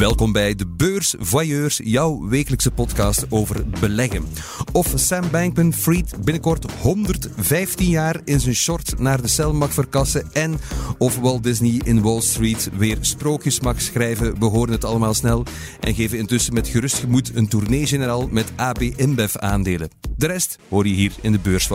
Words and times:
Welkom 0.00 0.32
bij 0.32 0.54
de 0.54 0.66
Beurs 0.66 1.14
Voyeurs, 1.18 1.80
jouw 1.84 2.28
wekelijkse 2.28 2.70
podcast 2.70 3.26
over 3.28 3.68
beleggen. 3.80 4.24
Of 4.72 4.92
Sam 4.94 5.30
Bankman-Fried 5.30 6.24
binnenkort 6.24 6.72
115 6.72 7.88
jaar 7.88 8.20
in 8.24 8.40
zijn 8.40 8.54
short 8.54 8.98
naar 8.98 9.22
de 9.22 9.28
cel 9.28 9.54
mag 9.54 9.72
verkassen 9.72 10.30
en 10.32 10.60
of 10.98 11.18
Walt 11.18 11.42
Disney 11.42 11.80
in 11.84 12.02
Wall 12.02 12.20
Street 12.20 12.70
weer 12.76 12.98
sprookjes 13.00 13.60
mag 13.60 13.80
schrijven. 13.80 14.38
We 14.38 14.44
horen 14.44 14.72
het 14.72 14.84
allemaal 14.84 15.14
snel 15.14 15.44
en 15.80 15.94
geven 15.94 16.18
intussen 16.18 16.54
met 16.54 16.68
gerust 16.68 16.98
gemoed 16.98 17.34
een 17.34 17.48
tournee-generaal 17.48 18.28
met 18.30 18.52
AB 18.56 18.80
InBev 18.80 19.36
aandelen. 19.36 19.90
De 20.16 20.26
rest 20.26 20.58
hoor 20.68 20.86
je 20.86 20.94
hier 20.94 21.12
in 21.20 21.32
de 21.32 21.38
Beurs 21.38 21.68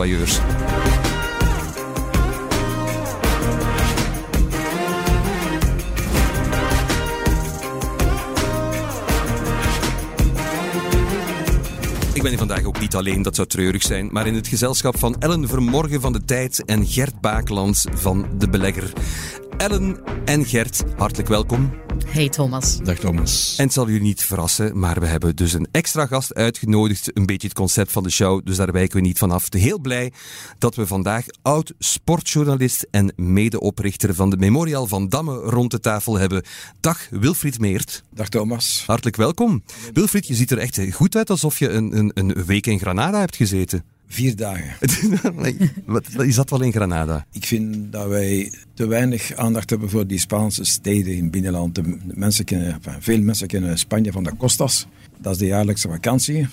ben 12.30 12.38
vandaag 12.38 12.64
ook 12.64 12.80
niet 12.80 12.94
alleen, 12.94 13.22
dat 13.22 13.34
zou 13.34 13.48
treurig 13.48 13.82
zijn, 13.82 14.08
maar 14.12 14.26
in 14.26 14.34
het 14.34 14.46
gezelschap 14.46 14.98
van 14.98 15.16
Ellen 15.18 15.48
Vermorgen 15.48 16.00
van 16.00 16.12
de 16.12 16.24
Tijd 16.24 16.64
en 16.64 16.86
Gert 16.86 17.20
Bakelands 17.20 17.86
van 17.94 18.26
De 18.38 18.48
Belegger. 18.48 18.92
Ellen 19.56 20.00
en 20.24 20.44
Gert, 20.44 20.84
hartelijk 20.96 21.28
welkom. 21.28 21.70
Hey 22.06 22.28
Thomas. 22.28 22.78
Dag 22.78 22.98
Thomas. 22.98 23.54
En 23.56 23.64
het 23.64 23.72
zal 23.72 23.88
u 23.88 24.00
niet 24.00 24.24
verrassen, 24.24 24.78
maar 24.78 25.00
we 25.00 25.06
hebben 25.06 25.36
dus 25.36 25.52
een 25.52 25.68
extra 25.70 26.06
gast 26.06 26.34
uitgenodigd. 26.34 27.10
Een 27.16 27.26
beetje 27.26 27.48
het 27.48 27.56
concept 27.56 27.92
van 27.92 28.02
de 28.02 28.10
show, 28.10 28.40
dus 28.44 28.56
daar 28.56 28.72
wijken 28.72 28.96
we 28.96 29.06
niet 29.06 29.18
vanaf. 29.18 29.52
Heel 29.52 29.78
blij 29.78 30.12
dat 30.58 30.74
we 30.74 30.86
vandaag 30.86 31.24
oud 31.42 31.72
sportjournalist 31.78 32.86
en 32.90 33.12
medeoprichter 33.16 34.14
van 34.14 34.30
de 34.30 34.36
Memorial 34.36 34.86
van 34.86 35.08
Damme 35.08 35.34
rond 35.34 35.70
de 35.70 35.80
tafel 35.80 36.18
hebben. 36.18 36.42
Dag 36.80 37.06
Wilfried 37.10 37.58
Meert. 37.58 38.02
Dag 38.14 38.28
Thomas. 38.28 38.82
Hartelijk 38.86 39.16
welkom. 39.16 39.62
Wilfried, 39.92 40.26
je 40.26 40.34
ziet 40.34 40.50
er 40.50 40.58
echt 40.58 40.80
goed 40.92 41.16
uit 41.16 41.30
alsof 41.30 41.58
je 41.58 41.68
een, 41.68 41.98
een, 41.98 42.10
een 42.14 42.44
week 42.44 42.66
in 42.66 42.78
Granada 42.78 43.18
hebt 43.18 43.36
gezeten. 43.36 43.84
Vier 44.08 44.36
dagen. 44.36 44.88
Wat 45.84 46.06
is 46.18 46.34
dat 46.34 46.50
wel 46.50 46.62
in 46.62 46.72
Granada? 46.72 47.26
Ik 47.32 47.46
vind 47.46 47.92
dat 47.92 48.08
wij 48.08 48.52
te 48.74 48.86
weinig 48.86 49.34
aandacht 49.34 49.70
hebben 49.70 49.90
voor 49.90 50.06
die 50.06 50.18
Spaanse 50.18 50.64
steden 50.64 51.14
in 51.14 51.22
het 51.22 51.30
binnenland. 51.30 51.74
De 51.74 51.96
mensen 52.14 52.44
kennen, 52.44 52.80
veel 52.98 53.20
mensen 53.20 53.46
kennen 53.46 53.78
Spanje 53.78 54.12
van 54.12 54.24
de 54.24 54.36
Costas. 54.36 54.86
Dat 55.20 55.32
is 55.32 55.38
de 55.38 55.46
jaarlijkse 55.46 55.88
vakantie, 55.88 56.46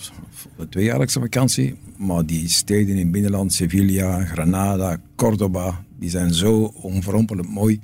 de 0.58 0.70
tweejaarlijkse 0.70 1.20
vakantie. 1.20 1.76
Maar 1.98 2.26
die 2.26 2.50
steden 2.50 2.96
in 2.96 2.98
het 2.98 3.12
binnenland, 3.12 3.54
Sevilla, 3.54 4.26
Granada, 4.26 4.98
Cordoba, 5.16 5.84
die 6.00 6.10
zijn 6.10 6.34
zo 6.34 6.74
onverrompelend 6.82 7.50
mooi. 7.50 7.82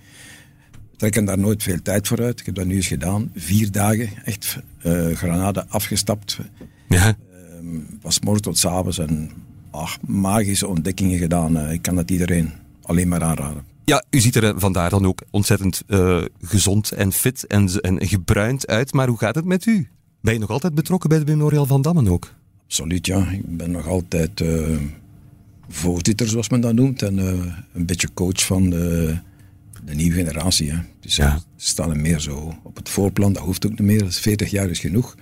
Trekken 0.97 1.25
daar 1.25 1.39
nooit 1.39 1.63
veel 1.63 1.81
tijd 1.81 2.07
voor 2.07 2.21
uit. 2.21 2.39
Ik 2.39 2.45
heb 2.45 2.55
dat 2.55 2.65
nu 2.65 2.75
eens 2.75 2.87
gedaan. 2.87 3.31
Vier 3.35 3.71
dagen, 3.71 4.09
echt 4.25 4.57
uh, 4.85 5.15
Granada 5.15 5.65
afgestapt. 5.67 6.39
Ja. 6.89 7.07
Uh, 7.07 7.79
van 8.01 8.11
s 8.11 8.19
morgens 8.19 8.43
tot 8.43 8.57
s 8.57 8.65
avonds 8.65 8.97
en 8.97 9.31
ach, 9.71 9.97
magische 10.01 10.67
ontdekkingen 10.67 11.19
gedaan. 11.19 11.69
Ik 11.69 11.81
kan 11.81 11.97
het 11.97 12.11
iedereen 12.11 12.51
alleen 12.81 13.07
maar 13.07 13.23
aanraden. 13.23 13.63
Ja, 13.85 14.03
u 14.09 14.19
ziet 14.19 14.35
er 14.35 14.59
vandaar 14.59 14.89
dan 14.89 15.05
ook 15.05 15.21
ontzettend 15.29 15.83
uh, 15.87 16.21
gezond 16.41 16.91
en 16.91 17.11
fit 17.11 17.47
en, 17.47 17.69
en 17.81 18.07
gebruind 18.07 18.67
uit. 18.67 18.93
Maar 18.93 19.07
hoe 19.07 19.17
gaat 19.17 19.35
het 19.35 19.45
met 19.45 19.65
u? 19.65 19.87
Ben 20.21 20.33
je 20.33 20.39
nog 20.39 20.49
altijd 20.49 20.75
betrokken 20.75 21.09
bij 21.09 21.19
de 21.19 21.25
Memorial 21.25 21.65
van 21.65 21.81
Dammen 21.81 22.07
ook? 22.07 22.33
Absoluut, 22.65 23.05
ja. 23.05 23.29
Ik 23.29 23.57
ben 23.57 23.71
nog 23.71 23.87
altijd 23.87 24.39
uh, 24.39 24.77
voorzitter, 25.69 26.27
zoals 26.27 26.49
men 26.49 26.61
dat 26.61 26.73
noemt. 26.73 27.01
En 27.01 27.17
uh, 27.17 27.25
een 27.73 27.85
beetje 27.85 28.13
coach 28.13 28.45
van 28.45 28.69
de, 28.69 29.17
de 29.85 29.95
nieuwe 29.95 30.15
generatie. 30.15 30.71
Hè. 30.71 30.77
Dus 30.99 31.15
ja. 31.15 31.39
staan 31.55 31.89
er 31.89 31.99
meer 31.99 32.19
zo 32.19 32.53
op 32.63 32.75
het 32.75 32.89
voorplan. 32.89 33.33
Dat 33.33 33.43
hoeft 33.43 33.65
ook 33.65 33.79
niet 33.79 33.87
meer. 33.87 34.11
40 34.11 34.51
jaar 34.51 34.69
is 34.69 34.79
genoeg. 34.79 35.15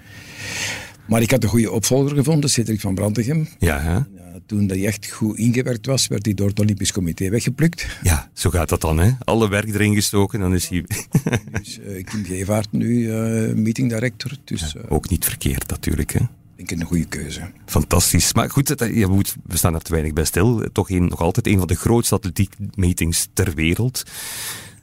Maar 1.08 1.22
ik 1.22 1.32
had 1.32 1.44
een 1.44 1.50
goede 1.50 1.72
opvolger 1.72 2.16
gevonden, 2.16 2.50
Cedric 2.50 2.82
van 2.82 2.95
Brantegem. 2.95 3.48
Ja, 3.59 3.80
hè? 3.80 3.99
Toen 4.45 4.67
hij 4.67 4.86
echt 4.86 5.11
goed 5.11 5.37
ingewerkt 5.37 5.86
was, 5.86 6.08
werd 6.08 6.25
hij 6.25 6.33
door 6.33 6.48
het 6.48 6.59
Olympisch 6.59 6.92
Comité 6.92 7.30
weggeplukt. 7.30 7.87
Ja, 8.03 8.30
zo 8.33 8.49
gaat 8.49 8.70
dat 8.70 8.81
dan, 8.81 8.98
hè? 8.98 9.11
Alle 9.23 9.49
werk 9.49 9.67
erin 9.67 9.93
gestoken, 9.93 10.39
dan 10.39 10.53
is 10.53 10.67
hij... 10.67 10.86
dus 11.61 11.80
uh, 11.80 12.03
Kim 12.03 12.25
Gevaert 12.25 12.71
nu 12.71 12.87
uh, 12.87 13.53
meeting 13.53 13.89
director. 13.89 14.31
Dus, 14.43 14.71
ja, 14.71 14.81
ook 14.89 15.09
niet 15.09 15.25
verkeerd 15.25 15.70
natuurlijk, 15.70 16.14
hè? 16.14 16.20
Ik 16.55 16.67
denk 16.67 16.81
een 16.81 16.87
goede 16.87 17.05
keuze. 17.05 17.52
Fantastisch. 17.65 18.33
Maar 18.33 18.49
goed, 18.49 18.92
moet, 19.08 19.36
we 19.43 19.58
staan 19.58 19.73
er 19.73 19.81
te 19.81 19.92
weinig 19.92 20.14
bij 20.14 20.25
stil. 20.25 20.69
Toch 20.71 20.89
een, 20.89 21.05
nog 21.05 21.21
altijd 21.21 21.48
een 21.48 21.58
van 21.58 21.67
de 21.67 21.75
grootste 21.75 22.15
atletiekmeetings 22.15 23.27
ter 23.33 23.54
wereld. 23.54 24.04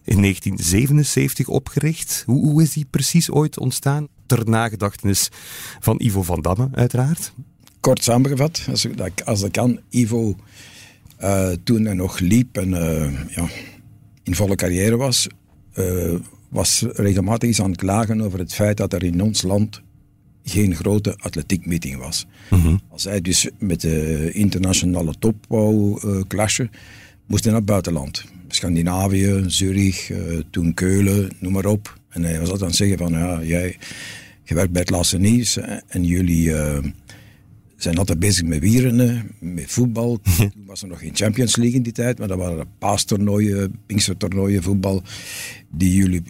In 0.05 0.21
1977 0.21 1.49
opgericht. 1.49 2.23
Hoe, 2.27 2.51
hoe 2.51 2.63
is 2.63 2.73
die 2.73 2.87
precies 2.91 3.31
ooit 3.31 3.59
ontstaan? 3.59 4.09
Ter 4.27 4.49
nagedachtenis 4.49 5.29
van 5.81 6.01
Ivo 6.03 6.23
van 6.23 6.43
Damme, 6.43 6.69
uiteraard. 6.73 7.33
Kort 7.85 8.05
samengevat, 8.05 8.67
als, 8.71 8.87
als 9.25 9.41
dat 9.41 9.51
kan. 9.51 9.81
Ivo, 9.91 10.37
uh, 11.21 11.49
toen 11.65 11.85
hij 11.85 11.95
nog 11.95 12.19
liep 12.19 12.57
en 12.57 12.69
uh, 12.69 13.35
ja, 13.35 13.49
in 14.23 14.35
volle 14.35 14.55
carrière 14.55 14.97
was, 14.97 15.27
uh, 15.75 16.15
was 16.49 16.85
regelmatig 16.93 17.49
eens 17.49 17.61
aan 17.61 17.71
het 17.71 17.81
klagen 17.81 18.21
over 18.21 18.39
het 18.39 18.55
feit 18.55 18.77
dat 18.77 18.93
er 18.93 19.05
in 19.05 19.23
ons 19.23 19.43
land 19.43 19.83
geen 20.45 20.75
grote 20.75 21.17
atletiekmeeting 21.17 21.97
was. 21.97 22.27
Mm-hmm. 22.51 22.81
Als 22.89 23.05
hij 23.05 23.21
dus 23.21 23.49
met 23.59 23.81
de 23.81 24.31
internationale 24.33 25.15
top 25.19 25.35
wou 25.49 26.01
clashen, 26.27 26.71
moest 27.27 27.45
hij 27.45 27.53
naar 27.53 27.61
het 27.61 27.71
buitenland. 27.71 28.25
Scandinavië, 28.49 29.45
Zurich, 29.47 30.11
toen 30.51 30.75
Keulen, 30.75 31.31
noem 31.39 31.53
maar 31.53 31.67
op. 31.67 31.99
En 32.09 32.23
hij 32.23 32.41
was 32.41 32.51
altijd 32.51 32.61
aan 32.61 32.67
het 32.67 32.77
zeggen 32.77 32.99
van, 32.99 33.13
ja, 33.13 33.43
jij 33.43 33.77
je 34.45 34.55
werkt 34.55 34.73
bij 34.73 34.81
het 34.81 34.91
laatste 34.91 35.19
nieuws 35.19 35.59
en 35.89 36.05
jullie 36.05 36.53
zijn 37.77 37.99
altijd 37.99 38.19
bezig 38.19 38.45
met 38.45 38.61
wieren, 38.61 39.31
met 39.41 39.71
voetbal. 39.71 40.21
toen 40.37 40.65
was 40.67 40.83
er 40.83 40.89
nog 40.89 40.99
geen 40.99 41.17
Champions 41.17 41.57
League 41.57 41.77
in 41.77 41.83
die 41.83 41.93
tijd, 41.93 42.19
maar 42.19 42.29
dat 42.29 42.39
waren 42.39 42.67
paastoernooien, 42.79 43.79
pinkstertoernooien, 43.87 44.63
voetbal, 44.63 45.03
die 45.71 45.95
jullie 45.95 46.23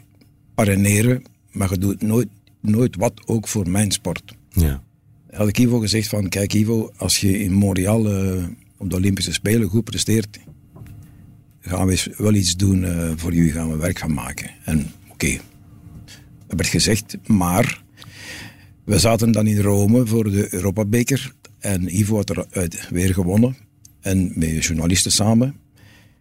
pareneren. 0.55 1.23
Maar 1.53 1.71
je 1.71 1.79
doet 1.79 2.03
nooit, 2.03 2.29
nooit 2.61 2.97
wat 2.97 3.23
ook 3.27 3.49
voor 3.49 3.71
mijn 3.71 3.91
sport. 3.91 4.37
Ja. 4.51 4.83
Had 5.31 5.49
ik 5.49 5.59
Ivo 5.59 5.79
gezegd 5.79 6.09
van, 6.09 6.29
kijk 6.29 6.53
Ivo, 6.53 6.93
als 6.97 7.21
je 7.21 7.39
in 7.39 7.53
Montreal 7.53 8.35
uh, 8.35 8.45
op 8.77 8.91
de 8.91 8.97
Olympische 8.97 9.33
Spelen 9.33 9.69
goed 9.69 9.85
presteert, 9.85 10.39
gaan 11.61 11.87
we 11.87 12.15
wel 12.17 12.35
iets 12.35 12.57
doen 12.57 12.83
uh, 12.83 13.11
voor 13.17 13.35
jullie, 13.35 13.53
gaan 13.53 13.71
we 13.71 13.77
werk 13.77 13.99
van 13.99 14.15
maken. 14.15 14.51
En 14.65 14.79
oké, 14.79 15.13
okay. 15.13 15.41
dat 16.47 16.57
werd 16.59 16.69
gezegd, 16.69 17.17
maar 17.27 17.84
we 18.85 18.99
zaten 18.99 19.33
dan 19.33 19.47
in 19.47 19.61
Rome 19.61 20.07
voor 20.07 20.31
de 20.31 20.55
Europabeker 20.55 21.33
en 21.59 21.99
Ivo 21.99 22.17
had 22.17 22.31
eruit 22.31 22.89
weer 22.91 23.15
gewonnen. 23.15 23.57
En 24.01 24.33
met 24.35 24.65
journalisten 24.65 25.13
samen. 25.13 25.55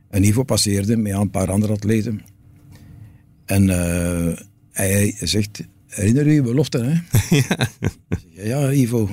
En 0.09 0.23
Ivo 0.23 0.43
passeerde 0.43 0.97
met 0.97 1.13
een 1.13 1.29
paar 1.29 1.51
andere 1.51 1.73
atleten. 1.73 2.21
En 3.45 3.63
uh, 3.63 4.37
hij 4.71 5.15
zegt, 5.19 5.63
herinner 5.87 6.27
u 6.27 6.31
je 6.31 6.41
belofte, 6.41 6.77
hè? 6.83 6.93
Ja. 7.37 7.69
ja, 8.29 8.71
Ivo. 8.71 9.09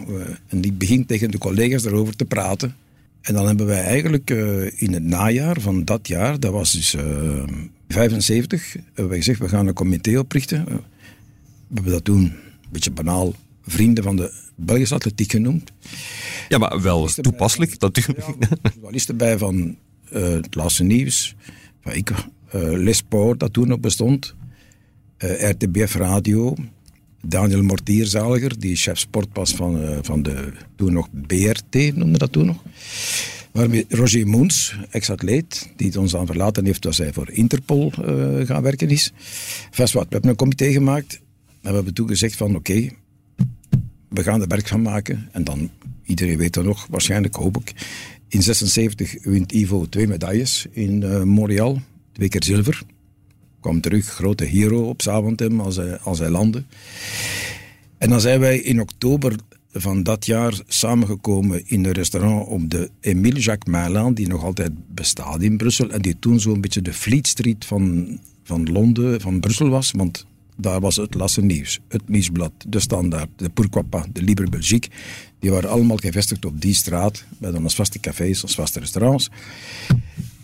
En 0.48 0.60
die 0.60 0.72
begint 0.72 1.08
tegen 1.08 1.30
de 1.30 1.38
collega's 1.38 1.84
erover 1.84 2.16
te 2.16 2.24
praten. 2.24 2.74
En 3.20 3.34
dan 3.34 3.46
hebben 3.46 3.66
wij 3.66 3.82
eigenlijk 3.82 4.30
uh, 4.30 4.80
in 4.80 4.92
het 4.92 5.02
najaar 5.02 5.60
van 5.60 5.84
dat 5.84 6.08
jaar, 6.08 6.40
dat 6.40 6.52
was 6.52 6.72
dus 6.72 6.94
uh, 6.94 7.42
75, 7.88 8.72
hebben 8.84 9.08
wij 9.08 9.16
gezegd, 9.16 9.38
we 9.38 9.48
gaan 9.48 9.66
een 9.66 9.74
comité 9.74 10.18
oprichten. 10.18 10.64
we 10.64 11.74
hebben 11.74 11.92
dat 11.92 12.04
toen, 12.04 12.22
een 12.22 12.32
beetje 12.72 12.90
banaal, 12.90 13.34
vrienden 13.62 14.04
van 14.04 14.16
de 14.16 14.32
Belgische 14.56 14.94
atletiek 14.94 15.30
genoemd. 15.30 15.72
Ja, 16.48 16.58
maar 16.58 16.82
wel 16.82 17.06
toepasselijk 17.06 17.78
natuurlijk. 17.78 18.26
Ja, 18.40 18.58
journalisten 18.72 19.16
bij 19.16 19.38
van 19.38 19.76
uh, 20.12 20.28
het 20.28 20.54
laatste 20.54 20.84
nieuws, 20.84 21.34
van 21.82 21.92
ik, 21.92 22.10
uh, 22.10 22.16
Les 22.52 23.02
dat 23.36 23.52
toen 23.52 23.68
nog 23.68 23.80
bestond, 23.80 24.34
uh, 25.18 25.50
RTBF 25.50 25.94
Radio, 25.94 26.54
Daniel 27.22 27.62
Mortierzaliger, 27.62 28.58
die 28.58 28.76
chef 28.76 28.98
sport 28.98 29.28
was 29.32 29.54
van, 29.54 29.82
uh, 29.82 29.98
van 30.02 30.22
de 30.22 30.52
toen 30.76 30.92
nog 30.92 31.08
BRT, 31.26 31.96
noemde 31.96 32.18
dat 32.18 32.32
toen 32.32 32.46
nog. 32.46 32.62
Waarmee 33.52 33.84
Roger 33.88 34.26
Moens, 34.26 34.76
ex-atleet, 34.90 35.72
die 35.76 35.86
het 35.86 35.96
ons 35.96 36.16
aan 36.16 36.26
verlaten 36.26 36.64
heeft, 36.64 36.84
was 36.84 36.98
hij 36.98 37.12
voor 37.12 37.30
Interpol 37.30 37.92
uh, 38.00 38.46
gaan 38.46 38.62
werken 38.62 38.88
is. 38.88 39.12
Vast 39.70 39.92
wat, 39.92 40.04
we 40.04 40.12
hebben 40.12 40.30
een 40.30 40.36
comité 40.36 40.72
gemaakt 40.72 41.20
en 41.62 41.68
we 41.68 41.74
hebben 41.74 41.94
toen 41.94 42.08
gezegd 42.08 42.36
van 42.36 42.56
oké, 42.56 42.88
we 44.08 44.22
gaan 44.22 44.40
er 44.40 44.48
werk 44.48 44.68
van 44.68 44.82
maken. 44.82 45.28
En 45.32 45.44
dan, 45.44 45.70
iedereen 46.04 46.38
weet 46.38 46.54
dat 46.54 46.64
nog, 46.64 46.86
waarschijnlijk 46.90 47.34
hoop 47.34 47.56
ik. 47.56 47.72
In 48.28 48.42
76 48.42 49.24
wint 49.24 49.52
Ivo 49.52 49.86
twee 49.88 50.06
medailles 50.06 50.66
in 50.70 51.02
uh, 51.02 51.22
Montreal, 51.22 51.80
twee 52.12 52.28
keer 52.28 52.44
zilver 52.44 52.82
kwam 53.60 53.80
terug, 53.80 54.06
grote 54.06 54.44
hero 54.44 54.88
op 54.88 55.02
Zaventem 55.02 55.60
als 55.60 55.76
hij, 55.76 55.98
als 55.98 56.18
hij 56.18 56.28
landde. 56.28 56.64
En 57.98 58.08
dan 58.08 58.20
zijn 58.20 58.40
wij 58.40 58.58
in 58.58 58.80
oktober 58.80 59.36
van 59.72 60.02
dat 60.02 60.26
jaar 60.26 60.60
samengekomen 60.66 61.62
in 61.66 61.84
een 61.84 61.92
restaurant 61.92 62.48
op 62.48 62.70
de 62.70 62.90
Emile 63.00 63.40
Jacques 63.40 63.74
Merlin, 63.74 64.14
die 64.14 64.28
nog 64.28 64.44
altijd 64.44 64.94
bestaat 64.94 65.42
in 65.42 65.56
Brussel 65.56 65.90
en 65.90 66.02
die 66.02 66.18
toen 66.18 66.40
zo'n 66.40 66.60
beetje 66.60 66.82
de 66.82 66.92
Fleet 66.92 67.26
Street 67.26 67.64
van, 67.64 68.18
van 68.42 68.72
Londen, 68.72 69.20
van 69.20 69.40
Brussel 69.40 69.68
was, 69.68 69.90
want 69.90 70.26
daar 70.60 70.80
was 70.80 70.96
het 70.96 71.14
Lasse 71.14 71.40
Nieuws, 71.40 71.80
het 71.88 72.08
Nieuwsblad, 72.08 72.52
de 72.68 72.80
Standaard, 72.80 73.28
de 73.36 73.48
Pourquoi 73.48 73.84
de 74.12 74.22
Libre 74.22 74.48
Belgique. 74.48 74.90
Die 75.38 75.50
waren 75.50 75.70
allemaal 75.70 75.96
gevestigd 75.96 76.44
op 76.44 76.60
die 76.60 76.74
straat, 76.74 77.24
met 77.38 77.62
als 77.62 77.74
vaste 77.74 78.00
cafés, 78.00 78.42
als 78.42 78.54
vaste 78.54 78.78
restaurants. 78.78 79.30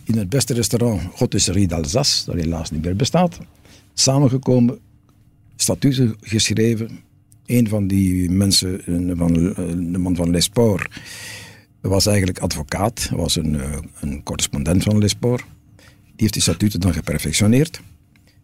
In 0.03 0.17
het 0.17 0.29
beste 0.29 0.53
restaurant, 0.53 1.01
Rotisserie 1.15 1.67
d'Alsace, 1.67 2.25
dat 2.25 2.35
helaas 2.35 2.71
niet 2.71 2.83
meer 2.83 2.95
bestaat, 2.95 3.37
samengekomen, 3.93 4.79
statuten 5.55 6.15
geschreven. 6.21 6.99
Een 7.45 7.67
van 7.67 7.87
die 7.87 8.29
mensen, 8.29 8.81
van, 9.17 9.33
de 9.91 9.97
man 9.97 10.15
van 10.15 10.29
Lesport, 10.29 11.01
was 11.81 12.05
eigenlijk 12.05 12.39
advocaat, 12.39 13.09
was 13.13 13.35
een, 13.35 13.59
eh, 13.59 13.77
een 13.99 14.23
correspondent 14.23 14.83
van 14.83 14.97
Lesport. 14.97 15.43
Die 15.75 16.15
heeft 16.15 16.33
die 16.33 16.41
statuten 16.41 16.79
dan 16.79 16.93
geperfectioneerd. 16.93 17.81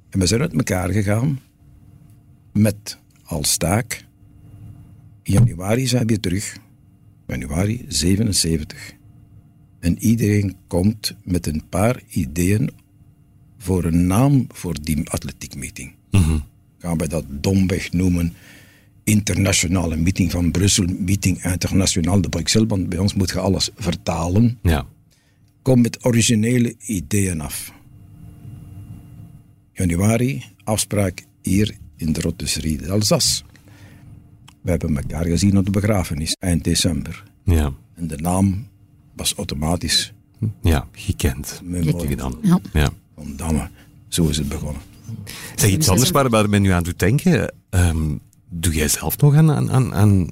En 0.10 0.20
we 0.20 0.28
zijn 0.28 0.42
uit 0.42 0.54
elkaar 0.54 0.90
gegaan 0.90 1.40
met 2.54 2.98
als 3.24 3.58
taak. 3.58 4.06
Januari 5.24 5.88
zijn 5.88 6.02
we 6.02 6.08
weer 6.08 6.20
terug. 6.20 6.58
Januari 7.28 7.86
77. 7.88 8.94
En 9.80 9.98
iedereen 10.04 10.56
komt 10.68 11.16
met 11.24 11.48
een 11.48 11.64
paar 11.70 12.02
ideeën 12.10 12.70
voor 13.58 13.84
een 13.84 14.08
naam 14.08 14.48
voor 14.52 14.76
die 14.82 15.10
atletiekmeeting. 15.10 15.94
Mm 16.12 16.44
Gaan 16.78 16.98
we 16.98 17.08
dat 17.08 17.26
domweg 17.30 17.92
noemen 17.92 18.34
internationale 19.04 19.96
meeting 19.96 20.32
van 20.32 20.52
Brussel, 20.52 20.86
meeting 21.00 21.44
internationaal 21.44 22.22
de 22.22 22.30
Bruxelles, 22.30 22.68
want 22.70 22.90
bij 22.90 23.00
ons 23.00 23.14
moet 23.14 23.30
je 23.30 23.40
alles 23.40 23.70
vertalen. 23.76 24.60
Ja. 24.62 24.86
Kom 25.62 25.82
met 25.82 26.06
originele 26.06 26.76
ideeën 26.86 27.42
af. 27.42 27.74
Januari, 29.74 30.44
afspraak 30.64 31.26
hier 31.42 31.78
in 32.04 32.14
de 32.14 32.22
Rotisserie 32.22 32.78
d'Alsace. 32.78 33.44
We 34.62 34.70
hebben 34.70 34.98
elkaar 34.98 35.26
gezien 35.26 35.58
op 35.58 35.66
de 35.66 35.72
begrafenis, 35.72 36.36
eind 36.40 36.64
december. 36.64 37.24
Ja. 37.44 37.74
En 37.96 38.08
de 38.08 38.18
naam 38.18 38.68
was 39.16 39.34
automatisch... 39.34 40.14
Ja, 40.62 40.88
gekend. 40.92 41.62
gedaan. 41.98 42.36
Ja. 42.42 42.60
ja. 42.74 42.90
Van 43.16 43.36
Damme, 43.36 43.70
zo 44.08 44.28
is 44.28 44.38
het 44.38 44.50
begonnen. 44.50 44.82
Zeg, 45.56 45.70
iets 45.70 45.90
anders 45.90 46.12
waar, 46.12 46.30
waar 46.30 46.50
men 46.50 46.62
nu 46.62 46.70
aan 46.70 46.84
doet 46.84 47.00
denken. 47.00 47.54
Um, 47.70 48.20
doe 48.50 48.74
jij 48.74 48.88
zelf 48.88 49.18
nog 49.18 49.36
aan, 49.36 49.72
aan, 49.72 49.94
aan 49.94 50.30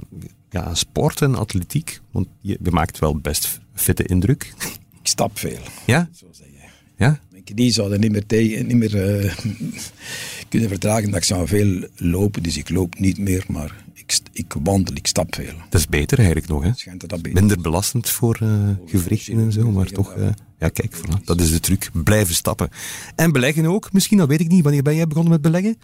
ja, 0.50 0.76
sport 0.76 1.22
en 1.22 1.36
atletiek? 1.36 2.02
Want 2.12 2.28
je, 2.42 2.58
je, 2.64 2.72
maakt 2.72 3.00
wel 3.00 3.18
best 3.18 3.60
fitte 3.74 4.04
indruk. 4.04 4.54
Ik 5.02 5.08
stap 5.08 5.40
veel. 5.40 5.62
Ja? 5.86 6.10
Zo 6.14 6.28
zeg 6.32 6.48
je. 6.48 6.68
Ja? 6.98 7.20
Die 7.44 7.72
zouden 7.72 8.00
niet 8.00 8.12
meer, 8.12 8.26
tegen, 8.26 8.68
niet 8.68 8.78
meer 8.78 9.24
uh, 9.24 9.36
kunnen 10.50 10.70
verdragen 10.70 11.06
dat 11.06 11.16
ik 11.16 11.24
zou 11.24 11.48
veel 11.48 11.88
lopen. 11.96 12.44
Dus 12.44 12.58
ik 12.58 12.70
loop 12.70 13.00
niet 13.00 13.18
meer, 13.18 13.44
maar 13.48 13.84
ik, 13.94 14.20
ik 14.32 14.54
wandel, 14.64 14.96
ik 14.96 15.08
stap 15.08 15.36
veel. 15.36 15.54
Dat 15.70 15.80
is 15.80 15.88
beter 15.88 16.18
eigenlijk 16.18 16.48
nog, 16.48 16.64
hè? 16.64 16.72
Schijnt 16.76 17.02
dat, 17.02 17.10
dat 17.10 17.22
beter. 17.22 17.40
Minder 17.40 17.62
belastend 17.62 18.10
voor 18.10 18.40
uh, 18.44 18.70
gewrichten 18.86 19.40
en 19.40 19.52
zo, 19.52 19.72
maar 19.72 19.88
toch... 19.88 20.16
Uh, 20.18 20.30
ja, 20.60 20.70
kijk, 20.70 20.98
voilà, 20.98 21.24
dat 21.24 21.42
is 21.42 21.52
de 21.52 21.60
truc. 21.60 21.90
Blijven 22.04 22.36
stappen. 22.36 22.70
En 23.16 23.32
beleggen 23.32 23.66
ook, 23.66 23.94
misschien, 23.94 24.18
dat 24.18 24.28
weet 24.28 24.40
ik 24.40 24.48
niet. 24.48 24.64
Wanneer 24.64 24.84
ben 24.84 24.96
jij 24.96 25.08
begonnen 25.08 25.32
met 25.32 25.42
beleggen? 25.42 25.76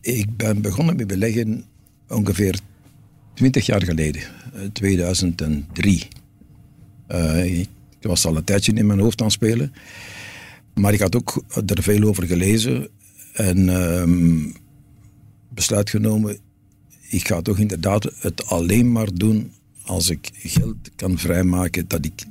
Ik 0.00 0.36
ben 0.36 0.60
begonnen 0.60 0.96
met 0.96 1.06
beleggen 1.06 1.64
ongeveer 2.08 2.58
20 3.34 3.66
jaar 3.66 3.82
geleden, 3.82 4.22
2003. 4.72 6.08
Uh, 7.08 7.58
ik 7.60 7.68
was 8.00 8.26
al 8.26 8.36
een 8.36 8.44
tijdje 8.44 8.72
in 8.72 8.86
mijn 8.86 9.00
hoofd 9.00 9.20
aan 9.20 9.26
het 9.26 9.34
spelen. 9.34 9.72
Maar 10.80 10.92
ik 10.92 11.00
had 11.00 11.16
ook 11.16 11.42
er 11.66 11.82
veel 11.82 12.02
over 12.02 12.26
gelezen 12.26 12.88
en 13.32 13.68
um, 13.68 14.54
besluit 15.48 15.90
genomen. 15.90 16.38
Ik 17.08 17.26
ga 17.26 17.42
toch 17.42 17.58
inderdaad 17.58 18.12
het 18.18 18.46
alleen 18.46 18.92
maar 18.92 19.14
doen 19.14 19.52
als 19.82 20.10
ik 20.10 20.30
geld 20.32 20.76
kan 20.96 21.18
vrijmaken 21.18 21.88
dat 21.88 22.04
ik 22.04 22.24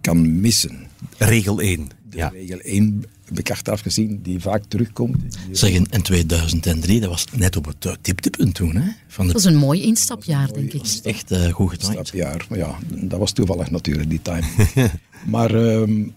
kan 0.00 0.40
missen. 0.40 0.86
Regel 1.18 1.60
1. 1.60 1.88
De 2.10 2.16
ja. 2.16 2.28
regel 2.28 2.58
1 2.58 3.04
heb 3.24 3.38
ik 3.38 3.50
achteraf 3.50 3.80
gezien, 3.80 4.20
die 4.22 4.40
vaak 4.40 4.64
terugkomt. 4.68 5.16
Zeg, 5.50 5.70
in 5.70 6.02
2003, 6.02 7.00
dat 7.00 7.10
was 7.10 7.24
net 7.36 7.56
op 7.56 7.64
het 7.64 7.98
dieptepunt 8.02 8.54
toen. 8.54 8.76
Hè? 8.76 8.90
Van 9.06 9.26
de... 9.26 9.32
Dat 9.32 9.42
was 9.42 9.52
een 9.52 9.58
mooi 9.58 9.82
instapjaar, 9.82 10.52
denk 10.52 10.72
ik. 10.72 11.00
echt 11.02 11.32
uh, 11.32 11.52
goed 11.52 11.70
gedaan. 11.70 11.96
Instapjaar, 11.96 12.46
maar 12.48 12.58
ja, 12.58 12.78
dat 12.86 13.18
was 13.18 13.32
toevallig 13.32 13.70
natuurlijk, 13.70 14.10
die 14.10 14.22
time. 14.22 14.46
maar 15.34 15.54
um, 15.54 16.14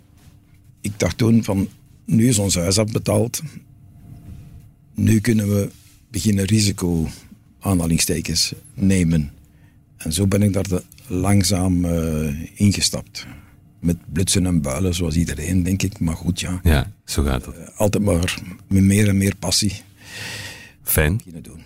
ik 0.82 1.00
dacht 1.00 1.18
toen 1.18 1.44
van, 1.44 1.70
nu 2.06 2.28
is 2.28 2.40
ons 2.40 2.56
huis 2.56 2.78
afbetaald. 2.78 3.42
Nu 4.96 5.20
kunnen 5.20 5.50
we 5.50 5.70
beginnen 6.10 6.46
risico, 6.46 7.08
aanhalingstekens, 7.60 8.54
nemen. 8.74 9.32
En 9.98 10.14
zo 10.14 10.28
ben 10.28 10.42
ik 10.42 10.54
daar 10.54 10.68
de, 10.68 10.84
langzaam 11.08 11.86
uh, 11.86 12.34
ingestapt 12.54 13.28
met 13.80 13.98
blutsen 14.14 14.46
en 14.46 14.62
builen, 14.62 14.96
zoals 14.96 15.16
iedereen, 15.16 15.64
denk 15.64 15.82
ik. 15.82 16.00
Maar 16.00 16.16
goed, 16.16 16.40
ja. 16.40 16.60
Ja, 16.64 16.92
zo 17.06 17.24
gaat 17.24 17.46
het. 17.46 17.56
Uh, 17.56 17.62
altijd 17.76 18.04
maar 18.04 18.42
met 18.68 18.84
meer 18.84 19.08
en 19.08 19.18
meer 19.18 19.36
passie. 19.36 19.82
Fijn. 20.84 21.22
Doen. 21.42 21.62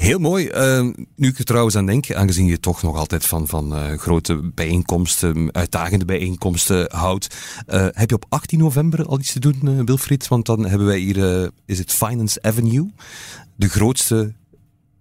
Heel 0.00 0.18
mooi. 0.18 0.50
Uh, 0.54 0.92
nu 1.16 1.28
ik 1.28 1.38
er 1.38 1.44
trouwens 1.44 1.76
aan 1.76 1.86
denk, 1.86 2.12
aangezien 2.12 2.46
je 2.46 2.60
toch 2.60 2.82
nog 2.82 2.96
altijd 2.96 3.26
van, 3.26 3.46
van 3.46 3.76
uh, 3.76 3.98
grote 3.98 4.50
bijeenkomsten, 4.54 5.52
uitdagende 5.52 6.04
bijeenkomsten 6.04 6.96
houdt. 6.96 7.36
Uh, 7.68 7.86
heb 7.90 8.08
je 8.08 8.14
op 8.14 8.26
18 8.28 8.58
november 8.58 9.06
al 9.06 9.18
iets 9.18 9.32
te 9.32 9.40
doen, 9.40 9.84
Wilfried? 9.84 10.28
Want 10.28 10.46
dan 10.46 10.66
hebben 10.66 10.86
wij 10.86 10.98
hier, 10.98 11.50
is 11.66 11.78
het 11.78 11.92
Finance 11.92 12.42
Avenue, 12.42 12.90
de 13.56 13.68
grootste 13.68 14.32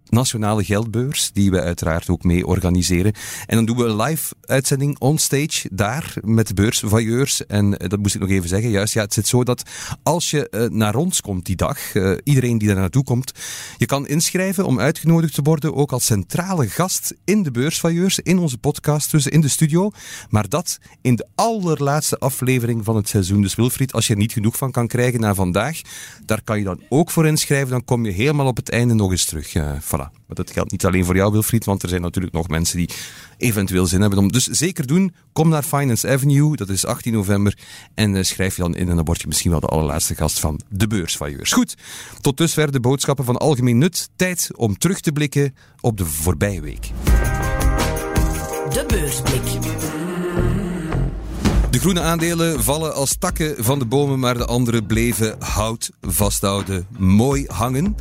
nationale 0.09 0.63
geldbeurs, 0.63 1.31
die 1.33 1.51
we 1.51 1.61
uiteraard 1.61 2.09
ook 2.09 2.23
mee 2.23 2.45
organiseren. 2.45 3.13
En 3.45 3.55
dan 3.55 3.65
doen 3.65 3.77
we 3.77 3.83
een 3.83 4.01
live 4.01 4.33
uitzending 4.41 4.99
onstage 4.99 5.69
daar 5.71 6.13
met 6.21 6.47
de 6.47 6.53
beursvailleurs. 6.53 7.45
En 7.45 7.71
dat 7.71 7.99
moest 7.99 8.15
ik 8.15 8.21
nog 8.21 8.29
even 8.29 8.49
zeggen. 8.49 8.69
Juist, 8.69 8.93
ja, 8.93 9.01
het 9.01 9.13
zit 9.13 9.27
zo 9.27 9.43
dat 9.43 9.63
als 10.03 10.29
je 10.29 10.47
uh, 10.51 10.65
naar 10.77 10.95
ons 10.95 11.21
komt 11.21 11.45
die 11.45 11.55
dag, 11.55 11.93
uh, 11.93 12.17
iedereen 12.23 12.57
die 12.57 12.67
daar 12.67 12.77
naartoe 12.77 13.03
komt, 13.03 13.31
je 13.77 13.85
kan 13.85 14.07
inschrijven 14.07 14.65
om 14.65 14.79
uitgenodigd 14.79 15.33
te 15.33 15.41
worden, 15.41 15.75
ook 15.75 15.91
als 15.91 16.05
centrale 16.05 16.67
gast 16.67 17.13
in 17.25 17.43
de 17.43 17.51
beursvailleurs, 17.51 18.19
in 18.19 18.39
onze 18.39 18.57
podcast, 18.57 19.11
dus 19.11 19.27
in 19.27 19.41
de 19.41 19.47
studio. 19.47 19.91
Maar 20.29 20.49
dat 20.49 20.79
in 21.01 21.15
de 21.15 21.27
allerlaatste 21.35 22.17
aflevering 22.17 22.85
van 22.85 22.95
het 22.95 23.09
seizoen. 23.09 23.41
Dus 23.41 23.55
Wilfried, 23.55 23.93
als 23.93 24.07
je 24.07 24.13
er 24.13 24.19
niet 24.19 24.33
genoeg 24.33 24.57
van 24.57 24.71
kan 24.71 24.87
krijgen 24.87 25.19
na 25.19 25.33
vandaag, 25.33 25.81
daar 26.25 26.41
kan 26.43 26.57
je 26.57 26.63
dan 26.63 26.81
ook 26.89 27.11
voor 27.11 27.27
inschrijven. 27.27 27.69
Dan 27.69 27.85
kom 27.85 28.05
je 28.05 28.11
helemaal 28.11 28.47
op 28.47 28.57
het 28.57 28.69
einde 28.69 28.93
nog 28.93 29.11
eens 29.11 29.25
terug. 29.25 29.55
Uh, 29.55 29.71
voilà. 29.99 30.11
Maar 30.27 30.35
dat 30.35 30.51
geldt 30.51 30.71
niet 30.71 30.85
alleen 30.85 31.05
voor 31.05 31.15
jou, 31.15 31.31
Wilfried, 31.31 31.65
want 31.65 31.83
er 31.83 31.89
zijn 31.89 32.01
natuurlijk 32.01 32.33
nog 32.33 32.47
mensen 32.47 32.77
die 32.77 32.89
eventueel 33.37 33.85
zin 33.85 34.01
hebben 34.01 34.19
om. 34.19 34.31
Dus 34.31 34.45
zeker 34.45 34.87
doen. 34.87 35.13
Kom 35.33 35.49
naar 35.49 35.63
Finance 35.63 36.09
Avenue, 36.09 36.55
dat 36.55 36.69
is 36.69 36.85
18 36.85 37.13
november. 37.13 37.57
En 37.93 38.15
uh, 38.15 38.23
schrijf 38.23 38.55
je 38.55 38.61
dan 38.61 38.75
in 38.75 38.89
en 38.89 38.95
dan 38.95 39.05
word 39.05 39.21
je 39.21 39.27
misschien 39.27 39.51
wel 39.51 39.59
de 39.59 39.67
allerlaatste 39.67 40.15
gast 40.15 40.39
van 40.39 40.59
de 40.69 40.87
beursvailleurs. 40.87 41.51
Goed, 41.51 41.75
tot 42.21 42.37
dusver 42.37 42.71
de 42.71 42.79
boodschappen 42.79 43.25
van 43.25 43.37
algemeen 43.37 43.77
nut. 43.77 44.09
Tijd 44.15 44.49
om 44.55 44.77
terug 44.77 44.99
te 44.99 45.11
blikken 45.11 45.55
op 45.79 45.97
de 45.97 46.05
voorbije 46.05 46.61
week. 46.61 46.91
De 48.69 48.83
beursblik. 48.87 49.41
De 51.69 51.79
groene 51.79 52.01
aandelen 52.01 52.63
vallen 52.63 52.93
als 52.93 53.15
takken 53.19 53.63
van 53.63 53.79
de 53.79 53.85
bomen, 53.85 54.19
maar 54.19 54.37
de 54.37 54.45
andere 54.45 54.83
bleven 54.83 55.35
hout 55.39 55.91
vasthouden, 56.01 56.87
mooi 56.97 57.45
hangen. 57.47 57.95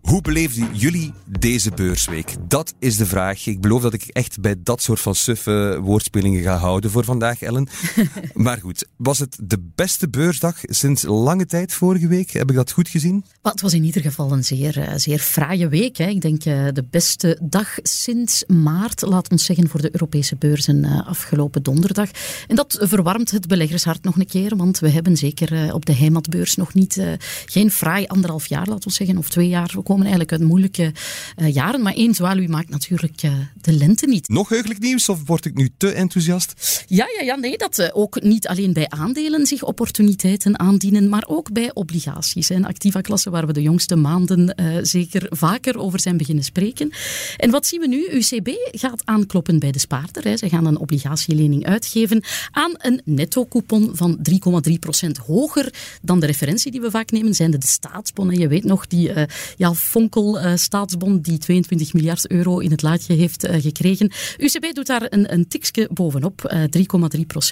Hoe 0.00 0.20
beleefden 0.20 0.68
jullie 0.76 1.12
deze 1.38 1.70
beursweek? 1.70 2.34
Dat 2.48 2.74
is 2.78 2.96
de 2.96 3.06
vraag. 3.06 3.46
Ik 3.46 3.60
beloof 3.60 3.82
dat 3.82 3.92
ik 3.92 4.02
echt 4.02 4.40
bij 4.40 4.54
dat 4.62 4.82
soort 4.82 5.00
van 5.00 5.14
suffe 5.14 5.78
woordspelingen 5.82 6.42
ga 6.42 6.56
houden 6.56 6.90
voor 6.90 7.04
vandaag, 7.04 7.42
Ellen. 7.42 7.68
maar 8.34 8.58
goed, 8.58 8.86
was 8.96 9.18
het 9.18 9.38
de 9.42 9.70
beste 9.74 10.08
beursdag 10.08 10.56
sinds 10.62 11.02
lange 11.02 11.46
tijd 11.46 11.72
vorige 11.72 12.06
week? 12.06 12.30
Heb 12.30 12.50
ik 12.50 12.56
dat 12.56 12.72
goed 12.72 12.88
gezien? 12.88 13.24
Maar 13.42 13.52
het 13.52 13.60
was 13.60 13.72
in 13.72 13.84
ieder 13.84 14.02
geval 14.02 14.32
een 14.32 14.44
zeer, 14.44 14.92
zeer 14.96 15.18
fraaie 15.18 15.68
week. 15.68 15.96
Hè. 15.96 16.06
Ik 16.06 16.20
denk 16.20 16.44
uh, 16.44 16.66
de 16.72 16.84
beste 16.90 17.38
dag 17.42 17.74
sinds 17.82 18.44
maart, 18.46 19.02
laat 19.02 19.30
ons 19.30 19.44
zeggen, 19.44 19.68
voor 19.68 19.80
de 19.80 19.92
Europese 19.92 20.36
beurzen 20.36 20.84
uh, 20.84 21.06
afgelopen 21.06 21.62
donderdag. 21.62 22.10
En 22.48 22.56
dat 22.56 22.78
verwarmt 22.80 23.30
het 23.30 23.46
beleggershart 23.46 24.04
nog 24.04 24.16
een 24.16 24.26
keer, 24.26 24.56
want 24.56 24.78
we 24.78 24.88
hebben 24.88 25.16
zeker 25.16 25.74
op 25.74 25.86
de 25.86 25.94
heimatbeurs 25.94 26.56
nog 26.56 26.74
niet, 26.74 27.02
geen 27.46 27.70
fraai 27.70 28.06
anderhalf 28.06 28.46
jaar, 28.46 28.66
laat 28.66 28.84
ons 28.84 28.94
zeggen, 28.94 29.18
of 29.18 29.28
twee 29.28 29.48
jaar 29.48 29.74
komen 29.82 29.89
komen 29.90 30.06
eigenlijk 30.06 30.32
uit 30.32 30.50
moeilijke 30.50 30.92
uh, 31.36 31.54
jaren. 31.54 31.82
Maar 31.82 31.94
één 31.94 32.14
zwaluw 32.14 32.48
maakt 32.48 32.68
natuurlijk 32.68 33.22
uh, 33.22 33.32
de 33.60 33.72
lente 33.72 34.06
niet. 34.06 34.28
Nog 34.28 34.48
heugelijk 34.48 34.80
nieuws 34.80 35.08
of 35.08 35.22
word 35.26 35.44
ik 35.44 35.54
nu 35.54 35.70
te 35.76 35.92
enthousiast? 35.92 36.84
Ja, 36.86 37.06
ja, 37.18 37.24
ja 37.24 37.34
nee, 37.34 37.58
dat 37.58 37.78
uh, 37.78 37.88
ook 37.92 38.22
niet 38.22 38.48
alleen 38.48 38.72
bij 38.72 38.88
aandelen 38.88 39.46
zich 39.46 39.62
opportuniteiten 39.62 40.58
aandienen, 40.58 41.08
maar 41.08 41.24
ook 41.26 41.52
bij 41.52 41.70
obligaties. 41.74 42.48
Een 42.48 42.66
activa 42.66 43.00
klasse 43.00 43.30
waar 43.30 43.46
we 43.46 43.52
de 43.52 43.62
jongste 43.62 43.96
maanden 43.96 44.54
zeker 44.82 45.26
vaker 45.30 45.78
over 45.78 46.00
zijn 46.00 46.16
beginnen 46.16 46.44
spreken. 46.44 46.92
En 47.36 47.50
wat 47.50 47.66
zien 47.66 47.80
we 47.80 47.88
nu? 47.88 48.08
UCB 48.10 48.48
gaat 48.70 49.02
aankloppen 49.04 49.58
bij 49.58 49.70
de 49.70 49.78
spaarder. 49.78 50.24
Hè. 50.24 50.36
Ze 50.36 50.48
gaan 50.48 50.66
een 50.66 50.78
obligatielening 50.78 51.66
uitgeven 51.66 52.22
aan 52.50 52.72
een 52.78 53.00
netto-coupon 53.04 53.90
van 53.92 54.18
3,3% 54.30 55.10
hoger 55.26 55.72
dan 56.02 56.20
de 56.20 56.26
referentie 56.26 56.70
die 56.70 56.80
we 56.80 56.90
vaak 56.90 57.10
nemen, 57.10 57.34
zijn 57.34 57.50
de 57.50 57.58
staatsbonnen. 57.66 58.38
Je 58.38 58.48
weet 58.48 58.64
nog, 58.64 58.86
die 58.86 59.14
uh, 59.14 59.22
ja, 59.56 59.74
Fonkel-staatsbon 59.80 61.20
die 61.20 61.38
22 61.38 61.92
miljard 61.92 62.30
euro 62.30 62.58
in 62.58 62.70
het 62.70 62.82
laadje 62.82 63.14
heeft 63.14 63.48
uh, 63.48 63.60
gekregen. 63.60 64.12
UCB 64.38 64.74
doet 64.74 64.86
daar 64.86 65.06
een, 65.08 65.32
een 65.32 65.48
tikje 65.48 65.88
bovenop, 65.92 66.50
uh, 66.52 66.62
eh, 66.64 66.70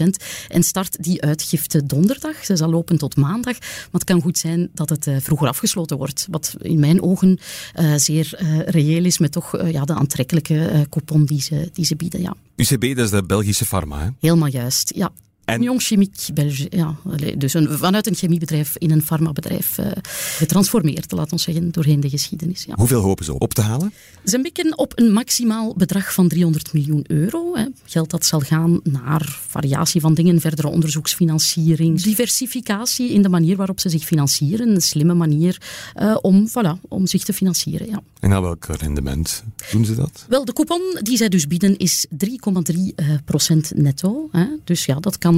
3,3% 0.00 0.06
en 0.48 0.62
start 0.62 1.02
die 1.02 1.22
uitgifte 1.22 1.86
donderdag. 1.86 2.44
Ze 2.44 2.56
zal 2.56 2.70
lopen 2.70 2.98
tot 2.98 3.16
maandag, 3.16 3.58
maar 3.60 3.88
het 3.92 4.04
kan 4.04 4.20
goed 4.20 4.38
zijn 4.38 4.68
dat 4.74 4.88
het 4.88 5.08
vroeger 5.18 5.48
afgesloten 5.48 5.96
wordt. 5.96 6.26
Wat 6.30 6.54
in 6.60 6.78
mijn 6.78 7.02
ogen 7.02 7.38
zeer 7.96 8.34
reëel 8.66 9.04
is 9.04 9.18
met 9.18 9.32
toch 9.32 9.70
ja, 9.70 9.84
de 9.84 9.94
aantrekkelijke 9.94 10.86
coupon 10.90 11.24
die 11.24 11.42
ze, 11.42 11.70
die 11.72 11.84
ze 11.84 11.96
bieden. 11.96 12.20
Ja. 12.20 12.34
UCB, 12.56 12.96
dat 12.96 13.04
is 13.04 13.10
de 13.10 13.22
Belgische 13.22 13.64
pharma, 13.64 14.00
hè? 14.00 14.08
Helemaal 14.20 14.48
juist, 14.48 14.92
ja. 14.94 15.12
En... 15.48 15.62
Jong 15.62 15.82
Chimiek 15.82 16.26
België, 16.34 16.66
ja. 16.70 16.96
Dus 17.36 17.54
een, 17.54 17.78
vanuit 17.78 18.06
een 18.06 18.14
chemiebedrijf 18.14 18.76
in 18.76 18.90
een 18.90 19.02
farmabedrijf 19.02 19.78
uh, 19.78 19.86
getransformeerd, 20.36 21.12
laat 21.12 21.32
ons 21.32 21.42
zeggen, 21.42 21.70
doorheen 21.70 22.00
de 22.00 22.08
geschiedenis. 22.08 22.64
Ja. 22.64 22.74
Hoeveel 22.76 23.00
hopen 23.00 23.24
ze 23.24 23.38
op 23.38 23.54
te 23.54 23.60
halen? 23.60 23.92
Ze 24.24 24.38
mikken 24.38 24.78
op 24.78 24.92
een 24.94 25.12
maximaal 25.12 25.74
bedrag 25.76 26.14
van 26.14 26.28
300 26.28 26.72
miljoen 26.72 27.04
euro. 27.06 27.56
Hè. 27.56 27.64
Geld 27.84 28.10
dat 28.10 28.26
zal 28.26 28.40
gaan 28.40 28.80
naar 28.82 29.38
variatie 29.48 30.00
van 30.00 30.14
dingen, 30.14 30.40
verdere 30.40 30.68
onderzoeksfinanciering, 30.68 32.02
diversificatie 32.02 33.12
in 33.12 33.22
de 33.22 33.28
manier 33.28 33.56
waarop 33.56 33.80
ze 33.80 33.88
zich 33.88 34.04
financieren. 34.04 34.68
Een 34.68 34.80
slimme 34.80 35.14
manier 35.14 35.60
uh, 35.96 36.16
om, 36.20 36.48
voilà, 36.48 36.80
om 36.88 37.06
zich 37.06 37.24
te 37.24 37.32
financieren. 37.32 37.86
Ja. 37.86 38.02
En 38.20 38.32
aan 38.32 38.42
welk 38.42 38.64
rendement 38.64 39.44
doen 39.72 39.84
ze 39.84 39.94
dat? 39.94 40.24
Wel, 40.28 40.44
de 40.44 40.52
coupon 40.52 40.80
die 41.02 41.16
zij 41.16 41.28
dus 41.28 41.46
bieden 41.46 41.76
is 41.76 42.06
3,3% 42.10 42.16
uh, 42.96 43.58
netto. 43.74 44.28
Hè. 44.32 44.46
Dus 44.64 44.84
ja, 44.84 44.94
dat 45.00 45.18
kan 45.18 45.37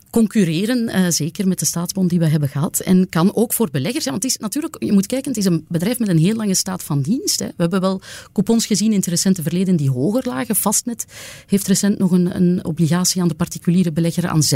concurreren, 0.11 0.89
uh, 0.89 1.05
zeker 1.09 1.47
met 1.47 1.59
de 1.59 1.65
staatsbond 1.65 2.09
die 2.09 2.19
we 2.19 2.27
hebben 2.27 2.49
gehad. 2.49 2.79
En 2.79 3.09
kan 3.09 3.35
ook 3.35 3.53
voor 3.53 3.69
beleggers, 3.71 4.03
ja, 4.03 4.11
want 4.11 4.23
het 4.23 4.31
is 4.31 4.37
natuurlijk, 4.37 4.75
je 4.79 4.91
moet 4.91 5.05
kijken, 5.05 5.29
het 5.29 5.39
is 5.39 5.45
een 5.45 5.65
bedrijf 5.67 5.99
met 5.99 6.07
een 6.07 6.17
heel 6.17 6.35
lange 6.35 6.55
staat 6.55 6.83
van 6.83 7.01
dienst. 7.01 7.39
Hè. 7.39 7.45
We 7.45 7.53
hebben 7.57 7.81
wel 7.81 8.01
coupons 8.31 8.65
gezien 8.65 8.91
in 8.91 8.97
het 8.97 9.05
recente 9.05 9.41
verleden 9.41 9.75
die 9.75 9.89
hoger 9.89 10.27
lagen. 10.27 10.55
Fastnet 10.55 11.05
heeft 11.47 11.67
recent 11.67 11.97
nog 11.97 12.11
een, 12.11 12.35
een 12.35 12.65
obligatie 12.65 13.21
aan 13.21 13.27
de 13.27 13.33
particuliere 13.33 13.91
belegger 13.91 14.27
aan 14.27 14.41
6% 14.43 14.47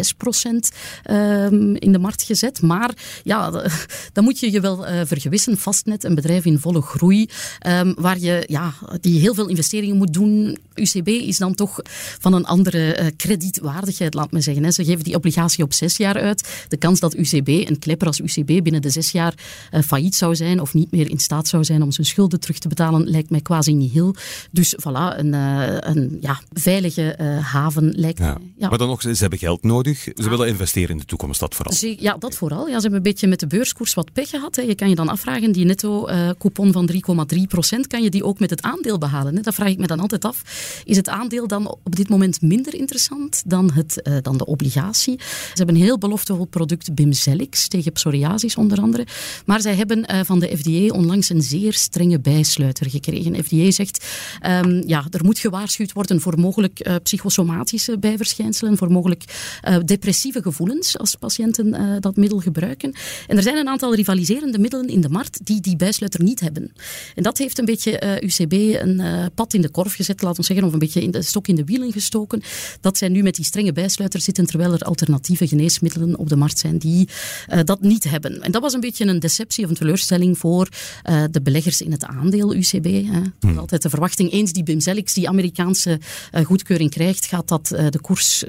um, 1.12 1.75
in 1.75 1.91
de 1.91 2.00
markt 2.00 2.24
gezet. 2.24 2.62
Maar 2.62 2.93
ja, 3.24 3.50
dan 4.13 4.24
moet 4.24 4.39
je 4.39 4.51
je 4.51 4.59
wel 4.59 4.88
uh, 4.88 5.01
vergewissen. 5.05 5.57
Fastnet, 5.57 6.03
een 6.03 6.15
bedrijf 6.15 6.45
in 6.45 6.59
volle 6.59 6.81
groei, 6.81 7.29
um, 7.67 7.93
waar 7.97 8.19
je, 8.19 8.43
ja, 8.47 8.74
die 9.01 9.19
heel 9.19 9.33
veel 9.33 9.47
investeringen 9.47 9.97
moet 9.97 10.13
doen. 10.13 10.57
UCB 10.74 11.07
is 11.07 11.38
dan 11.38 11.55
toch 11.55 11.79
van 12.19 12.33
een 12.33 12.45
andere 12.45 13.00
uh, 13.00 13.07
kredietwaardigheid, 13.17 14.13
laat 14.13 14.31
me 14.31 14.41
zeggen. 14.41 14.63
Hè. 14.63 14.71
Ze 14.71 14.85
geven 14.85 15.03
die 15.03 15.15
obligatie 15.15 15.43
op 15.63 15.73
zes 15.73 15.97
jaar 15.97 16.21
uit. 16.21 16.65
De 16.67 16.77
kans 16.77 16.99
dat 16.99 17.15
UCB, 17.15 17.47
een 17.47 17.79
klepper 17.79 18.07
als 18.07 18.19
UCB, 18.19 18.45
binnen 18.45 18.81
de 18.81 18.89
zes 18.89 19.11
jaar 19.11 19.33
uh, 19.71 19.81
failliet 19.81 20.15
zou 20.15 20.35
zijn 20.35 20.61
of 20.61 20.73
niet 20.73 20.91
meer 20.91 21.09
in 21.09 21.19
staat 21.19 21.47
zou 21.47 21.63
zijn 21.63 21.81
om 21.81 21.91
zijn 21.91 22.07
schulden 22.07 22.39
terug 22.39 22.57
te 22.57 22.67
betalen, 22.67 23.09
lijkt 23.09 23.29
mij 23.29 23.41
quasi 23.41 23.73
niet 23.73 23.91
heel. 23.91 24.15
Dus 24.51 24.75
voilà, 24.79 25.17
een, 25.17 25.33
uh, 25.33 25.77
een 25.79 26.17
ja, 26.21 26.41
veilige 26.53 27.17
uh, 27.21 27.45
haven 27.45 27.93
lijkt 27.95 28.19
ja. 28.19 28.25
mij. 28.25 28.53
Ja. 28.57 28.69
Maar 28.69 28.77
dan 28.77 28.87
nog, 28.87 29.01
ze 29.01 29.15
hebben 29.17 29.39
geld 29.39 29.63
nodig. 29.63 30.03
Ze 30.03 30.29
willen 30.29 30.47
investeren 30.47 30.89
in 30.89 30.97
de 30.97 31.05
toekomst, 31.05 31.39
dat 31.39 31.55
vooral. 31.55 31.73
Ze, 31.73 31.95
ja, 31.99 32.15
dat 32.17 32.35
vooral. 32.35 32.67
Ja, 32.67 32.75
ze 32.75 32.81
hebben 32.81 32.97
een 32.97 33.03
beetje 33.03 33.27
met 33.27 33.39
de 33.39 33.47
beurskoers 33.47 33.93
wat 33.93 34.13
pech 34.13 34.29
gehad. 34.29 34.55
Hè. 34.55 34.61
Je 34.61 34.75
kan 34.75 34.89
je 34.89 34.95
dan 34.95 35.09
afvragen, 35.09 35.51
die 35.51 35.65
netto-coupon 35.65 36.71
van 36.71 36.89
3,3 37.33 37.41
procent, 37.47 37.87
kan 37.87 38.03
je 38.03 38.09
die 38.09 38.23
ook 38.23 38.39
met 38.39 38.49
het 38.49 38.61
aandeel 38.61 38.97
behalen? 38.97 39.35
Hè? 39.35 39.41
Dat 39.41 39.53
vraag 39.53 39.69
ik 39.69 39.77
me 39.77 39.87
dan 39.87 39.99
altijd 39.99 40.25
af. 40.25 40.41
Is 40.85 40.97
het 40.97 41.09
aandeel 41.09 41.47
dan 41.47 41.67
op 41.67 41.95
dit 41.95 42.09
moment 42.09 42.41
minder 42.41 42.75
interessant 42.75 43.43
dan, 43.45 43.71
het, 43.71 44.01
dan 44.21 44.37
de 44.37 44.45
obligatie? 44.45 45.19
Ze 45.35 45.53
hebben 45.53 45.75
een 45.75 45.81
heel 45.81 45.97
beloftevol 45.97 46.45
product 46.45 46.95
Bimzelix 46.95 47.67
tegen 47.67 47.91
psoriasis 47.91 48.55
onder 48.55 48.79
andere. 48.79 49.07
Maar 49.45 49.61
zij 49.61 49.75
hebben 49.75 50.11
uh, 50.11 50.19
van 50.23 50.39
de 50.39 50.57
FDA 50.57 50.95
onlangs 50.95 51.29
een 51.29 51.41
zeer 51.41 51.73
strenge 51.73 52.19
bijsluiter 52.19 52.89
gekregen. 52.89 53.43
FDA 53.43 53.71
zegt, 53.71 54.05
um, 54.45 54.83
ja, 54.87 55.05
er 55.09 55.25
moet 55.25 55.39
gewaarschuwd 55.39 55.93
worden 55.93 56.21
voor 56.21 56.39
mogelijk 56.39 56.87
uh, 56.87 56.95
psychosomatische 57.03 57.99
bijverschijnselen, 57.99 58.77
voor 58.77 58.91
mogelijk 58.91 59.23
uh, 59.67 59.77
depressieve 59.85 60.41
gevoelens 60.41 60.97
als 60.97 61.15
patiënten 61.15 62.01
dat 62.01 62.15
middel 62.15 62.39
gebruiken. 62.39 62.93
En 63.27 63.37
er 63.37 63.43
zijn 63.43 63.57
een 63.57 63.67
aantal 63.67 63.95
rivaliserende 63.95 64.59
middelen 64.59 64.87
in 64.87 65.01
de 65.01 65.09
markt 65.09 65.45
die 65.45 65.61
die 65.61 65.75
bijsluiter 65.75 66.23
niet 66.23 66.39
hebben. 66.39 66.71
En 67.15 67.23
dat 67.23 67.37
heeft 67.37 67.59
een 67.59 67.65
beetje 67.65 68.19
UCB 68.21 68.53
een 68.53 69.31
pad 69.35 69.53
in 69.53 69.61
de 69.61 69.69
korf 69.69 69.93
gezet, 69.93 70.21
laten 70.21 70.39
we 70.39 70.45
zeggen, 70.45 70.65
of 70.65 70.73
een 70.73 70.79
beetje 70.79 71.01
in 71.01 71.11
de 71.11 71.21
stok 71.21 71.47
in 71.47 71.55
de 71.55 71.63
wielen 71.63 71.91
gestoken. 71.91 72.41
Dat 72.81 72.97
zij 72.97 73.07
nu 73.07 73.23
met 73.23 73.35
die 73.35 73.45
strenge 73.45 73.71
bijsluiter 73.71 74.21
zitten, 74.21 74.45
terwijl 74.45 74.73
er 74.73 74.85
alternatieve 75.29 75.48
geneesmiddelen 75.48 76.17
op 76.20 76.29
de 76.29 76.36
markt 76.36 76.60
zijn 76.60 76.77
die 76.77 77.10
uh, 77.50 77.60
dat 77.63 77.82
niet 77.82 78.03
hebben. 78.03 78.41
En 78.41 78.51
dat 78.51 78.62
was 78.62 78.74
een 78.74 78.79
beetje 78.79 79.05
een 79.05 79.20
deceptie 79.20 79.63
of 79.63 79.70
een 79.70 79.75
teleurstelling 79.75 80.38
voor 80.38 80.70
uh, 81.10 81.24
de 81.32 81.41
beleggers 81.41 81.82
in 81.82 81.91
het 81.91 82.05
aandeel 82.05 82.55
UCB. 82.55 82.86
Hè. 82.86 83.22
Hmm. 83.39 83.58
Altijd 83.58 83.82
de 83.82 83.89
verwachting, 83.89 84.32
eens 84.32 84.51
die 84.51 84.63
Bimzelix 84.63 85.13
die 85.13 85.29
Amerikaanse 85.29 86.00
uh, 86.34 86.46
goedkeuring 86.46 86.91
krijgt, 86.91 87.25
gaat 87.25 87.48
dat 87.48 87.67
de 87.67 88.00
koers 88.01 88.44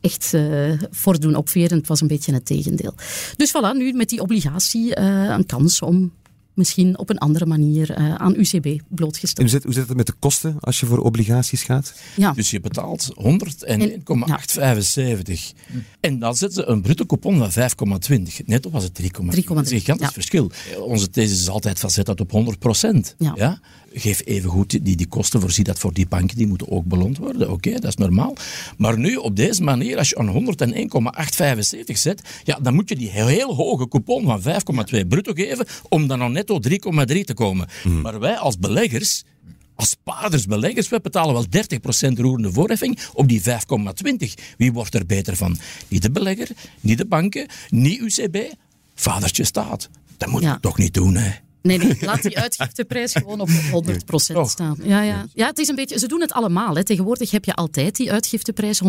echt 0.00 0.32
uh, 0.34 0.80
voor 0.90 1.20
doen 1.20 1.34
opveren. 1.34 1.78
Het 1.78 1.86
was 1.86 2.00
een 2.00 2.06
beetje 2.06 2.32
het 2.32 2.46
tegendeel. 2.46 2.94
Dus 3.36 3.50
voilà, 3.50 3.76
nu 3.76 3.92
met 3.92 4.08
die 4.08 4.20
obligatie 4.20 4.98
uh, 4.98 5.24
een 5.24 5.46
kans 5.46 5.82
om 5.82 6.12
misschien 6.56 6.98
op 6.98 7.10
een 7.10 7.18
andere 7.18 7.46
manier 7.46 7.98
uh, 7.98 8.14
aan 8.14 8.34
UCB 8.36 8.80
blootgesteld. 8.88 9.38
Hoe 9.38 9.48
zit, 9.48 9.64
hoe 9.64 9.72
zit 9.72 9.88
het 9.88 9.96
met 9.96 10.06
de 10.06 10.14
kosten 10.18 10.56
als 10.60 10.80
je 10.80 10.86
voor 10.86 10.98
obligaties 10.98 11.62
gaat? 11.62 11.94
Ja. 12.16 12.32
Dus 12.32 12.50
je 12.50 12.60
betaalt 12.60 13.10
101,875 13.14 15.46
ja. 15.46 15.54
en 16.00 16.18
dan 16.18 16.36
zetten 16.36 16.64
ze 16.64 16.70
een 16.70 16.82
bruto 16.82 17.04
coupon 17.04 17.50
van 17.50 17.70
5,20. 18.10 18.44
Netto 18.44 18.70
was 18.70 18.84
het 18.84 19.00
3,3. 19.02 19.08
Dat 19.08 19.64
is 19.64 19.70
een 19.70 19.78
gigantisch 19.78 20.06
ja. 20.06 20.12
verschil. 20.12 20.50
Onze 20.80 21.10
thesis 21.10 21.40
is 21.40 21.48
altijd 21.48 21.78
van 21.78 21.90
zet 21.90 22.06
dat 22.06 22.20
op 22.20 22.30
100 22.30 22.58
procent. 22.58 23.14
Ja. 23.18 23.60
Geef 23.98 24.22
even 24.24 24.50
goed 24.50 24.84
die, 24.84 24.96
die 24.96 25.06
kosten, 25.06 25.40
voorzie 25.40 25.64
dat 25.64 25.78
voor 25.78 25.92
die 25.92 26.06
banken, 26.06 26.36
die 26.36 26.46
moeten 26.46 26.70
ook 26.70 26.84
beloond 26.84 27.18
worden. 27.18 27.42
Oké, 27.42 27.52
okay, 27.52 27.72
dat 27.72 27.84
is 27.84 27.96
normaal. 27.96 28.36
Maar 28.76 28.98
nu, 28.98 29.16
op 29.16 29.36
deze 29.36 29.62
manier, 29.62 29.98
als 29.98 30.08
je 30.08 30.16
aan 30.18 30.28
101,875 30.28 31.98
zet, 31.98 32.22
ja, 32.44 32.58
dan 32.62 32.74
moet 32.74 32.88
je 32.88 32.96
die 32.96 33.10
heel, 33.10 33.26
heel 33.26 33.54
hoge 33.54 33.88
coupon 33.88 34.24
van 34.24 34.42
5,2 34.42 35.06
bruto 35.08 35.32
geven 35.32 35.66
om 35.88 36.06
dan 36.06 36.18
nog 36.18 36.30
netto 36.30 36.60
3,3 36.68 36.78
te 37.24 37.34
komen. 37.34 37.68
Mm. 37.84 38.00
Maar 38.00 38.20
wij 38.20 38.36
als 38.36 38.58
beleggers 38.58 39.24
als 39.76 39.88
spaarders, 39.88 40.46
beleggers, 40.46 40.88
wij 40.88 41.00
betalen 41.00 41.34
wel 41.34 41.46
30% 42.12 42.18
roerende 42.20 42.52
voorheffing 42.52 42.98
op 43.12 43.28
die 43.28 43.42
5,20. 43.42 43.46
Wie 44.56 44.72
wordt 44.72 44.94
er 44.94 45.06
beter 45.06 45.36
van? 45.36 45.58
Niet 45.88 46.02
de 46.02 46.10
belegger, 46.10 46.48
niet 46.80 46.98
de 46.98 47.06
banken, 47.06 47.46
niet 47.70 48.00
UCB, 48.00 48.36
vadertje 48.94 49.44
staat. 49.44 49.88
Dat 50.16 50.28
moet 50.28 50.42
ja. 50.42 50.52
je 50.52 50.60
toch 50.60 50.78
niet 50.78 50.94
doen, 50.94 51.16
hè? 51.16 51.30
Nee, 51.66 51.78
nee, 51.78 51.96
laat 52.00 52.22
die 52.22 52.38
uitgifteprijs 52.38 53.12
gewoon 53.12 53.40
op 53.40 53.48
100% 53.48 53.52
staan. 54.42 54.76
Ja, 54.82 55.02
ja. 55.02 55.26
ja, 55.34 55.46
het 55.46 55.58
is 55.58 55.68
een 55.68 55.74
beetje, 55.74 55.98
ze 55.98 56.08
doen 56.08 56.20
het 56.20 56.32
allemaal. 56.32 56.74
Hè. 56.74 56.84
Tegenwoordig 56.84 57.30
heb 57.30 57.44
je 57.44 57.54
altijd 57.54 57.96
die 57.96 58.12
uitgifteprijs 58.12 58.80
101,875%. 58.84 58.88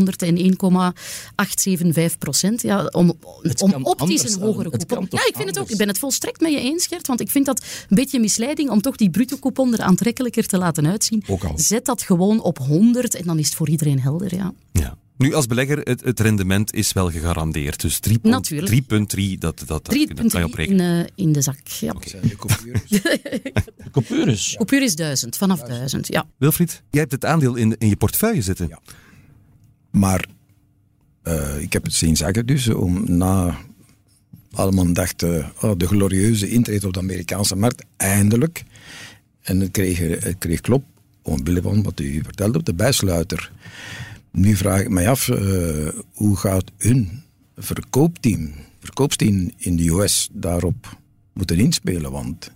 Ja, 2.55 2.85
om 2.85 3.17
om 3.57 3.85
optisch 3.85 4.33
een 4.33 4.41
hogere 4.41 4.69
coupon. 4.69 5.07
Ja, 5.09 5.27
ik 5.27 5.35
vind 5.35 5.49
het 5.49 5.59
ook. 5.59 5.69
Ik 5.69 5.77
ben 5.77 5.87
het 5.87 5.99
volstrekt 5.99 6.41
met 6.41 6.51
je 6.51 6.59
eens, 6.59 6.87
Gert. 6.87 7.07
Want 7.07 7.19
ik 7.19 7.29
vind 7.29 7.45
dat 7.45 7.61
een 7.89 7.95
beetje 7.95 8.19
misleiding 8.19 8.69
om 8.69 8.81
toch 8.81 8.95
die 8.95 9.09
bruto 9.09 9.37
coupon 9.37 9.73
er 9.73 9.81
aantrekkelijker 9.81 10.47
te 10.47 10.57
laten 10.57 10.87
uitzien. 10.87 11.23
Zet 11.55 11.85
dat 11.85 12.01
gewoon 12.01 12.41
op 12.41 12.57
100 12.57 13.15
en 13.15 13.25
dan 13.25 13.39
is 13.39 13.45
het 13.45 13.55
voor 13.55 13.69
iedereen 13.69 13.99
helder. 13.99 14.35
Ja. 14.35 14.53
ja. 14.71 14.97
Nu, 15.17 15.33
als 15.33 15.45
belegger, 15.45 15.79
het, 15.79 16.03
het, 16.03 16.19
rendement 16.19 16.73
is 16.73 16.93
wel 16.93 17.11
gegarandeerd. 17.11 17.81
Dus 17.81 17.99
3,3, 18.09 18.19
dat, 18.19 19.63
dat, 19.65 19.67
dat 19.67 19.83
kan 19.87 20.39
je 20.39 20.43
op 20.43 20.59
in, 20.59 20.79
uh, 20.79 21.05
in 21.15 21.31
de 21.31 21.41
zak. 21.41 21.67
Ja. 21.67 21.91
Okay. 21.91 22.35
Coupures. 23.91 24.53
Coupures 24.55 24.95
1000, 24.95 25.37
vanaf 25.37 25.61
1000, 25.61 26.07
ja. 26.07 26.25
Wilfried, 26.37 26.83
jij 26.89 26.99
hebt 26.99 27.11
het 27.11 27.25
aandeel 27.25 27.55
in, 27.55 27.75
in 27.77 27.89
je 27.89 27.95
portefeuille 27.95 28.41
zitten. 28.41 28.67
Ja. 28.67 28.79
Maar 29.91 30.25
uh, 31.23 31.61
ik 31.61 31.73
heb 31.73 31.83
het 31.83 31.93
zien 31.93 32.15
zeggen 32.15 32.45
dus, 32.45 32.67
om 32.67 33.17
na 33.17 33.57
allemaal 34.51 34.93
dachten, 34.93 35.51
oh, 35.61 35.71
de 35.77 35.87
glorieuze 35.87 36.49
intrede 36.49 36.87
op 36.87 36.93
de 36.93 36.99
Amerikaanse 36.99 37.55
markt, 37.55 37.85
eindelijk. 37.97 38.63
En 39.41 39.59
het 39.59 39.71
kreeg, 39.71 39.97
het 40.23 40.35
kreeg 40.37 40.61
klop, 40.61 40.83
omwille 41.21 41.61
van 41.61 41.83
wat 41.83 41.99
u 41.99 42.21
vertelde, 42.23 42.57
op 42.57 42.65
de 42.65 42.73
bijsluiter. 42.73 43.51
Nu 44.31 44.55
vraag 44.55 44.81
ik 44.81 44.89
mij 44.89 45.09
af, 45.09 45.27
uh, 45.27 45.87
hoe 46.13 46.37
gaat 46.37 46.71
hun 46.77 47.23
verkoopteam, 47.55 48.51
verkoopsteam 48.79 49.51
in 49.57 49.75
de 49.75 49.89
US 49.89 50.29
daarop 50.33 50.97
moeten 51.33 51.57
inspelen? 51.57 52.11
Want 52.11 52.51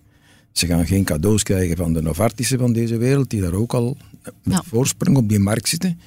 Ze 0.51 0.65
gaan 0.65 0.87
geen 0.87 1.03
cadeaus 1.03 1.43
krijgen 1.43 1.77
van 1.77 1.93
de 1.93 2.01
Novartische 2.01 2.57
van 2.57 2.73
deze 2.73 2.97
wereld, 2.97 3.29
die 3.29 3.41
daar 3.41 3.53
ook 3.53 3.73
al 3.73 3.97
met 4.43 4.61
voorsprong 4.65 5.17
op 5.17 5.29
die 5.29 5.39
markt 5.39 5.67
zitten. 5.67 5.99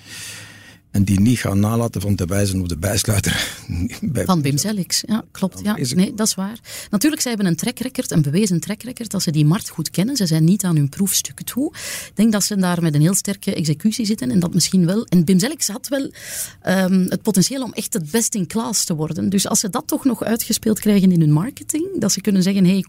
En 0.95 1.05
die 1.05 1.21
niet 1.21 1.39
gaan 1.39 1.61
nalaten 1.61 2.01
van 2.01 2.15
te 2.15 2.27
wijzen 2.27 2.61
op 2.61 2.69
de 2.69 2.77
bijsluiter. 2.77 3.57
Van 4.13 4.43
Wim 4.43 4.59
Zelix, 4.59 5.03
ja, 5.07 5.25
klopt. 5.31 5.61
Ja. 5.63 5.77
Nee, 5.95 6.15
dat 6.15 6.27
is 6.27 6.35
waar. 6.35 6.59
Natuurlijk, 6.91 7.23
zij 7.23 7.31
hebben 7.31 7.51
een 7.51 7.57
trackrecord, 7.57 8.11
een 8.11 8.23
bewezen 8.23 8.61
trackrecord, 8.61 9.11
dat 9.11 9.23
ze 9.23 9.31
die 9.31 9.45
markt 9.45 9.69
goed 9.69 9.91
kennen. 9.91 10.17
Ze 10.17 10.27
zijn 10.27 10.45
niet 10.45 10.65
aan 10.65 10.77
hun 10.77 10.89
proefstuk 10.89 11.41
toe. 11.43 11.73
Ik 12.07 12.13
denk 12.15 12.33
dat 12.33 12.45
ze 12.45 12.57
daar 12.57 12.83
met 12.83 12.95
een 12.95 13.01
heel 13.01 13.15
sterke 13.15 13.55
executie 13.55 14.07
zitten 14.07 14.31
en 14.31 14.41
dat 14.41 14.55
misschien 14.55 14.87
wel. 14.87 15.05
En 15.05 15.25
Wim 15.25 15.39
Zelix 15.39 15.69
had 15.69 15.89
wel 15.89 16.11
um, 16.67 17.07
het 17.09 17.23
potentieel 17.23 17.63
om 17.63 17.73
echt 17.73 17.93
het 17.93 18.11
best 18.11 18.35
in 18.35 18.47
class 18.47 18.85
te 18.85 18.95
worden. 18.95 19.29
Dus 19.29 19.49
als 19.49 19.61
ze 19.61 19.71
dat 19.71 19.87
toch 19.87 20.05
nog 20.05 20.25
uitgespeeld 20.25 20.81
krijgen 20.81 21.13
in 21.13 21.21
hun 21.21 21.33
marketing, 21.33 21.87
dat 21.99 22.13
ze 22.13 22.21
kunnen 22.21 22.43
zeggen, 22.43 22.65
hey, 22.65 22.85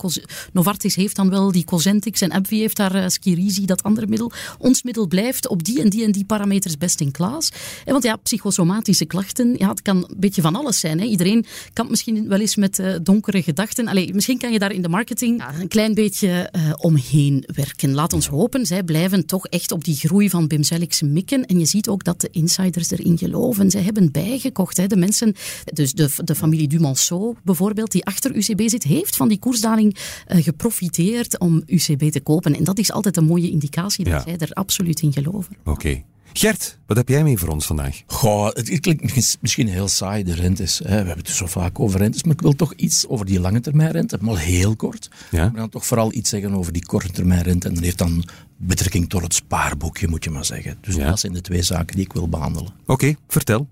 Novartis 0.53 0.95
heeft 0.95 1.15
dan 1.15 1.29
wel 1.29 1.51
die 1.51 1.63
Cosentix 1.63 2.21
en 2.21 2.31
AbbVie 2.31 2.59
heeft 2.59 2.77
daar 2.77 2.95
uh, 2.95 3.07
Skirizi, 3.07 3.65
dat 3.65 3.83
andere 3.83 4.07
middel. 4.07 4.31
Ons 4.57 4.83
middel 4.83 5.07
blijft 5.07 5.47
op 5.47 5.63
die 5.63 5.81
en 5.81 5.89
die 5.89 6.03
en 6.03 6.11
die 6.11 6.25
parameters 6.25 6.77
best 6.77 7.01
in 7.01 7.11
class. 7.11 7.51
En 7.85 7.94
want 7.95 8.07
ja, 8.07 8.15
psychosomatische 8.15 9.05
klachten, 9.05 9.55
ja, 9.57 9.69
het 9.69 9.81
kan 9.81 9.97
een 9.97 10.15
beetje 10.17 10.41
van 10.41 10.55
alles 10.55 10.79
zijn. 10.79 10.99
Hè. 10.99 11.05
Iedereen 11.05 11.45
kan 11.73 11.87
misschien 11.89 12.27
wel 12.27 12.39
eens 12.39 12.55
met 12.55 12.79
uh, 12.79 12.95
donkere 13.03 13.43
gedachten. 13.43 13.87
Allee, 13.87 14.13
misschien 14.13 14.37
kan 14.37 14.51
je 14.51 14.59
daar 14.59 14.71
in 14.71 14.81
de 14.81 14.89
marketing 14.89 15.39
ja, 15.39 15.59
een 15.59 15.67
klein 15.67 15.93
beetje 15.93 16.49
uh, 16.55 16.73
omheen 16.77 17.43
werken. 17.55 17.93
Laat 17.93 18.13
ons 18.13 18.27
hopen, 18.27 18.65
zij 18.65 18.83
blijven 18.83 19.25
toch 19.25 19.47
echt 19.47 19.71
op 19.71 19.83
die 19.83 19.95
groei 19.95 20.29
van 20.29 20.47
Bimzelix 20.47 21.01
mikken. 21.01 21.45
En 21.45 21.59
je 21.59 21.65
ziet 21.65 21.87
ook 21.87 22.03
dat 22.03 22.21
de 22.21 22.29
insiders 22.31 22.91
erin 22.91 23.17
geloven. 23.17 23.71
Zij 23.71 23.81
hebben 23.81 24.11
bijgekocht. 24.11 24.77
Hè. 24.77 24.87
De 24.87 24.97
mensen, 24.97 25.35
dus 25.73 25.93
de, 25.93 26.09
de 26.23 26.35
familie 26.35 26.67
Dumonceau 26.67 27.35
bijvoorbeeld, 27.43 27.91
die 27.91 28.05
achter 28.05 28.35
UCB 28.35 28.61
zit, 28.65 28.83
heeft 28.83 29.15
van 29.15 29.27
die 29.27 29.39
koersdaling 29.39 29.97
uh, 30.27 30.43
geprofiteerd 30.43 31.39
om 31.39 31.63
UCB 31.65 32.11
te 32.11 32.21
kopen. 32.21 32.55
En 32.55 32.63
dat 32.63 32.77
is 32.77 32.91
altijd 32.91 33.17
een 33.17 33.25
mooie 33.25 33.49
indicatie 33.49 34.03
dat 34.03 34.13
ja. 34.13 34.21
zij 34.21 34.37
er 34.37 34.53
absoluut 34.53 35.01
in 35.01 35.13
geloven. 35.13 35.55
Oké. 35.59 35.69
Okay. 35.69 36.05
Gert, 36.37 36.77
wat 36.85 36.97
heb 36.97 37.09
jij 37.09 37.23
mee 37.23 37.37
voor 37.37 37.49
ons 37.49 37.65
vandaag? 37.65 38.01
Goh, 38.07 38.45
het, 38.45 38.79
klinkt 38.79 39.37
misschien 39.41 39.67
heel 39.67 39.87
saai, 39.87 40.23
de 40.23 40.33
rentes. 40.33 40.79
Hè. 40.79 40.89
We 40.89 40.95
hebben 40.95 41.17
het 41.17 41.29
zo 41.29 41.45
vaak 41.45 41.79
over 41.79 41.99
rentes, 41.99 42.23
maar 42.23 42.33
ik 42.33 42.41
wil 42.41 42.55
toch 42.55 42.73
iets 42.73 43.07
over 43.07 43.25
die 43.25 43.39
lange 43.39 43.59
termijn 43.59 43.91
rente, 43.91 44.17
maar 44.21 44.37
heel 44.37 44.75
kort. 44.75 45.09
Ja? 45.31 45.43
Maar 45.43 45.55
dan 45.55 45.69
toch 45.69 45.85
vooral 45.85 46.13
iets 46.13 46.29
zeggen 46.29 46.53
over 46.53 46.73
die 46.73 46.85
korte 46.85 47.11
termijn 47.11 47.41
rente. 47.41 47.67
En 47.67 47.73
dat 47.73 47.83
heeft 47.83 47.97
dan 47.97 48.23
betrekking 48.57 49.09
tot 49.09 49.21
het 49.21 49.33
spaarboekje, 49.33 50.07
moet 50.07 50.23
je 50.23 50.29
maar 50.29 50.45
zeggen. 50.45 50.77
Dus 50.81 50.95
ja. 50.95 51.09
dat 51.09 51.19
zijn 51.19 51.33
de 51.33 51.41
twee 51.41 51.61
zaken 51.61 51.95
die 51.95 52.05
ik 52.05 52.13
wil 52.13 52.29
behandelen. 52.29 52.71
Oké, 52.81 52.91
okay, 52.91 53.17
vertel. 53.27 53.67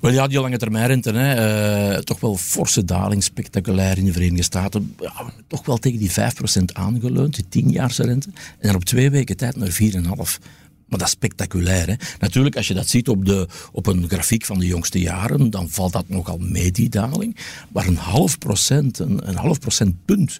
Wel 0.00 0.12
ja, 0.12 0.26
die 0.26 0.40
lange 0.40 0.58
termijnrente, 0.58 1.12
hè, 1.12 1.92
uh, 1.92 1.98
toch 1.98 2.20
wel 2.20 2.36
forse 2.36 2.84
daling, 2.84 3.22
spectaculair 3.22 3.98
in 3.98 4.04
de 4.04 4.12
Verenigde 4.12 4.42
Staten. 4.42 4.94
Ja, 5.00 5.32
toch 5.46 5.66
wel 5.66 5.76
tegen 5.76 5.98
die 5.98 6.10
5% 6.10 6.72
aangeleund, 6.72 7.50
die 7.50 7.64
10-jaarse 7.64 8.02
rente. 8.02 8.28
En 8.34 8.66
dan 8.66 8.74
op 8.74 8.84
twee 8.84 9.10
weken 9.10 9.36
tijd 9.36 9.56
naar 9.56 9.70
4,5%. 9.70 10.44
Maar 10.90 10.98
dat 10.98 11.08
is 11.08 11.14
spectaculair. 11.14 11.86
Hè? 11.86 11.94
Natuurlijk, 12.18 12.56
als 12.56 12.68
je 12.68 12.74
dat 12.74 12.88
ziet 12.88 13.08
op, 13.08 13.24
de, 13.24 13.48
op 13.72 13.86
een 13.86 14.08
grafiek 14.08 14.44
van 14.44 14.58
de 14.58 14.66
jongste 14.66 15.00
jaren, 15.00 15.50
dan 15.50 15.70
valt 15.70 15.92
dat 15.92 16.08
nogal 16.08 16.38
mee, 16.38 16.70
die 16.70 16.88
daling. 16.88 17.36
Maar 17.72 17.86
een 17.86 17.96
half 17.96 18.38
procent, 18.38 18.98
een, 18.98 19.28
een 19.28 19.36
half 19.36 19.58
procentpunt 19.58 20.38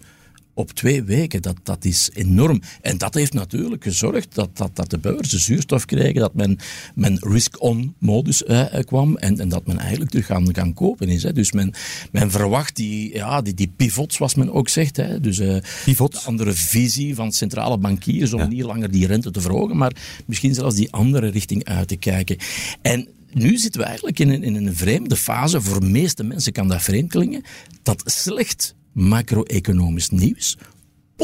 op 0.55 0.71
twee 0.71 1.03
weken, 1.03 1.43
dat, 1.43 1.57
dat 1.63 1.85
is 1.85 2.11
enorm. 2.13 2.63
En 2.81 2.99
dat 2.99 3.15
heeft 3.15 3.33
natuurlijk 3.33 3.83
gezorgd 3.83 4.35
dat, 4.35 4.57
dat, 4.57 4.77
dat 4.77 4.91
de 4.91 4.99
beurzen 4.99 5.41
zuurstof 5.41 5.85
kregen, 5.85 6.21
dat 6.21 6.35
men, 6.35 6.59
men 6.95 7.19
risk-on-modus 7.21 8.45
eh, 8.45 8.85
kwam 8.85 9.17
en, 9.17 9.41
en 9.41 9.49
dat 9.49 9.67
men 9.67 9.79
eigenlijk 9.79 10.11
terug 10.11 10.27
gaan, 10.27 10.55
gaan 10.55 10.75
kopen 10.75 11.09
is. 11.09 11.23
Hè. 11.23 11.33
Dus 11.33 11.53
men, 11.53 11.75
men 12.13 12.31
verwacht 12.31 12.77
die, 12.77 13.15
ja, 13.15 13.43
die, 13.43 13.55
die 13.55 13.73
pivots, 13.77 14.17
zoals 14.17 14.35
men 14.35 14.53
ook 14.53 14.69
zegt. 14.69 14.97
Hè. 14.97 15.21
Dus 15.21 15.41
pivots. 15.85 16.27
andere 16.27 16.53
visie 16.53 17.15
van 17.15 17.33
centrale 17.33 17.79
bankiers 17.79 18.33
om 18.33 18.49
niet 18.49 18.63
langer 18.63 18.91
die 18.91 19.07
rente 19.07 19.31
te 19.31 19.41
verhogen, 19.41 19.77
maar 19.77 19.93
misschien 20.27 20.55
zelfs 20.55 20.77
die 20.77 20.93
andere 20.93 21.29
richting 21.29 21.65
uit 21.65 21.89
te 21.89 21.97
kijken. 21.97 22.37
En 22.83 23.09
nu 23.33 23.59
zitten 23.59 23.81
we 23.81 23.87
eigenlijk 23.87 24.19
in 24.19 24.31
een, 24.31 24.43
in 24.43 24.55
een 24.55 24.77
vreemde 24.77 25.17
fase. 25.17 25.61
Voor 25.61 25.81
de 25.81 25.87
meeste 25.87 26.25
mensen 26.25 26.53
kan 26.53 26.69
dat 26.69 26.83
vreemd 26.83 27.11
klingen. 27.11 27.43
Dat 27.83 28.03
slecht 28.05 28.75
macro-economisch 28.93 30.11
nieuws 30.11 30.57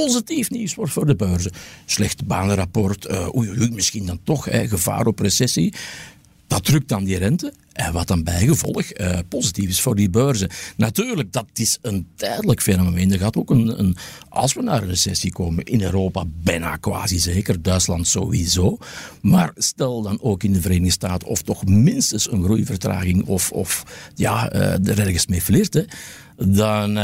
positief 0.02 0.50
nieuws 0.50 0.74
wordt 0.74 0.92
voor 0.92 1.06
de 1.06 1.16
beurzen. 1.16 1.52
Slecht 1.84 2.26
banenrapport, 2.26 3.06
uh, 3.10 3.34
oei, 3.34 3.70
misschien 3.70 4.06
dan 4.06 4.20
toch 4.24 4.48
gevaar 4.50 5.06
op 5.06 5.18
recessie. 5.18 5.74
Dat 6.46 6.64
drukt 6.64 6.88
dan 6.88 7.04
die 7.04 7.18
rente. 7.18 7.52
En 7.72 7.92
wat 7.92 8.06
dan 8.06 8.24
bijgevolg 8.24 8.98
uh, 9.00 9.18
positief 9.28 9.68
is 9.68 9.80
voor 9.80 9.94
die 9.94 10.10
beurzen. 10.10 10.48
Natuurlijk, 10.76 11.32
dat 11.32 11.46
is 11.54 11.78
een 11.82 12.06
tijdelijk 12.14 12.62
fenomeen. 12.62 13.12
Er 13.12 13.18
gaat 13.18 13.36
ook 13.36 13.50
een, 13.50 13.78
een, 13.78 13.96
als 14.28 14.52
we 14.52 14.62
naar 14.62 14.82
een 14.82 14.88
recessie 14.88 15.32
komen, 15.32 15.64
in 15.64 15.82
Europa 15.82 16.24
bijna 16.42 16.76
quasi 16.76 17.18
zeker, 17.18 17.62
Duitsland 17.62 18.08
sowieso. 18.08 18.78
Maar 19.22 19.52
stel 19.56 20.02
dan 20.02 20.18
ook 20.20 20.42
in 20.42 20.52
de 20.52 20.60
Verenigde 20.60 20.90
Staten, 20.90 21.28
of 21.28 21.42
toch 21.42 21.64
minstens 21.64 22.32
een 22.32 22.44
groeivertraging, 22.44 23.26
of, 23.26 23.50
of 23.50 23.84
ja, 24.14 24.54
uh, 24.54 24.88
er 24.88 24.98
ergens 24.98 25.26
mee 25.26 25.42
flirt, 25.42 25.84
dan, 26.36 26.98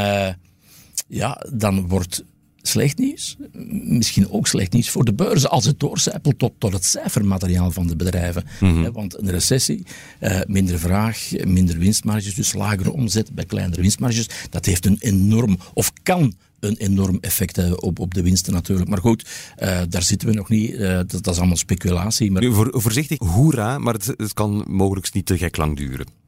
ja, 1.08 1.46
dan 1.52 1.88
wordt 1.88 2.24
slecht 2.62 2.98
nieuws. 2.98 3.36
Misschien 3.82 4.30
ook 4.30 4.46
slecht 4.46 4.72
nieuws 4.72 4.90
voor 4.90 5.04
de 5.04 5.14
beurzen 5.14 5.50
als 5.50 5.64
het 5.64 5.80
doorcijpelt 5.80 6.38
tot, 6.38 6.52
tot 6.58 6.72
het 6.72 6.84
cijfermateriaal 6.84 7.70
van 7.70 7.86
de 7.86 7.96
bedrijven. 7.96 8.44
Mm 8.60 8.92
Want 8.92 9.18
een 9.18 9.30
recessie, 9.30 9.86
uh, 10.20 10.40
minder 10.46 10.78
vraag, 10.78 11.30
minder 11.44 11.78
winstmarges, 11.78 12.34
dus 12.34 12.52
lagere 12.52 12.92
omzet 12.92 13.34
bij 13.34 13.44
kleinere 13.44 13.80
winstmarges, 13.80 14.28
dat 14.50 14.66
heeft 14.66 14.86
een 14.86 14.96
enorm, 15.00 15.58
of 15.74 15.92
kan 16.02 16.34
een 16.60 16.76
enorm 16.76 17.18
effect 17.20 17.80
op, 17.80 17.98
op 17.98 18.14
de 18.14 18.22
winsten 18.22 18.52
natuurlijk. 18.52 18.88
Maar 18.88 18.98
goed, 18.98 19.28
uh, 19.62 19.80
daar 19.88 20.02
zitten 20.02 20.28
we 20.28 20.34
nog 20.34 20.48
niet. 20.48 20.70
Uh, 20.70 20.80
dat, 20.80 21.10
dat, 21.10 21.26
is 21.26 21.38
allemaal 21.38 21.56
speculatie. 21.56 22.30
Maar... 22.30 22.44
Voor, 22.44 22.70
voorzichtig, 22.72 23.18
hoera, 23.18 23.78
maar 23.78 23.94
het, 23.94 24.06
het 24.06 24.32
kan 24.32 24.64
mogelijk 24.68 25.12
niet 25.12 25.26
te 25.26 25.38
gek 25.38 25.56
lang 25.56 25.76
duren. 25.76 26.21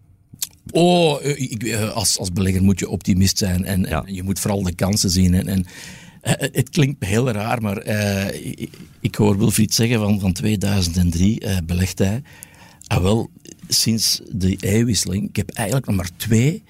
Oh, 0.71 1.25
ik, 1.25 1.75
als, 1.75 2.19
als 2.19 2.33
belegger 2.33 2.63
moet 2.63 2.79
je 2.79 2.89
optimist 2.89 3.39
zijn 3.39 3.65
en, 3.65 3.81
ja. 3.81 4.05
en, 4.05 4.15
je 4.15 4.23
moet 4.23 4.41
vooral 4.41 4.63
de 4.63 4.75
kansen 4.75 5.11
zien. 5.11 5.35
En, 5.35 5.49
en 5.49 5.67
uh, 6.23 6.33
het 6.37 6.69
klinkt 6.69 7.05
heel 7.05 7.31
raar, 7.31 7.63
maar 7.63 7.87
uh, 7.87 8.47
ik, 8.47 8.71
ik, 9.01 9.15
hoor 9.15 9.39
Wilfried 9.39 9.75
zeggen 9.75 9.99
van, 9.99 10.21
van 10.21 10.33
2003 10.33 11.45
uh, 11.45 11.57
belegt 11.67 11.99
hij. 11.99 12.23
Ah, 12.87 13.03
wel, 13.03 13.31
sinds 13.69 14.21
de 14.33 14.57
eeuwwisseling, 14.57 15.29
ik 15.29 15.37
heb 15.37 15.51
eigenlijk 15.51 15.87
nog 15.87 15.97
maar 15.97 16.11
twee 16.17 16.63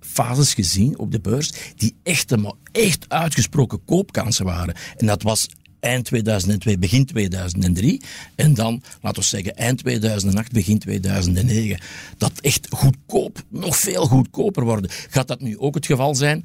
fases 0.00 0.54
gezien 0.54 0.98
op 0.98 1.12
de 1.12 1.20
beurs 1.20 1.52
die 1.76 1.94
echt, 2.02 2.34
echt 2.72 3.04
uitgesproken 3.08 3.84
koopkansen 3.84 4.44
waren. 4.44 4.74
En 4.96 5.06
dat 5.06 5.22
was 5.22 5.48
eind 5.80 6.04
2002, 6.04 6.78
begin 6.78 7.06
2003. 7.06 8.00
En 8.34 8.54
dan, 8.54 8.82
laten 9.02 9.20
we 9.20 9.28
zeggen, 9.28 9.56
eind 9.56 9.78
2008, 9.78 10.52
begin 10.52 10.78
2009. 10.78 11.80
Dat 12.16 12.32
echt 12.40 12.66
goedkoop, 12.70 13.42
nog 13.48 13.76
veel 13.76 14.06
goedkoper 14.06 14.64
worden. 14.64 14.90
Gaat 15.10 15.28
dat 15.28 15.40
nu 15.40 15.58
ook 15.58 15.74
het 15.74 15.86
geval 15.86 16.14
zijn? 16.14 16.44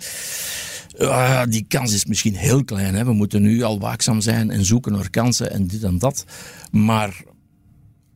Uh, 0.97 1.43
die 1.49 1.65
kans 1.67 1.93
is 1.93 2.05
misschien 2.05 2.35
heel 2.35 2.63
klein. 2.63 2.95
Hè. 2.95 3.05
We 3.05 3.13
moeten 3.13 3.41
nu 3.41 3.61
al 3.61 3.79
waakzaam 3.79 4.21
zijn 4.21 4.51
en 4.51 4.65
zoeken 4.65 4.91
naar 4.91 5.09
kansen 5.09 5.51
en 5.51 5.67
dit 5.67 5.83
en 5.83 5.97
dat. 5.97 6.25
Maar 6.71 7.23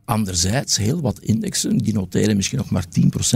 Anderzijds, 0.08 0.78
heel 0.78 1.02
wat 1.02 1.20
indexen, 1.20 1.78
die 1.78 1.94
noteren 1.94 2.36
misschien 2.36 2.58
nog 2.58 2.70
maar 2.70 2.86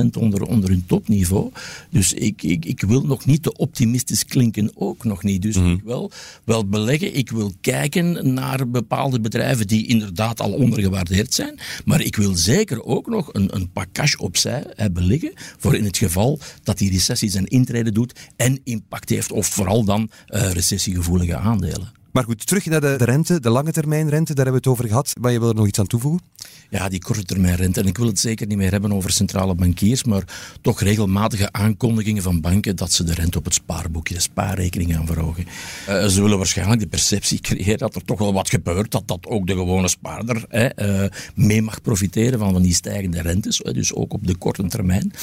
10% 0.03 0.05
onder, 0.17 0.41
onder 0.41 0.69
hun 0.69 0.85
topniveau. 0.85 1.51
Dus 1.89 2.13
ik, 2.13 2.43
ik, 2.43 2.65
ik 2.65 2.81
wil 2.81 3.05
nog 3.05 3.25
niet 3.25 3.43
te 3.43 3.57
optimistisch 3.57 4.25
klinken, 4.25 4.71
ook 4.73 5.03
nog 5.03 5.23
niet. 5.23 5.41
Dus 5.41 5.55
mm 5.55 5.69
ik 5.71 5.83
wil 5.83 6.11
wel 6.43 6.67
beleggen, 6.67 7.15
ik 7.15 7.29
wil 7.29 7.53
kijken 7.61 8.33
naar 8.33 8.69
bepaalde 8.69 9.19
bedrijven 9.19 9.67
die 9.67 9.87
inderdaad 9.87 10.39
al 10.39 10.51
ondergewaardeerd 10.51 11.33
zijn. 11.33 11.59
Maar 11.85 12.01
ik 12.01 12.15
wil 12.15 12.35
zeker 12.35 12.83
ook 12.83 13.07
nog 13.07 13.33
een, 13.33 13.55
een 13.55 13.71
pak 13.71 13.87
cash 13.91 14.15
opzij 14.15 14.63
hebben 14.75 15.03
liggen, 15.03 15.33
voor 15.35 15.75
in 15.75 15.83
het 15.83 15.97
geval 15.97 16.39
dat 16.63 16.77
die 16.77 16.91
recessie 16.91 17.29
zijn 17.29 17.47
intrede 17.47 17.91
doet 17.91 18.19
en 18.35 18.59
impact 18.63 19.09
heeft, 19.09 19.31
of 19.31 19.47
vooral 19.47 19.83
dan 19.83 20.09
uh, 20.27 20.51
recessiegevoelige 20.51 21.35
aandelen. 21.35 22.00
Maar 22.11 22.23
goed, 22.23 22.47
terug 22.47 22.65
naar 22.65 22.81
de, 22.81 22.95
de, 22.97 23.05
rente, 23.05 23.39
de 23.39 23.49
lange 23.49 23.71
termijn 23.71 24.09
rente, 24.09 24.33
daar 24.33 24.45
hebben 24.45 24.63
we 24.63 24.69
het 24.69 24.79
over 24.79 24.87
gehad. 24.87 25.13
Maar 25.21 25.31
je 25.31 25.39
wil 25.39 25.49
er 25.49 25.55
nog 25.55 25.67
iets 25.67 25.79
aan 25.79 25.87
toevoegen? 25.87 26.21
Ja, 26.69 26.89
die 26.89 26.99
korte 26.99 27.23
termijn 27.23 27.55
rente. 27.55 27.79
En 27.79 27.87
ik 27.87 27.97
wil 27.97 28.07
het 28.07 28.19
zeker 28.19 28.47
niet 28.47 28.57
meer 28.57 28.71
hebben 28.71 28.93
over 28.93 29.11
centrale 29.11 29.55
bankiers, 29.55 30.03
maar 30.03 30.23
toch 30.61 30.81
regelmatige 30.81 31.51
aankondigingen 31.51 32.23
van 32.23 32.41
banken 32.41 32.75
dat 32.75 32.91
ze 32.91 33.03
de 33.03 33.13
rente 33.13 33.37
op 33.37 33.45
het 33.45 33.53
spaarboekje, 33.53 34.13
de 34.13 34.19
spaarrekening 34.19 34.93
gaan 34.93 35.05
verhogen. 35.05 35.45
Uh, 35.89 36.05
ze 36.05 36.21
willen 36.21 36.37
waarschijnlijk 36.37 36.79
de 36.79 36.87
perceptie 36.87 37.39
creëren 37.49 37.77
dat 37.77 37.95
er 37.95 38.05
toch 38.05 38.19
wel 38.19 38.33
wat 38.33 38.49
gebeurt, 38.49 38.91
dat 38.91 39.07
dat 39.07 39.27
ook 39.27 39.47
de 39.47 39.53
gewone 39.53 39.87
spaarder 39.87 40.45
hè, 40.47 41.03
uh, 41.03 41.09
mee 41.35 41.61
mag 41.61 41.81
profiteren 41.81 42.39
van, 42.39 42.51
van 42.53 42.61
die 42.61 42.73
stijgende 42.73 43.21
rentes, 43.21 43.57
dus 43.57 43.93
ook 43.93 44.13
op 44.13 44.27
de 44.27 44.35
korte 44.35 44.67
termijn. 44.67 45.13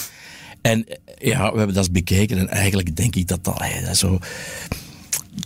En 0.60 0.86
ja, 1.18 1.52
we 1.52 1.56
hebben 1.56 1.74
dat 1.74 1.76
eens 1.76 1.90
bekeken 1.90 2.38
en 2.38 2.48
eigenlijk 2.48 2.96
denk 2.96 3.14
ik 3.14 3.28
dat 3.28 3.44
dat, 3.44 3.62
dat 3.84 3.96
zo 3.96 4.18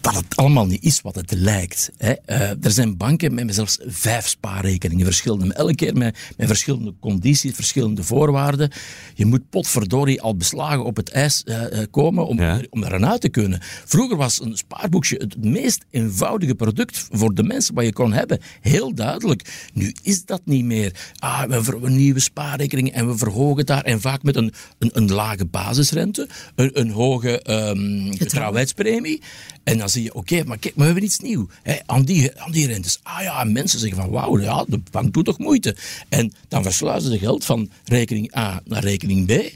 dat 0.01 0.15
het 0.15 0.37
allemaal 0.37 0.67
niet 0.67 0.83
is 0.83 1.01
wat 1.01 1.15
het 1.15 1.33
lijkt. 1.33 1.91
Hè. 1.97 2.13
Uh, 2.27 2.41
er 2.65 2.71
zijn 2.71 2.97
banken 2.97 3.35
met 3.35 3.55
zelfs 3.55 3.79
vijf 3.87 4.29
spaarrekeningen, 4.29 5.05
verschillende, 5.05 5.55
elke 5.55 5.75
keer 5.75 5.97
met, 5.97 6.19
met 6.37 6.47
verschillende 6.47 6.95
condities, 7.01 7.55
verschillende 7.55 8.03
voorwaarden. 8.03 8.71
Je 9.15 9.27
moet 9.27 9.51
potverdorie 9.51 10.23
al 10.23 10.37
beslagen 10.37 10.85
op 10.85 10.97
het 10.97 11.11
ijs 11.11 11.45
uh, 11.45 11.57
komen 11.91 12.27
om, 12.27 12.41
ja. 12.41 12.61
om 12.71 12.85
er 12.85 12.95
aan 12.95 13.07
uit 13.07 13.21
te 13.21 13.29
kunnen. 13.29 13.59
Vroeger 13.63 14.17
was 14.17 14.41
een 14.41 14.57
spaarboekje 14.57 15.17
het 15.17 15.45
meest 15.45 15.85
eenvoudige 15.91 16.55
product 16.55 17.07
voor 17.11 17.35
de 17.35 17.43
mensen 17.43 17.75
wat 17.75 17.85
je 17.85 17.93
kon 17.93 18.13
hebben. 18.13 18.41
Heel 18.61 18.95
duidelijk. 18.95 19.69
Nu 19.73 19.95
is 20.03 20.25
dat 20.25 20.41
niet 20.45 20.65
meer. 20.65 21.13
Ah, 21.19 21.43
we 21.43 21.55
hebben 21.55 21.85
een 21.85 21.97
nieuwe 21.97 22.21
spaarrekening 22.21 22.93
en 22.93 23.09
we 23.09 23.17
verhogen 23.17 23.67
daar. 23.67 23.85
En 23.85 24.01
vaak 24.01 24.23
met 24.23 24.37
een, 24.37 24.53
een, 24.79 24.91
een 24.93 25.13
lage 25.13 25.47
basisrente, 25.47 26.29
een, 26.55 26.81
een 26.81 26.91
hoge 26.91 27.51
um, 27.51 28.17
getrouwheidspremie. 28.17 29.23
En 29.65 29.82
dan 29.83 29.91
zie 29.91 30.03
je, 30.03 30.15
oké, 30.15 30.45
maar 30.45 30.59
kijk, 30.59 30.75
we 30.77 30.85
hebben 30.85 31.05
iets 31.05 31.19
nieuws. 31.19 31.47
Hè, 31.63 31.77
aan, 31.87 32.03
die, 32.03 32.41
aan 32.41 32.53
die 32.53 32.67
rentes. 32.67 33.01
Ah 33.03 33.23
ja, 33.23 33.45
mensen 33.45 33.79
zeggen 33.79 33.99
van, 33.99 34.11
wauw, 34.11 34.41
ja, 34.41 34.65
de 34.69 34.81
bank 34.91 35.13
doet 35.13 35.25
toch 35.25 35.39
moeite. 35.39 35.77
En 36.09 36.33
dan 36.49 36.63
versluizen 36.63 37.11
ze 37.11 37.19
geld 37.19 37.45
van 37.45 37.71
rekening 37.85 38.37
A 38.37 38.61
naar 38.65 38.83
rekening 38.83 39.27
B. 39.27 39.55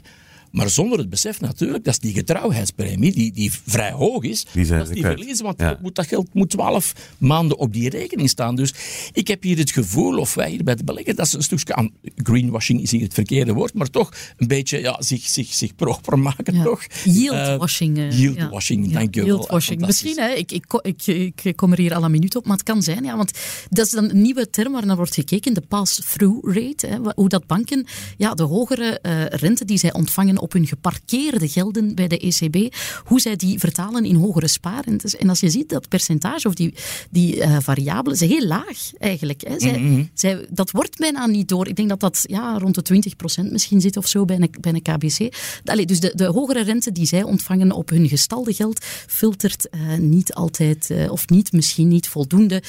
Maar 0.51 0.69
zonder 0.69 0.97
het 0.97 1.09
besef 1.09 1.41
natuurlijk, 1.41 1.83
dat 1.83 1.93
is 1.93 1.99
die 1.99 2.13
getrouwheidspremie, 2.13 3.11
die, 3.11 3.31
die 3.31 3.51
vrij 3.65 3.91
hoog 3.91 4.23
is, 4.23 4.45
die 4.53 4.65
zijn 4.65 4.79
dat 4.79 4.87
is 4.87 4.93
die 4.93 5.03
verliezen, 5.03 5.45
want 5.45 5.81
moet, 5.81 5.95
dat 5.95 6.07
geld 6.07 6.33
moet 6.33 6.49
twaalf 6.49 6.93
maanden 7.17 7.57
op 7.57 7.73
die 7.73 7.89
rekening 7.89 8.29
staan. 8.29 8.55
Dus 8.55 8.73
ik 9.11 9.27
heb 9.27 9.43
hier 9.43 9.57
het 9.57 9.71
gevoel, 9.71 10.17
of 10.17 10.33
wij 10.33 10.49
hier 10.49 10.63
bij 10.63 10.75
de 10.75 10.83
belegger, 10.83 11.15
dat 11.15 11.27
ze 11.27 11.37
een 11.37 11.43
stukje 11.43 11.75
aan, 11.75 11.91
greenwashing 12.15 12.81
is 12.81 12.91
hier 12.91 13.01
het 13.01 13.13
verkeerde 13.13 13.53
woord, 13.53 13.73
maar 13.73 13.89
toch 13.89 14.13
een 14.37 14.47
beetje 14.47 14.79
ja, 14.79 14.95
zich, 14.99 15.27
zich, 15.27 15.53
zich 15.53 15.75
proper 15.75 16.19
maken, 16.19 16.55
ja. 16.55 16.63
toch? 16.63 16.83
Yieldwashing. 17.03 17.97
Uh, 17.97 18.19
yieldwashing, 18.19 18.91
dank 18.91 19.15
je 19.15 19.21
wel. 19.21 19.29
Yieldwashing. 19.29 19.85
Misschien, 19.85 20.17
hè, 20.17 20.29
ik, 20.29 20.51
ik, 20.51 20.79
ik, 20.81 21.07
ik, 21.43 21.55
kom 21.55 21.71
er 21.71 21.77
hier 21.77 21.95
al 21.95 22.03
een 22.03 22.11
minuut 22.11 22.35
op, 22.35 22.45
maar 22.45 22.57
het 22.57 22.65
kan 22.65 22.81
zijn, 22.81 23.03
ja, 23.03 23.17
want 23.17 23.31
dat 23.69 23.85
is 23.85 23.91
dan 23.91 24.09
een 24.09 24.21
nieuwe 24.21 24.49
term 24.49 24.71
waar 24.73 24.85
naar 24.85 24.95
wordt 24.95 25.13
gekeken, 25.13 25.53
de 25.53 25.61
pass-through 25.61 26.55
rate, 26.55 26.87
hè, 26.87 26.97
hoe 27.15 27.29
dat 27.29 27.47
banken 27.47 27.85
ja, 28.17 28.33
de 28.33 28.43
hogere 28.43 28.99
uh, 29.01 29.25
rente 29.25 29.65
die 29.65 29.77
zij 29.77 29.93
ontvangen 29.93 30.36
op 30.39 30.53
hun 30.53 30.67
geparkeerde 30.67 31.47
gelden 31.47 31.95
bij 31.95 32.07
de 32.07 32.19
ECB, 32.19 32.75
hoe 33.03 33.21
zij 33.21 33.35
die 33.35 33.59
vertalen 33.59 34.05
in 34.05 34.15
hogere 34.15 34.47
spaarrentes. 34.47 35.15
En 35.15 35.29
als 35.29 35.39
je 35.39 35.49
ziet 35.49 35.69
dat 35.69 35.89
percentage 35.89 36.47
of 36.47 36.53
die, 36.53 36.73
die 37.09 37.35
uh, 37.35 37.57
variabelen, 37.59 38.19
is 38.19 38.27
heel 38.27 38.45
laag 38.45 38.91
eigenlijk. 38.99 39.41
Hè. 39.47 39.59
Zij, 39.59 39.79
mm 39.79 39.87
-hmm. 39.87 40.09
zij, 40.13 40.45
dat 40.49 40.71
wordt 40.71 40.97
bijna 40.97 41.25
niet 41.25 41.47
door. 41.47 41.67
Ik 41.67 41.75
denk 41.75 41.89
dat 41.89 41.99
dat 41.99 42.23
ja, 42.27 42.57
rond 42.57 42.87
de 42.87 43.01
20% 43.45 43.51
misschien 43.51 43.81
zit 43.81 43.97
of 43.97 44.07
zo 44.07 44.25
bij 44.25 44.35
een, 44.35 44.49
bij 44.61 44.73
een 44.73 44.81
KBC. 44.81 45.35
Allee, 45.65 45.85
dus 45.85 45.99
de, 45.99 46.11
de 46.15 46.25
hogere 46.25 46.63
rente 46.63 46.91
die 46.91 47.05
zij 47.05 47.23
ontvangen 47.23 47.71
op 47.71 47.89
hun 47.89 48.07
gestalde 48.07 48.53
geld 48.53 48.85
filtert 49.07 49.67
uh, 49.71 49.97
niet 49.97 50.33
altijd, 50.33 50.89
uh, 50.89 51.11
of 51.11 51.29
niet 51.29 51.51
misschien 51.51 51.87
niet 51.87 52.07
voldoende, 52.07 52.63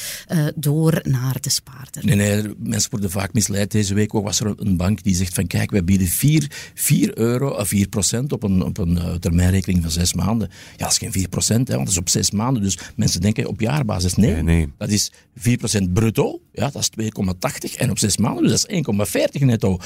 door 0.55 1.01
naar 1.03 1.37
de 1.41 1.51
spaarder. 1.51 2.05
Nee, 2.05 2.17
nee, 2.17 2.55
mensen 2.59 2.91
worden 2.91 3.11
vaak 3.11 3.33
misleid. 3.33 3.71
Deze 3.71 3.95
week 3.95 4.13
was 4.13 4.41
er 4.41 4.55
een 4.57 4.77
bank 4.77 5.03
die 5.03 5.15
zegt 5.15 5.35
van 5.35 5.47
kijk, 5.47 5.71
wij 5.71 5.85
bieden 5.85 6.07
4, 6.07 6.51
4 6.75 7.19
euro, 7.19 7.55
4% 7.67 8.25
op 8.29 8.43
een, 8.43 8.63
op 8.63 8.79
een 8.79 8.97
uh, 8.97 9.15
termijnrekening 9.15 9.83
van 9.83 9.91
zes 9.91 10.15
maanden. 10.15 10.49
Ja, 10.77 10.89
dat 10.89 10.91
is 10.91 10.99
geen 10.99 11.27
4% 11.27 11.33
hè, 11.47 11.55
want 11.57 11.69
dat 11.69 11.89
is 11.89 11.99
op 11.99 12.09
zes 12.09 12.31
maanden. 12.31 12.63
Dus 12.63 12.79
mensen 12.97 13.21
denken 13.21 13.47
op 13.47 13.61
jaarbasis. 13.61 14.15
Nee, 14.15 14.33
nee, 14.33 14.43
nee. 14.43 14.73
dat 14.79 14.89
is 14.89 15.13
4% 15.39 15.93
bruto. 15.93 16.41
Ja, 16.53 16.71
dat 16.71 16.91
is 16.97 17.11
2,80. 17.71 17.75
En 17.77 17.91
op 17.91 17.99
zes 17.99 18.17
maanden, 18.17 18.43
dus 18.43 18.61
dat 18.61 18.71
is 18.71 19.41
1,40 19.41 19.47
netto. 19.47 19.79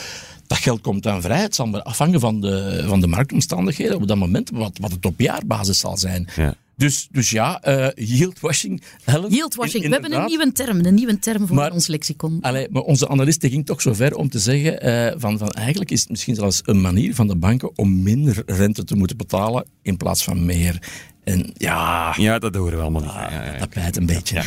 Dat 0.46 0.58
geld 0.58 0.80
komt 0.80 1.02
dan 1.02 1.22
vrij. 1.22 1.40
Het 1.40 1.54
zal 1.54 1.82
afhangen 1.82 2.20
van 2.20 2.40
de, 2.40 2.85
van 2.87 3.00
de 3.00 3.06
marktomstandigheden 3.06 3.96
op 3.96 4.08
dat 4.08 4.16
moment, 4.16 4.50
wat, 4.50 4.78
wat 4.80 4.90
het 4.90 5.04
op 5.04 5.20
jaarbasis 5.20 5.78
zal 5.78 5.96
zijn. 5.96 6.28
Ja. 6.37 6.54
Dus, 6.83 7.09
dus 7.11 7.31
ja, 7.31 7.62
uh, 7.68 7.88
yieldwashing. 7.95 8.83
Helen, 9.05 9.31
yieldwashing. 9.31 9.85
We 9.85 9.90
hebben 9.90 10.12
een 10.12 10.25
nieuwe 10.25 10.53
term, 10.53 10.85
een 10.85 10.95
nieuwe 10.95 11.18
term 11.18 11.47
voor 11.47 11.71
ons 11.71 11.87
lexicon. 11.87 12.38
Allee, 12.40 12.68
maar 12.71 12.83
onze 12.83 13.09
analisten 13.09 13.51
ging 13.51 13.66
toch 13.66 13.83
zo 13.83 13.95
ver 13.95 14.14
om 14.14 14.29
te 14.29 14.38
zeggen 14.38 14.88
uh, 14.88 15.12
van, 15.16 15.38
van 15.38 15.51
eigenlijk 15.51 15.90
is 15.90 16.01
het 16.01 16.09
misschien 16.09 16.35
zelfs 16.35 16.61
een 16.64 16.81
manier 16.81 17.14
van 17.14 17.27
de 17.27 17.37
banken 17.37 17.79
om 17.79 18.03
minder 18.03 18.42
rente 18.47 18.85
te 18.85 18.97
moeten 18.97 19.16
betalen 19.16 19.64
in 19.83 19.97
plaats 19.97 20.25
van 20.25 20.45
meer. 20.45 20.83
En 21.25 21.51
ja... 21.55 22.14
Ja, 22.16 22.38
dat 22.38 22.55
horen 22.55 22.77
we 22.77 22.83
allemaal 22.83 23.03
niet. 23.03 23.12
Ja, 23.12 23.31
ja, 23.31 23.53
ja, 23.53 23.59
dat 23.59 23.68
pleit 23.68 23.97
een 23.97 24.07
beetje. 24.07 24.42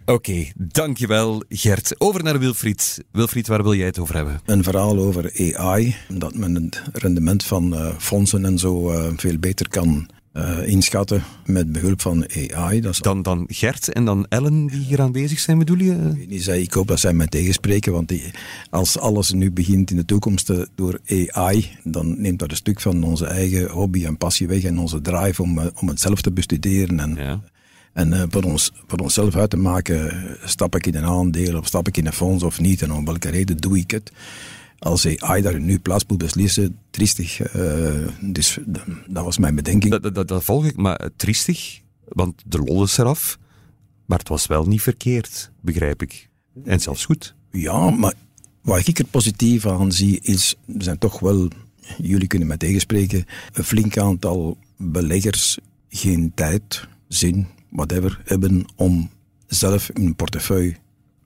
Oké, 0.00 0.12
okay, 0.12 0.52
dankjewel 0.56 1.42
Gert. 1.48 1.94
Over 1.98 2.22
naar 2.22 2.38
Wilfried. 2.38 3.04
Wilfried, 3.12 3.46
waar 3.46 3.62
wil 3.62 3.74
jij 3.74 3.86
het 3.86 3.98
over 3.98 4.14
hebben? 4.14 4.40
Een 4.44 4.64
verhaal 4.64 4.98
over 4.98 5.54
AI, 5.56 5.96
dat 6.08 6.34
men 6.34 6.54
het 6.54 6.82
rendement 6.92 7.44
van 7.44 7.74
uh, 7.74 7.94
fondsen 7.98 8.44
en 8.44 8.58
zo 8.58 8.92
uh, 8.92 9.12
veel 9.16 9.38
beter 9.38 9.68
kan 9.68 10.08
uh, 10.32 10.68
inschatten 10.68 11.22
met 11.44 11.72
behulp 11.72 12.00
van 12.00 12.26
AI. 12.52 12.80
Dat 12.80 12.92
is 12.92 12.98
dan, 12.98 13.22
dan 13.22 13.44
Gert 13.48 13.92
en 13.92 14.04
dan 14.04 14.26
Ellen 14.28 14.66
die 14.66 14.80
hier 14.80 15.00
aanwezig 15.00 15.38
zijn, 15.38 15.58
bedoel 15.58 15.78
je? 15.78 16.24
Ik, 16.28 16.42
zei, 16.42 16.62
ik 16.62 16.72
hoop 16.72 16.86
dat 16.86 17.00
zij 17.00 17.12
mij 17.12 17.26
tegenspreken, 17.26 17.92
want 17.92 18.08
die, 18.08 18.30
als 18.70 18.98
alles 18.98 19.32
nu 19.32 19.52
begint 19.52 19.90
in 19.90 19.96
de 19.96 20.04
toekomst 20.04 20.52
door 20.74 21.00
AI, 21.32 21.76
dan 21.84 22.20
neemt 22.20 22.38
dat 22.38 22.50
een 22.50 22.56
stuk 22.56 22.80
van 22.80 23.02
onze 23.02 23.26
eigen 23.26 23.70
hobby 23.70 24.04
en 24.04 24.16
passie 24.16 24.48
weg 24.48 24.62
en 24.62 24.78
onze 24.78 25.00
drive 25.00 25.42
om, 25.42 25.58
om 25.58 25.88
het 25.88 26.00
zelf 26.00 26.20
te 26.20 26.32
bestuderen 26.32 27.00
en, 27.00 27.14
ja. 27.14 27.40
en 27.92 28.12
uh, 28.12 28.22
voor, 28.28 28.42
ons, 28.42 28.72
voor 28.86 28.98
onszelf 28.98 29.36
uit 29.36 29.50
te 29.50 29.56
maken, 29.56 30.26
stap 30.44 30.76
ik 30.76 30.86
in 30.86 30.94
een 30.94 31.04
aandeel 31.04 31.58
of 31.58 31.66
stap 31.66 31.88
ik 31.88 31.96
in 31.96 32.06
een 32.06 32.12
fonds 32.12 32.42
of 32.42 32.60
niet 32.60 32.82
en 32.82 32.92
om 32.92 33.04
welke 33.04 33.30
reden 33.30 33.56
doe 33.56 33.78
ik 33.78 33.90
het 33.90 34.12
als 34.80 35.06
AI 35.06 35.42
daar 35.42 35.60
nu 35.60 35.78
plaats 35.78 36.04
moet 36.06 36.18
beslissen, 36.18 36.78
triestig. 36.90 37.54
Uh, 37.56 38.08
dus 38.20 38.58
dat 39.06 39.24
was 39.24 39.38
mijn 39.38 39.54
bedenking. 39.54 39.92
Dat, 39.92 40.14
dat, 40.14 40.28
dat, 40.28 40.44
volg 40.44 40.64
ik, 40.64 40.76
maar 40.76 41.08
triestig, 41.16 41.80
want 42.08 42.42
de 42.46 42.58
lol 42.58 42.82
is 42.82 42.98
eraf. 42.98 43.38
Maar 44.06 44.18
het 44.18 44.28
was 44.28 44.46
wel 44.46 44.66
niet 44.66 44.82
verkeerd, 44.82 45.50
begrijp 45.60 46.02
ik. 46.02 46.28
En 46.64 46.80
zelfs 46.80 47.04
goed. 47.04 47.34
Ja, 47.50 47.90
maar 47.90 48.14
wat 48.62 48.86
ik 48.86 48.98
er 48.98 49.04
positief 49.04 49.66
aan 49.66 49.92
zie, 49.92 50.20
is, 50.20 50.54
er 50.66 50.82
zijn 50.82 50.98
toch 50.98 51.20
wel, 51.20 51.48
jullie 51.98 52.26
kunnen 52.26 52.48
mij 52.48 52.56
tegenspreken, 52.56 53.24
een 53.52 53.64
flink 53.64 53.98
aantal 53.98 54.58
beleggers 54.76 55.58
geen 55.88 56.32
tijd, 56.34 56.88
zin, 57.08 57.46
whatever, 57.68 58.20
hebben 58.24 58.64
om 58.76 59.10
zelf 59.46 59.90
hun 59.92 60.16
portefeuille 60.16 60.76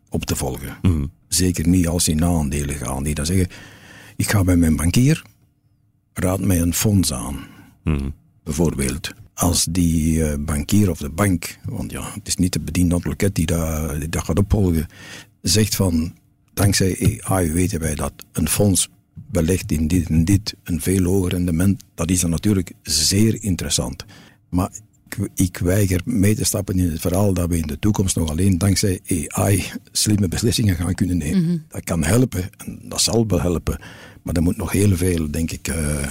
op 0.08 0.24
te 0.24 0.36
volgen. 0.36 0.76
Mm. 0.82 1.10
Zeker 1.34 1.68
niet 1.68 1.88
als 1.88 2.04
die 2.04 2.24
aandelen 2.24 2.76
gaan. 2.76 3.02
Die 3.02 3.14
dan 3.14 3.26
zeggen, 3.26 3.48
ik 4.16 4.30
ga 4.30 4.44
bij 4.44 4.56
mijn 4.56 4.76
bankier, 4.76 5.22
raad 6.12 6.40
mij 6.40 6.60
een 6.60 6.74
fonds 6.74 7.12
aan. 7.12 7.38
Mm. 7.84 8.14
Bijvoorbeeld. 8.44 9.12
Als 9.34 9.64
die 9.70 10.18
uh, 10.18 10.34
bankier 10.38 10.90
of 10.90 10.98
de 10.98 11.10
bank, 11.10 11.58
want 11.64 11.90
ja, 11.90 12.12
het 12.14 12.26
is 12.28 12.36
niet 12.36 12.52
de 12.52 12.60
bediende 12.60 13.00
loket 13.02 13.34
die 13.34 13.46
dat, 13.46 14.00
die 14.00 14.08
dat 14.08 14.24
gaat 14.24 14.38
opvolgen, 14.38 14.86
zegt 15.42 15.74
van, 15.74 16.14
dankzij 16.52 17.20
AI 17.24 17.52
weten 17.52 17.80
wij 17.80 17.94
dat 17.94 18.12
een 18.32 18.48
fonds 18.48 18.88
belegt 19.14 19.72
in 19.72 19.88
dit 19.88 20.08
en 20.08 20.24
dit 20.24 20.54
een 20.62 20.80
veel 20.80 21.04
hoger 21.04 21.30
rendement, 21.30 21.82
dat 21.94 22.10
is 22.10 22.20
dan 22.20 22.30
natuurlijk 22.30 22.72
zeer 22.82 23.42
interessant. 23.42 24.04
Maar 24.48 24.70
ik, 25.34 25.58
weiger 25.58 26.00
mee 26.04 26.34
te 26.34 26.44
stappen 26.44 26.78
in 26.78 26.90
het 26.90 27.00
verhaal 27.00 27.34
dat 27.34 27.48
we 27.48 27.58
in 27.58 27.66
de 27.66 27.78
toekomst 27.78 28.16
nog 28.16 28.30
alleen 28.30 28.58
dankzij 28.58 29.00
AI 29.28 29.64
slimme 29.92 30.28
beslissingen 30.28 30.76
gaan 30.76 30.94
kunnen 30.94 31.16
nemen. 31.16 31.44
Mhm. 31.44 31.56
Dat 31.68 31.84
kan 31.84 32.04
helpen 32.04 32.50
en 32.56 32.80
dat 32.82 33.00
zal 33.00 33.26
wel 33.26 33.40
helpen. 33.40 33.78
Maar 34.22 34.34
er 34.34 34.42
moet 34.42 34.56
nog 34.56 34.72
heel 34.72 34.96
veel, 34.96 35.30
denk 35.30 35.50
ik, 35.50 35.68
uh, 35.68 36.06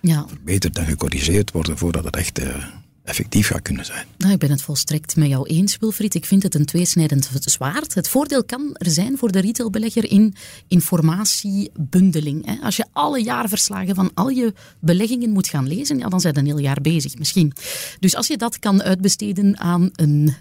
ja. 0.00 0.24
verbeterd 0.28 0.78
en 0.78 0.86
gecorrigeerd 0.86 1.52
worden 1.52 1.78
voordat 1.78 2.04
het 2.04 2.16
echt 2.16 2.40
uh, 2.40 2.64
effectief 3.06 3.46
gaat 3.46 3.62
kunnen 3.62 3.84
zijn. 3.84 4.06
Nou, 4.18 4.32
ik 4.32 4.38
ben 4.38 4.50
het 4.50 4.62
volstrekt 4.62 5.16
met 5.16 5.28
jou 5.28 5.46
eens, 5.46 5.76
Wilfried. 5.76 6.14
Ik 6.14 6.24
vind 6.24 6.42
het 6.42 6.54
een 6.54 6.64
tweesnijdend 6.64 7.30
zwaard. 7.40 7.94
Het 7.94 8.08
voordeel 8.08 8.44
kan 8.44 8.70
er 8.74 8.90
zijn 8.90 9.18
voor 9.18 9.32
de 9.32 9.38
retailbelegger 9.38 10.10
in 10.10 10.34
informatiebundeling. 10.68 12.46
Hè. 12.46 12.56
Als 12.62 12.76
je 12.76 12.84
alle 12.92 13.22
jaarverslagen 13.22 13.94
van 13.94 14.10
al 14.14 14.28
je 14.28 14.54
beleggingen 14.80 15.30
moet 15.30 15.48
gaan 15.48 15.68
lezen, 15.68 15.98
ja, 15.98 16.08
dan 16.08 16.20
zijn 16.20 16.34
je 16.34 16.40
een 16.40 16.46
heel 16.46 16.58
jaar 16.58 16.80
bezig 16.80 17.18
misschien. 17.18 17.52
Dus 18.00 18.14
als 18.16 18.26
je 18.26 18.36
dat 18.36 18.58
kan 18.58 18.82
uitbesteden 18.82 19.58
aan 19.58 19.90
een 19.92 20.34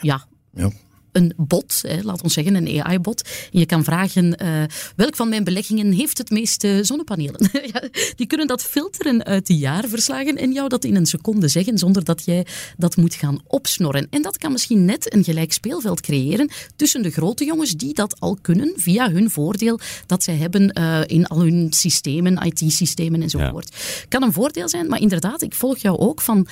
ja, 0.00 0.26
ja 0.54 0.70
een 1.16 1.32
bot, 1.36 1.82
hè, 1.86 2.02
laat 2.02 2.22
ons 2.22 2.32
zeggen, 2.32 2.54
een 2.54 2.82
AI-bot. 2.82 3.28
Je 3.50 3.66
kan 3.66 3.84
vragen, 3.84 4.36
uh, 4.42 4.62
welk 4.96 5.16
van 5.16 5.28
mijn 5.28 5.44
beleggingen 5.44 5.92
heeft 5.92 6.18
het 6.18 6.30
meeste 6.30 6.78
zonnepanelen? 6.82 7.50
die 8.16 8.26
kunnen 8.26 8.46
dat 8.46 8.62
filteren 8.62 9.24
uit 9.24 9.46
de 9.46 9.56
jaarverslagen 9.56 10.36
en 10.36 10.52
jou 10.52 10.68
dat 10.68 10.84
in 10.84 10.96
een 10.96 11.06
seconde 11.06 11.48
zeggen, 11.48 11.78
zonder 11.78 12.04
dat 12.04 12.24
jij 12.24 12.46
dat 12.76 12.96
moet 12.96 13.14
gaan 13.14 13.40
opsnorren. 13.46 14.06
En 14.10 14.22
dat 14.22 14.38
kan 14.38 14.52
misschien 14.52 14.84
net 14.84 15.14
een 15.14 15.24
gelijk 15.24 15.52
speelveld 15.52 16.00
creëren 16.00 16.50
tussen 16.76 17.02
de 17.02 17.10
grote 17.10 17.44
jongens 17.44 17.72
die 17.72 17.94
dat 17.94 18.20
al 18.20 18.38
kunnen 18.42 18.72
via 18.76 19.10
hun 19.10 19.30
voordeel 19.30 19.80
dat 20.06 20.22
zij 20.22 20.36
hebben 20.36 20.78
uh, 20.78 21.00
in 21.06 21.26
al 21.26 21.40
hun 21.40 21.72
systemen, 21.72 22.42
IT-systemen 22.42 23.22
enzovoort. 23.22 23.68
Ja. 23.72 24.04
Kan 24.08 24.22
een 24.22 24.32
voordeel 24.32 24.68
zijn, 24.68 24.88
maar 24.88 25.00
inderdaad, 25.00 25.42
ik 25.42 25.54
volg 25.54 25.78
jou 25.78 25.98
ook 25.98 26.20
van... 26.20 26.46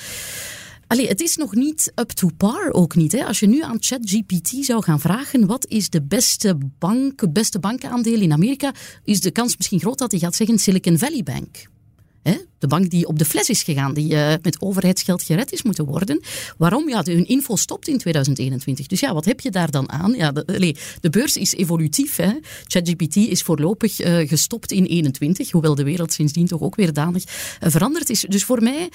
Allee, 0.87 1.07
het 1.07 1.21
is 1.21 1.35
nog 1.35 1.55
niet 1.55 1.91
up 1.95 2.09
to 2.09 2.29
par 2.37 2.71
ook 2.71 2.95
niet. 2.95 3.11
Hè. 3.11 3.25
Als 3.25 3.39
je 3.39 3.47
nu 3.47 3.61
aan 3.61 3.77
ChatGPT 3.79 4.65
zou 4.65 4.83
gaan 4.83 4.99
vragen 4.99 5.45
wat 5.45 5.67
is 5.67 5.89
de 5.89 6.01
beste 6.01 6.57
bank, 6.79 7.33
beste 7.33 7.59
bankaandeel 7.59 8.21
in 8.21 8.31
Amerika, 8.31 8.73
is 9.03 9.21
de 9.21 9.31
kans 9.31 9.57
misschien 9.57 9.79
groot 9.79 9.97
dat 9.97 10.11
hij 10.11 10.19
gaat 10.19 10.35
zeggen 10.35 10.59
Silicon 10.59 10.97
Valley 10.97 11.23
Bank. 11.23 11.67
Hè? 12.21 12.35
De 12.65 12.75
bank 12.75 12.89
die 12.89 13.07
op 13.07 13.19
de 13.19 13.25
fles 13.25 13.49
is 13.49 13.63
gegaan, 13.63 13.93
die 13.93 14.13
uh, 14.13 14.33
met 14.41 14.61
overheidsgeld 14.61 15.23
gered 15.23 15.51
is 15.51 15.63
moeten 15.63 15.85
worden. 15.85 16.21
Waarom? 16.57 16.89
Ja, 16.89 17.01
de, 17.01 17.11
hun 17.11 17.27
info 17.27 17.55
stopt 17.55 17.87
in 17.87 17.97
2021. 17.97 18.87
Dus 18.87 18.99
ja, 18.99 19.13
wat 19.13 19.25
heb 19.25 19.39
je 19.39 19.51
daar 19.51 19.71
dan 19.71 19.91
aan? 19.91 20.13
Ja, 20.13 20.31
de, 20.31 20.75
de 21.01 21.09
beurs 21.09 21.35
is 21.35 21.53
evolutief. 21.53 22.15
Hè. 22.15 22.31
ChatGPT 22.67 23.15
is 23.15 23.41
voorlopig 23.41 24.05
uh, 24.05 24.27
gestopt 24.27 24.71
in 24.71 24.83
21, 24.85 25.51
hoewel 25.51 25.75
de 25.75 25.83
wereld 25.83 26.13
sindsdien 26.13 26.47
toch 26.47 26.61
ook 26.61 26.75
weer 26.75 26.93
danig 26.93 27.23
uh, 27.23 27.69
veranderd 27.69 28.09
is. 28.09 28.25
Dus 28.29 28.43
voor 28.43 28.63
mij, 28.63 28.89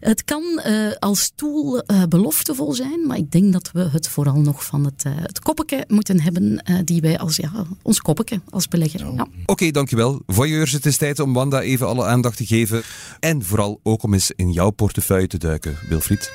het 0.00 0.24
kan 0.24 0.62
als 0.98 1.32
tool 1.34 1.82
beloftevol 2.08 2.72
zijn, 2.72 3.06
maar 3.06 3.16
ik 3.16 3.30
denk 3.30 3.52
dat 3.52 3.70
we 3.72 3.88
het 3.92 4.08
vooral 4.08 4.40
nog 4.40 4.64
van 4.64 4.84
het, 4.84 5.04
het 5.06 5.38
koppetje 5.38 5.84
moeten 5.88 6.20
hebben 6.20 6.64
die 6.84 7.00
wij 7.00 7.18
als, 7.18 7.36
ja, 7.36 7.66
ons 7.82 8.00
koppetje 8.00 8.40
als 8.50 8.68
belegger. 8.68 9.00
Ja. 9.00 9.22
Oké, 9.22 9.28
okay, 9.46 9.70
dankjewel. 9.70 10.22
Voyeurs, 10.26 10.72
het 10.72 10.86
is 10.86 10.96
tijd 10.96 11.18
om 11.18 11.32
Wanda 11.32 11.60
even 11.60 11.86
alle 11.86 12.04
aandacht 12.04 12.36
te 12.36 12.46
geven 12.46 12.82
en 13.20 13.44
vooral 13.44 13.80
ook 13.82 14.02
om 14.02 14.14
eens 14.14 14.32
in 14.36 14.52
jouw 14.52 14.70
portefeuille 14.70 15.26
te 15.26 15.38
duiken, 15.38 15.76
Wilfried. 15.88 16.32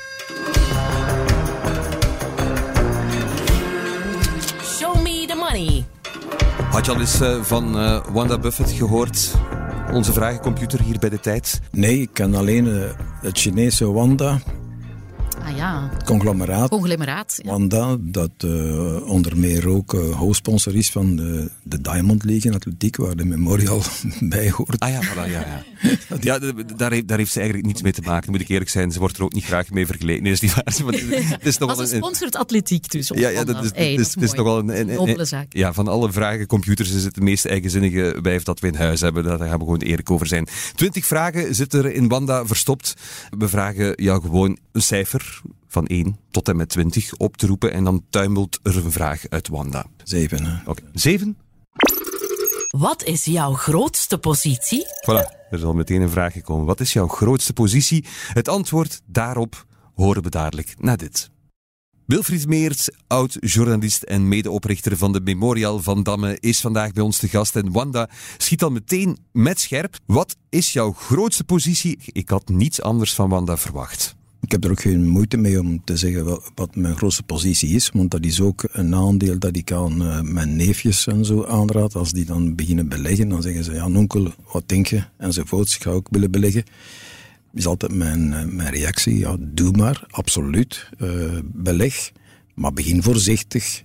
Show 4.62 5.02
me 5.02 5.24
the 5.26 5.34
money. 5.34 5.84
Had 6.70 6.86
je 6.86 6.92
al 6.92 7.00
eens 7.00 7.20
uh, 7.20 7.42
van 7.42 7.80
uh, 7.80 8.04
Wanda 8.12 8.38
Buffett 8.38 8.70
gehoord? 8.70 9.34
Onze 9.92 10.12
vragencomputer 10.12 10.82
hier 10.82 10.98
bij 10.98 11.08
de 11.08 11.20
tijd? 11.20 11.60
Nee, 11.70 12.00
ik 12.00 12.10
ken 12.12 12.34
alleen 12.34 12.66
uh, 12.66 12.84
het 13.20 13.38
Chinese 13.38 13.92
Wanda. 13.92 14.38
Ah 15.44 15.56
ja. 15.56 15.90
Conglomeraat. 16.04 16.68
Conglomeraat. 16.68 17.38
Ja. 17.42 17.50
Wanda, 17.50 17.96
dat 18.00 18.30
uh, 18.44 19.08
onder 19.08 19.38
meer 19.38 19.68
ook 19.68 19.94
uh, 19.94 20.16
hoofdsponsor 20.16 20.74
is 20.76 20.90
van 20.90 21.16
de, 21.16 21.50
de 21.62 21.80
Diamond 21.80 22.24
League 22.24 22.50
in 22.50 22.56
atletiek, 22.56 22.96
waar 22.96 23.16
de 23.16 23.24
Memorial 23.24 23.82
bij 24.20 24.50
hoort. 24.50 24.78
Ah 24.78 24.90
ja, 24.90 25.02
voilà, 25.02 25.30
ja. 25.30 25.64
Ja, 25.80 26.18
ja 26.20 26.38
daar, 26.76 26.92
heeft, 26.92 27.08
daar 27.08 27.18
heeft 27.18 27.32
ze 27.32 27.38
eigenlijk 27.38 27.68
niets 27.68 27.82
mee 27.82 27.92
te 27.92 28.02
maken, 28.02 28.30
moet 28.30 28.40
ik 28.40 28.48
eerlijk 28.48 28.70
zijn. 28.70 28.92
Ze 28.92 28.98
wordt 28.98 29.16
er 29.16 29.22
ook 29.22 29.32
niet 29.32 29.44
graag 29.44 29.70
mee 29.70 29.86
vergeleken. 29.86 30.22
Nee, 30.22 30.32
is 30.32 30.40
niet 30.40 30.54
waar. 30.54 30.64
het 31.38 31.46
is 31.46 31.58
nog 31.58 31.76
wel 31.76 31.80
een, 31.80 31.96
sponsort 31.96 32.36
atletiek 32.36 32.90
dus. 32.90 33.10
Ja, 33.14 33.28
ja 33.28 33.44
dat 33.44 33.64
is, 33.64 33.70
hey, 33.74 33.96
dat 33.96 34.06
is, 34.06 34.14
is 34.14 34.32
nog 34.32 34.44
wel 34.44 34.58
een, 34.58 34.80
een, 34.80 35.18
een 35.18 35.26
zaak. 35.26 35.46
Ja, 35.52 35.72
van 35.72 35.88
alle 35.88 36.12
vragen, 36.12 36.46
computers 36.46 36.90
is 36.90 37.04
het 37.04 37.14
de 37.14 37.20
meest 37.20 37.44
eigenzinnige 37.46 38.18
wijf 38.22 38.42
dat 38.42 38.60
we 38.60 38.66
in 38.66 38.74
huis 38.74 39.00
hebben. 39.00 39.24
Daar 39.24 39.38
gaan 39.38 39.58
we 39.58 39.64
gewoon 39.64 39.80
eerlijk 39.80 40.10
over 40.10 40.26
zijn. 40.26 40.48
Twintig 40.74 41.06
vragen 41.06 41.54
zitten 41.54 41.84
er 41.84 41.92
in 41.92 42.08
Wanda 42.08 42.46
verstopt. 42.46 42.94
We 43.38 43.48
vragen 43.48 43.92
jou 44.02 44.20
gewoon 44.20 44.58
een 44.76 44.82
cijfer 44.82 45.40
van 45.66 45.86
1 45.86 46.18
tot 46.30 46.48
en 46.48 46.56
met 46.56 46.68
20 46.68 47.16
op 47.16 47.36
te 47.36 47.46
roepen 47.46 47.72
en 47.72 47.84
dan 47.84 48.04
tuimelt 48.10 48.58
er 48.62 48.76
een 48.76 48.92
vraag 48.92 49.28
uit 49.28 49.48
Wanda. 49.48 49.86
7. 50.04 50.60
Oké, 50.60 50.70
okay. 50.70 50.84
7? 50.92 51.36
Wat 52.70 53.04
is 53.04 53.24
jouw 53.24 53.52
grootste 53.52 54.18
positie? 54.18 54.84
Voilà, 54.84 55.46
er 55.50 55.58
is 55.58 55.62
al 55.62 55.74
meteen 55.74 56.00
een 56.00 56.10
vraag 56.10 56.32
gekomen. 56.32 56.66
Wat 56.66 56.80
is 56.80 56.92
jouw 56.92 57.08
grootste 57.08 57.52
positie? 57.52 58.04
Het 58.32 58.48
antwoord 58.48 59.00
daarop 59.06 59.66
horen 59.94 60.22
we 60.22 60.30
dadelijk 60.30 60.74
na 60.78 60.96
dit. 60.96 61.30
Wilfried 62.06 62.46
Meert, 62.46 62.88
oud-journalist 63.06 64.02
en 64.02 64.28
medeoprichter 64.28 64.96
van 64.96 65.12
de 65.12 65.20
Memorial 65.20 65.82
van 65.82 66.02
Damme, 66.02 66.36
is 66.40 66.60
vandaag 66.60 66.92
bij 66.92 67.02
ons 67.02 67.18
te 67.18 67.28
gast. 67.28 67.56
En 67.56 67.72
Wanda 67.72 68.08
schiet 68.36 68.62
al 68.62 68.70
meteen 68.70 69.18
met 69.32 69.60
scherp. 69.60 69.98
Wat 70.06 70.36
is 70.48 70.72
jouw 70.72 70.92
grootste 70.92 71.44
positie? 71.44 71.98
Ik 72.12 72.28
had 72.28 72.48
niets 72.48 72.82
anders 72.82 73.14
van 73.14 73.28
Wanda 73.28 73.56
verwacht. 73.56 74.15
Ik 74.40 74.52
heb 74.52 74.64
er 74.64 74.70
ook 74.70 74.80
geen 74.80 75.08
moeite 75.08 75.36
mee 75.36 75.60
om 75.60 75.84
te 75.84 75.96
zeggen 75.96 76.40
wat 76.54 76.76
mijn 76.76 76.96
grootste 76.96 77.22
positie 77.22 77.68
is, 77.68 77.90
want 77.90 78.10
dat 78.10 78.24
is 78.24 78.40
ook 78.40 78.68
een 78.72 78.94
aandeel 78.94 79.38
dat 79.38 79.56
ik 79.56 79.72
aan 79.72 80.02
uh, 80.02 80.20
mijn 80.20 80.56
neefjes 80.56 81.06
en 81.06 81.24
zo 81.24 81.44
aanraad. 81.44 81.94
Als 81.94 82.12
die 82.12 82.24
dan 82.24 82.54
beginnen 82.54 82.88
beleggen, 82.88 83.28
dan 83.28 83.42
zeggen 83.42 83.64
ze, 83.64 83.72
ja 83.72 83.86
onkel, 83.86 84.32
wat 84.52 84.68
denk 84.68 84.86
je? 84.86 85.02
Enzovoorts, 85.18 85.74
ik 85.74 85.82
ga 85.82 85.90
ook 85.90 86.08
willen 86.10 86.30
beleggen. 86.30 86.64
Is 87.54 87.66
altijd 87.66 87.94
mijn, 87.94 88.26
uh, 88.26 88.44
mijn 88.44 88.70
reactie, 88.70 89.18
ja 89.18 89.36
doe 89.40 89.70
maar, 89.70 90.06
absoluut, 90.10 90.88
uh, 90.98 91.38
beleg, 91.44 92.12
maar 92.54 92.72
begin 92.72 93.02
voorzichtig 93.02 93.84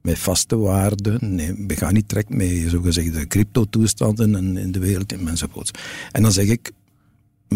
met 0.00 0.18
vaste 0.18 0.56
waarden. 0.56 1.34
Nee, 1.34 1.64
we 1.66 1.76
gaan 1.76 1.94
niet 1.94 2.08
trek 2.08 2.28
met 2.28 2.64
zogezegde 2.66 3.26
crypto-toestanden 3.26 4.56
in 4.56 4.72
de 4.72 4.78
wereld 4.78 5.12
enzovoorts. 5.12 5.70
En 6.12 6.22
dan 6.22 6.32
zeg 6.32 6.46
ik, 6.46 6.72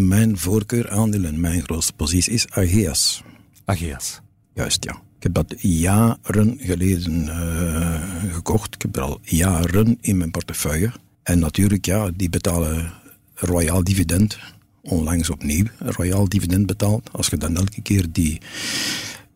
mijn 0.07 0.37
voorkeur 0.37 0.89
aandelen, 0.89 1.39
mijn 1.39 1.61
grootste 1.61 1.93
positie 1.93 2.33
is 2.33 2.49
Ageas. 2.49 3.23
Ageas. 3.65 4.21
Juist, 4.53 4.83
ja. 4.83 5.01
Ik 5.17 5.23
heb 5.23 5.33
dat 5.33 5.53
jaren 5.57 6.57
geleden 6.59 7.25
uh, 7.25 8.33
gekocht. 8.33 8.75
Ik 8.75 8.81
heb 8.81 8.95
er 8.95 9.01
al 9.01 9.19
jaren 9.23 9.97
in 10.01 10.17
mijn 10.17 10.31
portefeuille. 10.31 10.91
En 11.23 11.39
natuurlijk, 11.39 11.85
ja, 11.85 12.11
die 12.15 12.29
betalen 12.29 12.91
royaal 13.35 13.83
dividend. 13.83 14.39
Onlangs 14.81 15.29
opnieuw 15.29 15.65
royaal 15.79 16.29
dividend 16.29 16.65
betaald. 16.65 17.09
Als 17.11 17.27
je 17.27 17.37
dan 17.37 17.55
elke 17.55 17.81
keer 17.81 18.05
die 18.11 18.41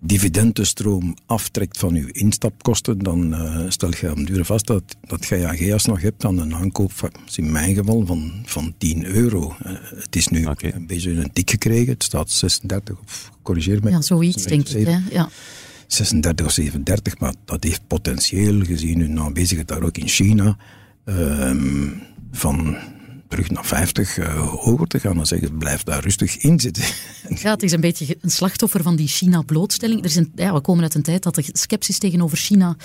dividendenstroom 0.05 1.15
aftrekt 1.25 1.77
van 1.77 1.95
je 1.95 2.11
instapkosten, 2.11 2.99
dan 2.99 3.33
uh, 3.33 3.65
stel 3.67 3.91
je 3.99 4.13
om 4.13 4.25
duur 4.25 4.45
vast 4.45 4.67
dat, 4.67 4.83
dat 5.01 5.25
je 5.25 5.47
AGS 5.47 5.85
nog 5.85 6.01
hebt 6.01 6.25
aan 6.25 6.37
een 6.37 6.55
aankoop, 6.55 6.91
van, 6.91 7.11
in 7.35 7.51
mijn 7.51 7.75
geval, 7.75 8.05
van, 8.05 8.31
van 8.45 8.73
10 8.77 9.05
euro. 9.05 9.55
Uh, 9.65 9.71
het 9.95 10.15
is 10.15 10.27
nu 10.27 10.45
okay. 10.45 10.71
een 10.71 10.87
beetje 10.87 11.11
een 11.11 11.33
tik 11.33 11.49
gekregen. 11.49 11.93
Het 11.93 12.03
staat 12.03 12.31
36, 12.31 12.99
of 13.03 13.31
corrigeer 13.41 13.79
me. 13.83 13.89
Ja, 13.89 14.01
zoiets 14.01 14.43
denk 14.43 14.67
ik. 14.67 14.87
Hè? 14.87 14.97
Ja. 15.11 15.29
36 15.87 16.45
of 16.45 16.51
37, 16.51 17.19
maar 17.19 17.33
dat 17.45 17.63
heeft 17.63 17.87
potentieel, 17.87 18.61
gezien 18.61 18.99
hun 18.99 19.19
aanwezigheid 19.19 19.67
daar 19.67 19.83
ook 19.83 19.97
in 19.97 20.07
China, 20.07 20.57
uh, 21.05 21.51
van 22.31 22.77
terug 23.33 23.49
naar 23.49 23.65
50 23.65 24.17
uh, 24.17 24.25
eh, 24.25 24.47
hoger 24.47 24.87
te 24.87 24.99
gaan 24.99 25.19
en 25.19 25.25
zeggen, 25.25 25.57
blijf 25.57 25.83
daar 25.83 26.03
rustig 26.03 26.37
in 26.37 26.59
zitten. 26.59 26.83
Ja, 27.41 27.51
het 27.51 27.63
is 27.63 27.71
een 27.71 27.81
beetje 27.81 28.17
een 28.21 28.31
slachtoffer 28.31 28.83
van 28.83 28.95
die 28.95 29.07
China-blootstelling. 29.07 30.03
Er 30.03 30.25
ja, 30.35 30.53
we 30.53 30.59
komen 30.59 30.83
uit 30.83 30.95
een 30.95 31.01
tijd 31.01 31.23
dat 31.23 31.35
de 31.35 31.43
sceptisch 31.51 31.97
tegenover 31.97 32.37
China 32.37 32.75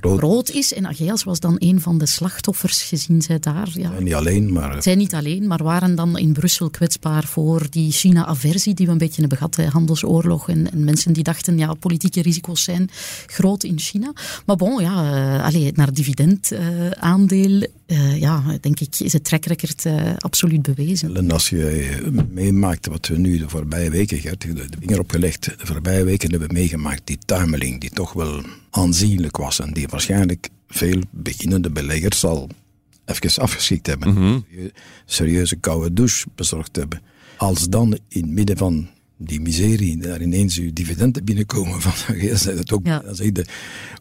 groot, 0.00 0.50
is. 0.50 0.74
En 0.74 0.86
Ageas 0.86 1.24
was 1.24 1.40
dan 1.40 1.54
een 1.58 1.80
van 1.80 1.98
de 1.98 2.06
slachtoffers, 2.06 2.82
gezien 2.82 3.22
zij 3.22 3.38
daar. 3.38 3.68
Ja. 3.72 3.90
Zijn 3.90 4.04
niet 4.04 4.14
alleen, 4.14 4.52
maar... 4.52 4.82
Zij 4.82 4.94
niet 4.94 5.14
alleen, 5.14 5.46
maar 5.46 5.62
waren 5.62 5.94
dan 5.94 6.18
in 6.18 6.32
Brussel 6.32 6.70
kwetsbaar 6.70 7.24
voor 7.24 7.66
die 7.70 7.92
China-aversie 7.92 8.74
die 8.74 8.86
we 8.86 8.92
een 8.92 8.98
beetje 8.98 9.20
hebben 9.20 9.38
gehad, 9.38 9.54
de 9.54 9.66
handelsoorlog. 9.66 10.48
En, 10.48 10.72
en, 10.72 10.84
mensen 10.84 11.12
die 11.12 11.24
dachten, 11.24 11.58
ja, 11.58 11.74
politieke 11.74 12.22
risico's 12.22 12.62
zijn 12.62 12.90
groot 13.26 13.64
in 13.64 13.78
China. 13.78 14.12
Maar 14.46 14.56
bon, 14.56 14.82
ja, 14.82 15.36
uh, 15.36 15.44
allez, 15.44 15.70
naar 15.74 15.92
dividendaandeel, 15.92 17.66
uh, 17.86 18.20
ja, 18.20 18.42
denk 18.60 18.80
ik, 18.80 18.98
is 18.98 19.12
het 19.12 19.24
track 19.24 19.44
record 19.44 19.81
uh, 19.86 20.12
absoluut 20.18 20.62
bewezen. 20.62 21.16
En 21.16 21.30
als 21.30 21.48
je 21.48 21.96
meemaakt 22.30 22.86
wat 22.86 23.06
we 23.06 23.18
nu 23.18 23.38
de 23.38 23.48
voorbije 23.48 23.90
weken, 23.90 24.18
Gert, 24.18 24.40
de 24.40 24.66
vinger 24.80 24.98
opgelegd, 24.98 25.44
de 25.44 25.66
voorbije 25.66 26.04
weken 26.04 26.30
hebben 26.30 26.52
meegemaakt, 26.52 27.02
die 27.04 27.18
tuimeling, 27.26 27.80
die 27.80 27.90
toch 27.90 28.12
wel 28.12 28.42
aanzienlijk 28.70 29.36
was 29.36 29.60
en 29.60 29.72
die 29.72 29.88
waarschijnlijk 29.88 30.48
veel 30.68 31.00
beginnende 31.10 31.70
beleggers 31.70 32.24
al 32.24 32.48
even 33.04 33.42
afgeschikt 33.42 33.86
hebben. 33.86 34.08
Mm 34.08 34.16
-hmm. 34.16 34.44
Serieuze 35.04 35.56
koude 35.56 35.92
douche 35.92 36.26
bezorgd 36.34 36.76
hebben. 36.76 37.02
Als 37.36 37.68
dan 37.68 37.98
in 38.08 38.22
het 38.22 38.30
midden 38.30 38.56
van 38.56 38.88
die 39.16 39.40
miserie, 39.40 39.96
daar 39.96 40.22
ineens 40.22 40.58
uw 40.58 40.72
dividenden 40.72 41.24
binnenkomen 41.24 41.80
van 41.80 42.14
het 42.16 42.72
ook, 42.72 42.86
ja. 42.86 42.98
dan 42.98 43.14
zeg 43.14 43.26
je, 43.26 43.46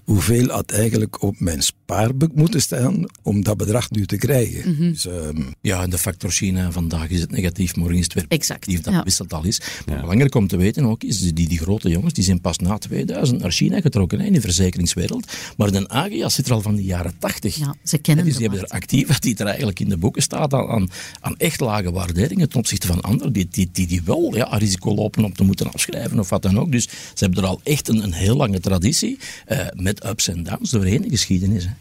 hoeveel 0.04 0.48
had 0.48 0.72
eigenlijk 0.72 1.22
op 1.22 1.40
mijn 1.40 1.62
spaarboek 1.92 2.36
moeten 2.36 2.62
staan 2.62 3.06
om 3.24 3.44
dat 3.44 3.58
bedrag 3.58 3.90
nu 3.90 4.06
te 4.06 4.18
krijgen. 4.18 4.70
Mm 4.70 4.76
-hmm. 4.76 4.92
dus, 4.92 5.06
um... 5.06 5.54
ja, 5.62 5.82
en 5.84 5.90
de 5.90 5.98
factor 5.98 6.32
China, 6.32 6.72
vandaag 6.72 7.10
is 7.10 7.22
het 7.22 7.32
negatief, 7.32 7.76
morgen 7.76 7.98
is 7.98 8.04
het 8.04 8.14
weer 8.14 8.26
exact. 8.28 8.84
Dat 8.84 8.94
ja. 8.94 9.04
wisselt 9.04 9.34
al 9.34 9.44
is. 9.46 9.62
Maar 9.86 9.96
ja. 9.96 10.02
belangrijk 10.02 10.36
om 10.36 10.48
te 10.48 10.58
weten 10.58 10.86
ook 10.86 11.04
is, 11.04 11.20
die, 11.20 11.48
die 11.48 11.60
grote 11.60 11.90
jongens, 11.90 12.14
die 12.14 12.24
zijn 12.24 12.42
pas 12.42 12.58
na 12.58 12.78
2000 12.78 13.42
naar 13.42 13.52
China 13.52 13.82
getrokken, 13.82 14.20
hè, 14.20 14.26
in 14.26 14.34
de 14.34 14.42
verzekeringswereld. 14.42 15.32
Maar 15.58 15.72
de 15.72 15.90
Agias 15.90 16.34
zit 16.34 16.46
er 16.48 16.54
al 16.54 16.62
van 16.62 16.76
de 16.76 16.84
jaren 16.84 17.14
80. 17.20 17.56
Ja, 17.56 17.76
ze 17.84 17.98
kennen 17.98 18.26
dus 18.26 18.34
die 18.38 18.48
hebben 18.48 18.64
er 18.68 18.74
actief, 18.74 19.20
die 19.20 19.38
er 19.38 19.46
eigenlijk 19.46 19.80
in 19.80 19.90
de 19.90 19.98
boeken 19.98 20.22
staat, 20.22 20.54
aan, 20.54 20.90
aan 21.20 21.38
echt 21.38 21.60
lage 21.60 21.92
waarderingen 21.92 22.50
ten 22.50 22.60
opzichte 22.60 22.88
van 22.88 23.02
anderen, 23.02 23.34
die, 23.34 23.48
die, 23.52 23.70
die, 23.72 23.88
die 23.88 24.02
wel 24.06 24.36
ja, 24.36 24.58
risico 24.58 24.96
lopen 24.96 25.24
om 25.24 25.34
te 25.34 25.44
moeten 25.44 25.72
afschrijven 25.74 26.20
of 26.20 26.30
wat 26.30 26.42
dan 26.42 26.60
ook. 26.60 26.72
Dus 26.72 26.84
ze 26.84 27.24
hebben 27.24 27.44
er 27.44 27.50
al 27.50 27.62
echt 27.64 27.88
een, 27.88 28.04
een 28.04 28.14
heel 28.14 28.36
lange 28.36 28.60
traditie 28.60 29.18
uh, 29.48 29.60
met 29.74 30.06
ups 30.06 30.28
en 30.28 30.44
downs 30.44 30.70
doorheen 30.70 31.02
de 31.02 31.10
geschiedenis. 31.10 31.64
Hè. 31.64 31.72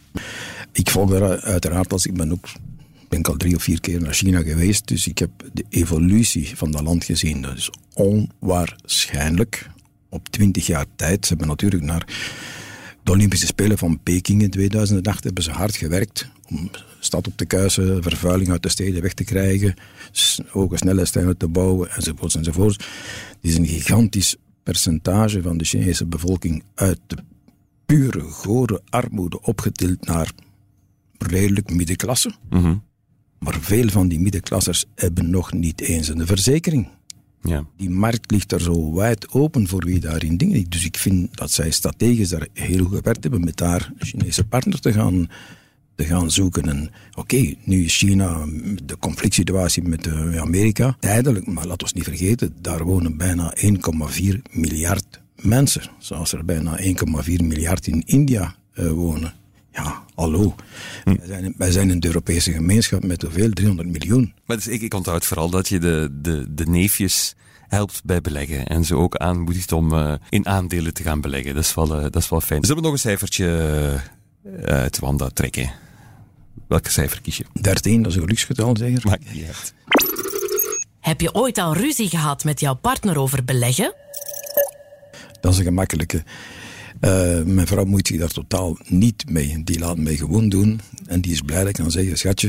Ik 0.73 0.91
volg 0.91 1.13
er 1.13 1.41
uiteraard 1.41 1.93
als 1.93 2.07
ik 2.07 2.15
ben 2.15 2.33
ook 2.33 2.49
ben 3.09 3.23
al 3.23 3.37
drie 3.37 3.57
of 3.57 3.63
vier 3.63 3.81
keer 3.81 4.01
naar 4.01 4.15
China 4.15 4.43
geweest, 4.43 4.89
dus 4.89 5.07
ik 5.07 5.19
heb 5.19 5.31
de 5.53 5.65
evolutie 5.69 6.57
van 6.57 6.71
dat 6.71 6.83
land 6.83 7.05
gezien. 7.05 7.43
Dat 7.43 7.57
is 7.57 7.71
onwaarschijnlijk. 7.95 9.71
Op 10.09 10.29
twintig 10.29 10.67
jaar 10.67 10.87
tijd. 10.97 11.27
Ze 11.27 11.29
hebben 11.29 11.49
natuurlijk 11.49 11.83
naar 11.83 12.07
de 13.03 13.11
Olympische 13.11 13.47
Spelen 13.47 13.79
van 13.79 14.01
Peking 14.03 14.43
in 14.43 14.51
2008 14.51 15.25
hebben 15.25 15.43
ze 15.43 15.51
hard 15.51 15.77
gewerkt 15.77 16.29
om 16.49 16.71
stad 17.01 17.27
op 17.27 17.37
te 17.37 17.45
kuisen, 17.45 18.03
vervuiling 18.03 18.51
uit 18.51 18.63
de 18.63 18.69
steden 18.69 19.03
weg 19.03 19.15
te 19.15 19.25
krijgen, 19.25 19.75
hoge 20.47 20.77
snelheidstreinen 20.77 21.37
te 21.37 21.49
bouwen, 21.49 21.91
enzovoorts, 21.91 22.35
enzovoorts. 22.35 22.77
Het 22.77 23.51
is 23.51 23.57
een 23.57 23.67
gigantisch 23.67 24.37
percentage 24.63 25.43
van 25.43 25.59
de 25.59 25.65
Chinese 25.65 26.07
bevolking 26.07 26.63
uit 26.75 27.01
de 27.07 27.17
pure, 27.91 28.21
gore 28.21 28.83
armoede 28.89 29.41
opgetild 29.43 30.07
naar 30.07 30.33
redelijk 31.19 31.71
middenklasse. 31.71 32.33
Mm 32.51 32.83
Maar 33.39 33.59
veel 33.61 33.89
van 33.89 34.09
die 34.09 34.21
middenklassers 34.21 34.85
hebben 34.95 35.31
nog 35.31 35.53
niet 35.53 35.81
eens 35.81 36.09
een 36.09 36.27
verzekering. 36.27 36.89
Ja. 37.43 37.65
Die 37.77 37.91
markt 37.91 38.31
ligt 38.31 38.53
er 38.53 38.61
zo 38.61 38.95
wijd 38.95 39.33
open 39.33 39.69
voor 39.69 39.85
wie 39.85 40.01
daarin 40.01 40.37
dingen. 40.37 40.65
Dus 40.69 40.85
ik 40.85 40.97
vind 40.97 41.37
dat 41.37 41.51
zij 41.51 41.71
strategisch 41.71 42.29
daar 42.29 42.49
heel 42.53 42.85
goed 42.85 42.97
gewerkt 42.97 43.23
hebben 43.23 43.45
met 43.45 43.57
daar 43.57 43.93
een 43.99 44.07
Chinese 44.07 44.45
partner 44.45 44.81
te 44.81 44.93
gaan, 44.93 45.29
te 45.95 46.05
gaan 46.05 46.31
zoeken. 46.31 46.69
En 46.69 46.91
oké, 47.15 47.55
nu 47.65 47.85
is 47.85 47.97
China 47.97 48.47
de 48.85 48.99
conflict 48.99 49.35
situatie 49.35 49.83
met 49.83 50.07
uh, 50.07 50.41
Amerika 50.41 50.97
tijdelijk, 51.01 51.47
maar 51.47 51.67
laten 51.67 51.87
we 51.87 51.93
niet 51.95 52.05
vergeten, 52.05 52.55
daar 52.61 52.85
wonen 52.85 53.17
bijna 53.17 53.55
1,4 53.57 53.71
miljard 54.51 55.21
mensen. 55.41 55.83
Zoals 55.99 56.33
er 56.33 56.45
bijna 56.45 56.79
1,4 56.81 56.85
miljard 57.25 57.87
in 57.87 58.03
India 58.07 58.55
uh, 58.75 58.91
wonen. 58.91 59.35
Ja, 59.73 60.05
hallo. 60.15 60.55
Hm. 61.05 61.17
Wij, 61.17 61.27
zijn, 61.27 61.55
wij, 61.57 61.71
zijn, 61.71 61.91
een 61.91 62.05
Europese 62.05 62.53
gemeenschap 62.53 63.05
met 63.05 63.23
hoeveel? 63.23 63.51
300 63.51 63.89
miljoen. 63.89 64.35
Maar 64.47 64.57
dus 64.57 64.69
ik, 64.69 64.83
ik 64.83 64.95
onthoud 64.95 65.27
vooral 65.27 65.51
dat 65.51 65.69
je 65.69 65.79
de, 65.79 66.09
de, 66.23 66.55
de 66.55 66.67
neefjes 66.67 67.35
helpt 67.69 68.01
bij 68.05 68.21
beleggen. 68.21 68.67
En 68.67 68.85
ze 68.85 68.97
ook 68.97 69.17
aanmoedigt 69.17 69.73
om 69.73 69.93
uh, 69.93 70.13
in 70.29 70.47
aandelen 70.47 70.95
te 70.95 71.03
gaan 71.03 71.21
beleggen. 71.21 71.55
Dat 71.55 71.65
is 71.65 71.75
wel, 71.75 71.97
uh, 71.97 72.03
dat 72.03 72.17
is 72.17 72.29
wel 72.29 72.41
fijn. 72.41 72.61
Zullen 72.65 72.77
we 72.77 72.83
nog 72.83 72.93
een 72.93 72.99
cijfertje 72.99 74.01
uit 74.65 74.99
Wanda 74.99 75.29
trekken? 75.29 75.71
Welke 76.69 76.91
cijfer 76.91 77.21
kies 77.21 77.37
je? 77.37 77.45
13, 77.61 78.03
dat 78.03 78.11
is 78.11 78.17
een 78.17 78.23
geluksgetal 78.23 78.77
zeker? 78.77 79.03
Maakt 79.05 79.33
niet 79.33 79.47
uit. 79.47 79.75
Heb 81.01 81.21
je 81.21 81.35
ooit 81.35 81.59
al 81.59 81.75
ruzie 81.75 82.09
gehad 82.09 82.45
met 82.45 82.61
jouw 82.61 82.75
partner 82.75 83.19
over 83.19 83.45
beleggen? 83.45 83.95
Dat 85.41 85.53
is 85.53 85.59
een 85.59 85.65
gemakkelijke. 85.65 86.23
Uh, 87.01 87.43
mijn 87.43 87.67
vrouw 87.67 87.85
moet 87.85 88.07
zich 88.07 88.19
daar 88.19 88.29
totaal 88.29 88.79
niet 88.89 89.31
mee. 89.31 89.65
Die 89.65 89.79
laat 89.79 89.99
mij 89.99 90.17
gewoon 90.17 90.49
doen. 90.49 90.81
En 91.07 91.21
die 91.21 91.33
is 91.33 91.41
blij 91.41 91.59
dat 91.59 91.69
ik 91.69 91.75
kan 91.75 91.91
zeggen, 91.91 92.19
schatje, 92.19 92.49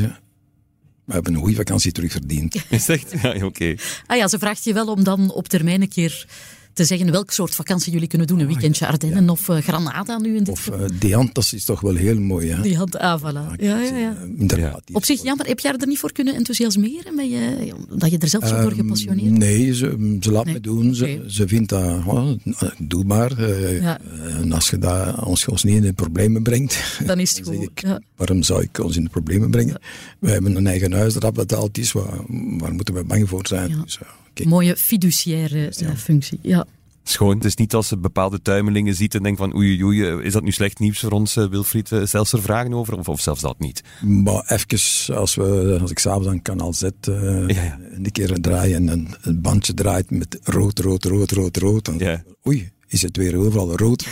we 1.06 1.14
hebben 1.14 1.34
een 1.34 1.40
goede 1.40 1.56
vakantie 1.56 1.92
terugverdiend. 1.92 2.56
Is 2.70 2.90
echt? 2.90 3.14
Ja, 3.22 3.34
oké. 3.34 3.46
Okay. 3.46 3.80
Ah 4.06 4.18
ja, 4.18 4.28
ze 4.28 4.40
vraagt 4.40 4.64
je 4.64 4.74
wel 4.74 4.88
om 4.88 5.04
dan 5.04 5.32
op 5.32 5.48
termijn 5.48 5.82
een 5.82 5.90
keer 5.90 6.28
te 6.74 6.84
zeggen 6.84 7.12
welk 7.12 7.32
soort 7.32 7.56
vakantie 7.56 7.92
jullie 7.92 8.08
kunnen 8.08 8.28
doen. 8.28 8.40
Een 8.40 8.48
weekendje 8.48 8.88
Ardennen 8.88 9.24
ja. 9.24 9.32
of 9.32 9.48
uh, 9.48 9.58
Granada 9.58 10.18
nu 10.18 10.36
in 10.36 10.44
dit 10.44 10.54
Of 10.54 10.68
uh, 10.68 10.86
Deant, 11.00 11.36
dat 11.36 11.52
is 11.54 11.66
toch 11.66 11.82
wel 11.82 11.96
heel 11.96 12.20
mooi. 12.20 12.50
Hè? 12.50 12.62
Deant, 12.62 12.98
ah, 12.98 13.22
voilà. 13.22 13.62
Ja, 13.62 13.80
ja, 13.80 13.98
ja. 13.98 14.16
ja. 14.58 14.80
Op 14.92 15.06
zich, 15.06 15.24
ja, 15.24 15.36
maar 15.36 15.46
heb 15.46 15.60
jij 15.60 15.72
er 15.72 15.88
niet 15.88 16.00
voor 16.00 16.12
kunnen 16.12 16.36
enthousiasmeren? 16.36 17.16
Met 17.16 17.30
je, 17.30 17.74
dat 17.90 18.12
je 18.12 18.18
er 18.18 18.28
zelf 18.28 18.48
zo 18.48 18.62
door 18.62 18.72
gepassioneerd 18.72 19.30
bent? 19.30 19.38
Nee, 19.38 19.74
ze, 19.74 20.18
ze 20.20 20.32
laat 20.32 20.46
nee. 20.46 20.54
me 20.54 20.60
doen. 20.60 20.96
Ze, 20.96 21.04
okay. 21.04 21.30
ze 21.30 21.48
vindt 21.48 21.70
dat, 21.70 22.06
oh, 22.06 22.32
doe 22.78 23.04
maar. 23.04 23.50
Ja. 23.82 24.00
En 24.40 24.52
als 24.52 24.70
je 24.70 24.78
dat, 24.78 25.24
ons, 25.24 25.48
ons 25.48 25.64
niet 25.64 25.76
in 25.76 25.82
de 25.82 25.94
problemen 25.94 26.44
brengt... 26.44 26.84
Dan 27.06 27.20
is 27.20 27.38
het 27.38 27.46
goed. 27.48 27.62
Ik, 27.62 27.84
waarom 28.16 28.44
zou 28.44 28.62
ik 28.62 28.80
ons 28.80 28.96
in 28.96 29.04
de 29.04 29.10
problemen 29.10 29.52
brengen? 29.52 29.82
Wij 30.20 30.32
hebben 30.32 30.56
een 30.56 30.68
eigen 30.68 30.94
huis 30.94 31.14
dat 31.14 31.34
betaald 31.34 31.78
is. 31.78 31.92
Waar, 31.92 32.20
waar 32.58 32.74
moeten 32.74 32.94
we 32.94 33.04
bang 33.04 33.30
voor 33.30 33.48
zijn? 33.48 33.82
Dus, 33.84 34.00
Mooie 34.44 34.76
fiduciaire 34.76 35.72
functie, 35.96 36.40
ja. 36.42 36.66
Schoon. 37.04 37.36
Het 37.36 37.46
is 37.46 37.56
niet 37.56 37.74
als 37.74 37.88
ze 37.88 37.98
bepaalde 37.98 38.42
tuimelingen 38.42 38.96
ziet 38.96 39.16
en 39.16 39.24
denkt 39.24 39.40
van 39.40 39.56
oei 39.56 39.84
oei, 39.84 40.04
is 40.04 40.34
dat 40.34 40.44
nu 40.44 40.52
slecht 40.52 40.80
nieuws 40.80 41.00
voor 41.00 41.12
ons, 41.12 41.34
Wilfried? 41.34 41.90
Zelfs 42.04 42.34
er 42.34 42.42
vragen 42.42 42.74
over? 42.74 42.98
Of, 42.98 43.10
of 43.10 43.22
zelfs 43.22 43.42
dat 43.42 43.60
niet? 43.60 43.84
Maar 44.02 44.44
even, 44.46 45.16
als, 45.16 45.36
we, 45.36 45.78
als 45.82 45.92
ik 45.92 46.00
s'avonds 46.00 46.28
aan 46.28 46.42
kanaal 46.42 46.74
Z 46.74 46.84
uh, 46.84 47.48
ja, 47.48 47.64
ja. 47.64 47.80
een 47.92 48.12
keer 48.12 48.42
draai 48.42 48.74
en 48.74 48.88
een, 48.88 49.16
een, 49.22 49.42
bandje 49.42 49.74
draait 49.74 50.12
met 50.12 50.40
rood, 50.44 50.80
rood, 50.80 51.06
rood, 51.06 51.32
rood, 51.32 51.58
rood, 51.58 51.86
dan 51.86 51.98
ja. 51.98 52.24
oei, 52.48 52.72
is 52.88 53.02
het 53.02 53.18
weer 53.18 53.36
overal 53.36 53.78
rood. 53.78 54.06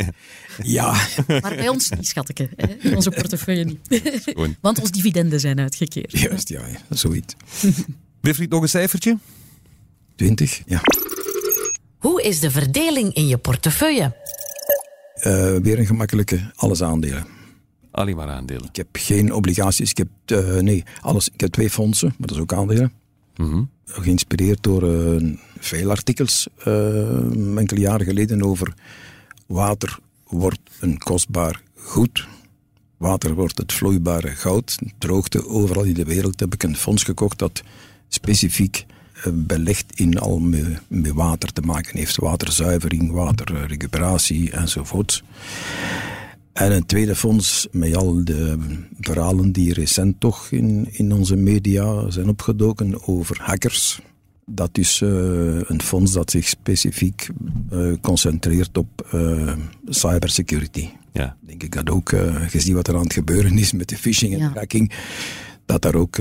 ja. 0.62 0.92
Maar 1.26 1.54
bij 1.54 1.68
ons 1.68 1.90
niet, 1.90 2.06
schatteke. 2.06 2.48
Hè? 2.56 2.94
Onze 2.94 3.10
portefeuille 3.10 3.64
niet. 3.64 4.02
Want 4.60 4.78
onze 4.80 4.92
dividenden 4.92 5.40
zijn 5.40 5.60
uitgekeerd. 5.60 6.18
Juist, 6.18 6.48
ja, 6.48 6.62
zoiets. 6.88 7.34
Wilfried, 8.20 8.50
nog 8.50 8.62
een 8.62 8.68
cijfertje? 8.68 9.18
20, 10.16 10.62
ja. 10.66 10.80
Hoe 11.98 12.22
is 12.22 12.40
de 12.40 12.50
verdeling 12.50 13.14
in 13.14 13.26
je 13.26 13.38
portefeuille? 13.38 14.16
Uh, 15.16 15.56
weer 15.56 15.78
een 15.78 15.86
gemakkelijke, 15.86 16.50
alles 16.54 16.82
aandelen. 16.82 17.26
Alleen 17.90 18.16
maar 18.16 18.28
aandelen. 18.28 18.68
Ik 18.68 18.76
heb 18.76 18.86
geen 18.92 19.32
obligaties. 19.32 19.90
Ik 19.90 19.96
heb, 19.96 20.08
uh, 20.26 20.60
nee, 20.60 20.84
alles. 21.00 21.28
Ik 21.28 21.40
heb 21.40 21.50
twee 21.50 21.70
fondsen, 21.70 22.14
maar 22.18 22.28
dat 22.28 22.36
is 22.36 22.42
ook 22.42 22.52
aandelen. 22.52 22.92
Mm 23.36 23.50
-hmm. 23.50 23.70
Geïnspireerd 23.84 24.62
door 24.62 24.82
uh, 24.82 25.36
veel 25.58 25.90
artikels 25.90 26.48
enkele 27.56 27.80
jaren 27.80 28.06
geleden 28.06 28.42
over 28.42 28.74
water 29.46 29.98
wordt 30.26 30.60
een 30.80 30.98
kostbaar 30.98 31.62
goed. 31.74 32.26
Water 32.96 33.34
wordt 33.34 33.58
het 33.58 33.72
vloeibare 33.72 34.28
goud. 34.28 34.78
Droogte 34.98 35.46
overal 35.48 35.82
in 35.82 35.94
de 35.94 36.04
wereld 36.04 36.40
heb 36.40 36.54
ik 36.54 36.62
een 36.62 36.76
fonds 36.76 37.02
gekocht 37.02 37.38
dat 37.38 37.62
specifiek 38.08 38.86
belegd 39.32 40.00
in 40.00 40.18
al 40.18 40.38
met, 40.38 40.80
met, 40.88 41.12
water 41.12 41.52
te 41.52 41.60
maken 41.60 41.98
heeft. 41.98 42.16
Waterzuivering, 42.16 43.10
waterrecuperatie 43.10 44.50
enzovoort. 44.50 45.22
En 46.52 46.72
een 46.72 46.86
tweede 46.86 47.16
fonds 47.16 47.68
met 47.70 47.96
al 47.96 48.24
de 48.24 48.58
verhalen 49.00 49.52
die 49.52 49.72
recent 49.72 50.20
toch 50.20 50.50
in, 50.50 50.88
in 50.90 51.12
onze 51.12 51.36
media 51.36 52.10
zijn 52.10 52.28
opgedoken 52.28 53.06
over 53.06 53.38
hackers. 53.40 54.00
Dat 54.44 54.78
is 54.78 55.00
uh, 55.00 55.10
een 55.60 55.82
fonds 55.82 56.12
dat 56.12 56.30
zich 56.30 56.48
specifiek 56.48 57.28
uh, 57.72 57.94
concentreert 58.00 58.78
op 58.78 59.08
uh, 59.14 59.52
cybersecurity. 59.88 60.88
Ja. 61.12 61.36
Denk 61.40 61.62
ik 61.62 61.72
dat 61.72 61.90
ook, 61.90 62.14
gezien 62.46 62.74
wat 62.74 62.88
er 62.88 62.94
aan 62.94 63.02
het 63.02 63.12
gebeuren 63.12 63.58
is 63.58 63.72
met 63.72 63.88
de 63.88 63.96
phishing 63.96 64.32
en 64.32 64.38
ja. 64.38 64.52
hacking, 64.54 64.92
dat 65.72 65.82
daar 65.82 65.94
ook, 65.94 66.16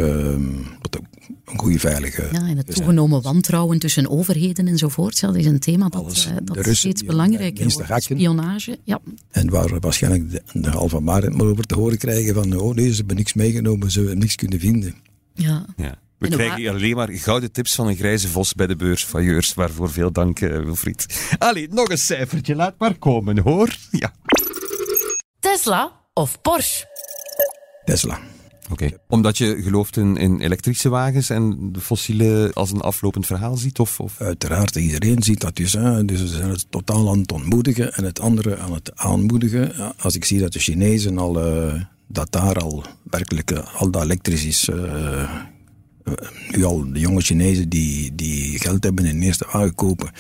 dat 0.81 0.97
ook 0.97 1.05
een 1.45 1.59
goede 1.59 1.79
veilige. 1.79 2.27
Ja, 2.31 2.47
en 2.47 2.57
het 2.57 2.75
toegenomen 2.75 3.21
wantrouwen 3.21 3.79
tussen 3.79 4.09
overheden 4.09 4.67
enzovoort. 4.67 5.21
Dat 5.21 5.35
is 5.35 5.45
een 5.45 5.59
thema 5.59 5.89
dat, 5.89 6.01
Alles, 6.01 6.27
uh, 6.27 6.33
dat 6.43 6.55
Russen, 6.55 6.75
steeds 6.75 7.03
belangrijker 7.03 7.63
wordt. 7.63 7.87
Hacken. 7.87 8.01
Spionage. 8.01 8.79
Ja. 8.83 8.99
En 9.31 9.49
waar 9.49 9.67
we 9.67 9.79
waarschijnlijk 9.79 10.31
de, 10.31 10.41
de 10.53 10.69
halve 10.69 10.99
maart 10.99 11.35
maar 11.35 11.45
over 11.45 11.65
te 11.65 11.75
horen 11.75 11.97
krijgen 11.97 12.33
van 12.33 12.59
oh 12.59 12.75
nee, 12.75 12.89
ze 12.89 12.95
hebben 12.95 13.15
niks 13.15 13.33
meegenomen, 13.33 13.91
ze 13.91 13.99
hebben 13.99 14.17
niks 14.17 14.35
kunnen 14.35 14.59
vinden. 14.59 14.95
Ja. 15.33 15.65
ja. 15.77 15.95
We 16.17 16.27
en 16.27 16.33
krijgen 16.33 16.57
hier 16.57 16.69
alleen 16.69 16.95
maar 16.95 17.09
gouden 17.11 17.51
tips 17.51 17.75
van 17.75 17.87
een 17.87 17.95
grijze 17.95 18.27
vos 18.27 18.53
bij 18.53 18.67
de 18.67 18.75
beursvailleurs. 18.75 19.53
Waarvoor 19.53 19.91
veel 19.91 20.11
dank, 20.11 20.39
uh, 20.39 20.63
Wilfried. 20.63 21.05
Allee, 21.37 21.67
nog 21.69 21.89
een 21.89 21.97
cijfertje, 21.97 22.55
laat 22.55 22.75
maar 22.77 22.97
komen 22.97 23.39
hoor. 23.39 23.75
Ja. 23.91 24.13
Tesla 25.39 25.91
of 26.13 26.41
Porsche? 26.41 26.85
Tesla. 27.85 28.19
Oké. 28.71 28.83
Okay. 28.83 28.97
Omdat 29.07 29.37
je 29.37 29.61
gelooft 29.61 29.97
in, 29.97 30.17
in, 30.17 30.39
elektrische 30.39 30.89
wagens 30.89 31.29
en 31.29 31.71
de 31.71 31.79
fossiele 31.79 32.51
als 32.53 32.71
een 32.71 32.81
aflopend 32.81 33.25
verhaal 33.25 33.57
ziet? 33.57 33.79
Of, 33.79 33.99
of? 33.99 34.21
Uiteraard, 34.21 34.75
iedereen 34.75 35.23
ziet 35.23 35.41
dat 35.41 35.55
dus. 35.55 35.73
Hè. 35.73 36.05
Dus 36.05 36.19
ze 36.19 36.27
zijn 36.27 36.49
het 36.49 36.65
totaal 36.69 37.09
aan 37.09 37.19
het 37.19 37.31
ontmoedigen 37.31 37.93
en 37.93 38.03
het 38.03 38.19
andere 38.19 38.57
aan 38.57 38.73
het 38.73 38.91
aanmoedigen. 38.95 39.95
Als 39.97 40.15
ik 40.15 40.25
zie 40.25 40.39
dat 40.39 40.53
de 40.53 40.59
Chinezen 40.59 41.17
al, 41.17 41.55
uh, 41.55 41.81
dat 42.07 42.31
daar 42.31 42.55
al 42.55 42.83
werkelijk 43.03 43.51
uh, 43.51 43.75
al 43.75 43.91
dat 43.91 44.03
elektrisch 44.03 44.45
is. 44.45 44.69
Uh, 44.69 45.41
nu 46.51 46.63
al 46.63 46.91
de 46.91 46.99
jonge 46.99 47.21
Chinezen 47.21 47.69
die, 47.69 48.15
die 48.15 48.59
geld 48.59 48.83
hebben 48.83 49.05
in 49.05 49.15
een 49.15 49.21
eerste 49.21 49.45
wagen 49.51 49.75
kopen, 49.75 50.11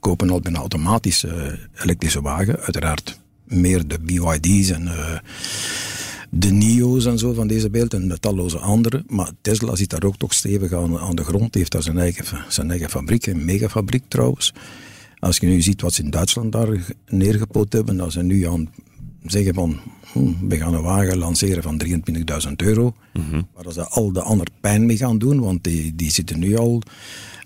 kopen 0.00 0.30
al 0.30 0.40
een 0.42 0.56
automatische 0.56 1.58
elektrische 1.82 2.20
wagen. 2.20 2.60
Uiteraard 2.60 3.20
meer 3.44 3.86
de 3.86 3.98
BYD's 3.98 4.70
en 4.70 4.88
de 6.36 6.50
NIO's 6.50 7.06
en 7.06 7.18
zo 7.18 7.32
van 7.32 7.46
deze 7.46 7.70
beeld 7.70 7.94
en 7.94 8.08
de 8.08 8.18
talloze 8.18 8.58
andere. 8.58 9.04
Maar 9.06 9.30
Tesla 9.40 9.76
zit 9.76 9.90
daar 9.90 10.02
ook 10.02 10.16
toch 10.16 10.34
stevig 10.34 10.72
aan, 10.72 10.98
aan 10.98 11.16
de 11.16 11.24
grond. 11.24 11.54
heeft 11.54 11.72
daar 11.72 11.82
zijn 11.82 11.98
eigen, 11.98 12.44
zijn 12.48 12.70
eigen 12.70 12.90
fabriek, 12.90 13.26
een 13.26 13.44
megafabriek 13.44 14.04
trouwens. 14.08 14.52
Als 15.18 15.36
je 15.36 15.46
nu 15.46 15.62
ziet 15.62 15.80
wat 15.80 15.92
ze 15.92 16.02
in 16.02 16.10
Duitsland 16.10 16.52
daar 16.52 16.94
neergepoot 17.06 17.72
hebben, 17.72 17.96
dat 17.96 18.12
ze 18.12 18.22
nu 18.22 18.46
aan 18.46 18.68
zeggen 19.22 19.54
van 19.54 19.80
hm, 20.12 20.48
we 20.48 20.56
gaan 20.56 20.74
een 20.74 20.82
wagen 20.82 21.18
lanceren 21.18 21.62
van 21.62 21.80
23.000 21.86 22.52
euro. 22.56 22.94
Mm 23.12 23.24
-hmm. 23.30 23.48
Waar 23.54 23.72
ze 23.72 23.88
al 23.88 24.12
de 24.12 24.22
ander 24.22 24.46
pijn 24.60 24.86
mee 24.86 24.96
gaan 24.96 25.18
doen, 25.18 25.40
want 25.40 25.64
die, 25.64 25.94
die 25.94 26.10
zitten 26.10 26.38
nu 26.38 26.56
al 26.56 26.82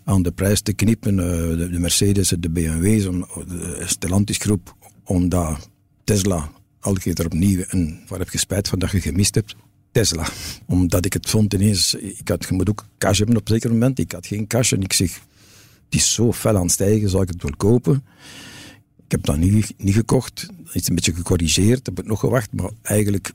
aan 0.05 0.23
de 0.23 0.33
prijs 0.33 0.61
te 0.61 0.73
knippen. 0.73 1.17
de, 1.17 1.69
de 1.71 1.79
Mercedes, 1.79 2.35
de 2.39 2.51
BMW's, 2.51 3.05
de 3.49 3.83
Stellantis 3.87 4.37
groep, 4.37 4.77
omdat 5.05 5.69
Tesla 6.05 6.51
al 6.81 6.95
keer 6.95 7.25
opnieuw 7.25 7.63
en 7.63 8.01
waar 8.09 8.19
heb 8.19 8.31
je 8.31 8.39
spijt 8.39 8.69
van 8.69 8.79
dat 8.79 8.91
je 8.91 9.01
gemist 9.01 9.35
hebt? 9.35 9.57
Tesla. 9.93 10.29
Omdat 10.67 11.05
ik 11.05 11.13
het 11.13 11.31
vond 11.31 11.55
ineens, 11.55 11.95
ik 11.95 12.29
had, 12.29 12.45
je 12.49 12.55
moet 12.55 12.69
ook 12.69 12.87
cash 12.99 13.19
hebben 13.19 13.37
op 13.37 13.49
een 13.49 13.55
zeker 13.55 13.71
moment. 13.71 13.99
Ik 13.99 14.13
had 14.13 14.27
geen 14.27 14.47
cash 14.47 14.73
en 14.73 14.83
ik 14.83 14.93
zeg, 14.93 15.15
het 15.85 15.95
is 15.95 16.15
zo 16.15 16.33
fel 16.33 16.57
aan 16.57 16.63
het 16.63 16.71
stijgen, 16.71 17.11
zal 17.11 17.23
ik 17.23 17.29
het 17.29 17.43
wel 17.43 17.57
kopen? 17.57 18.05
Ik 19.05 19.11
heb 19.11 19.25
dat 19.25 19.37
niet, 19.37 19.75
niet 19.77 19.95
gekocht. 19.95 20.49
Het 20.65 20.75
is 20.75 20.89
een 20.89 20.95
beetje 20.95 21.15
gecorrigeerd, 21.15 21.87
heb 21.87 21.99
ik 21.99 22.07
nog 22.07 22.21
gewacht, 22.21 22.53
maar 22.53 22.71
eigenlijk 22.83 23.33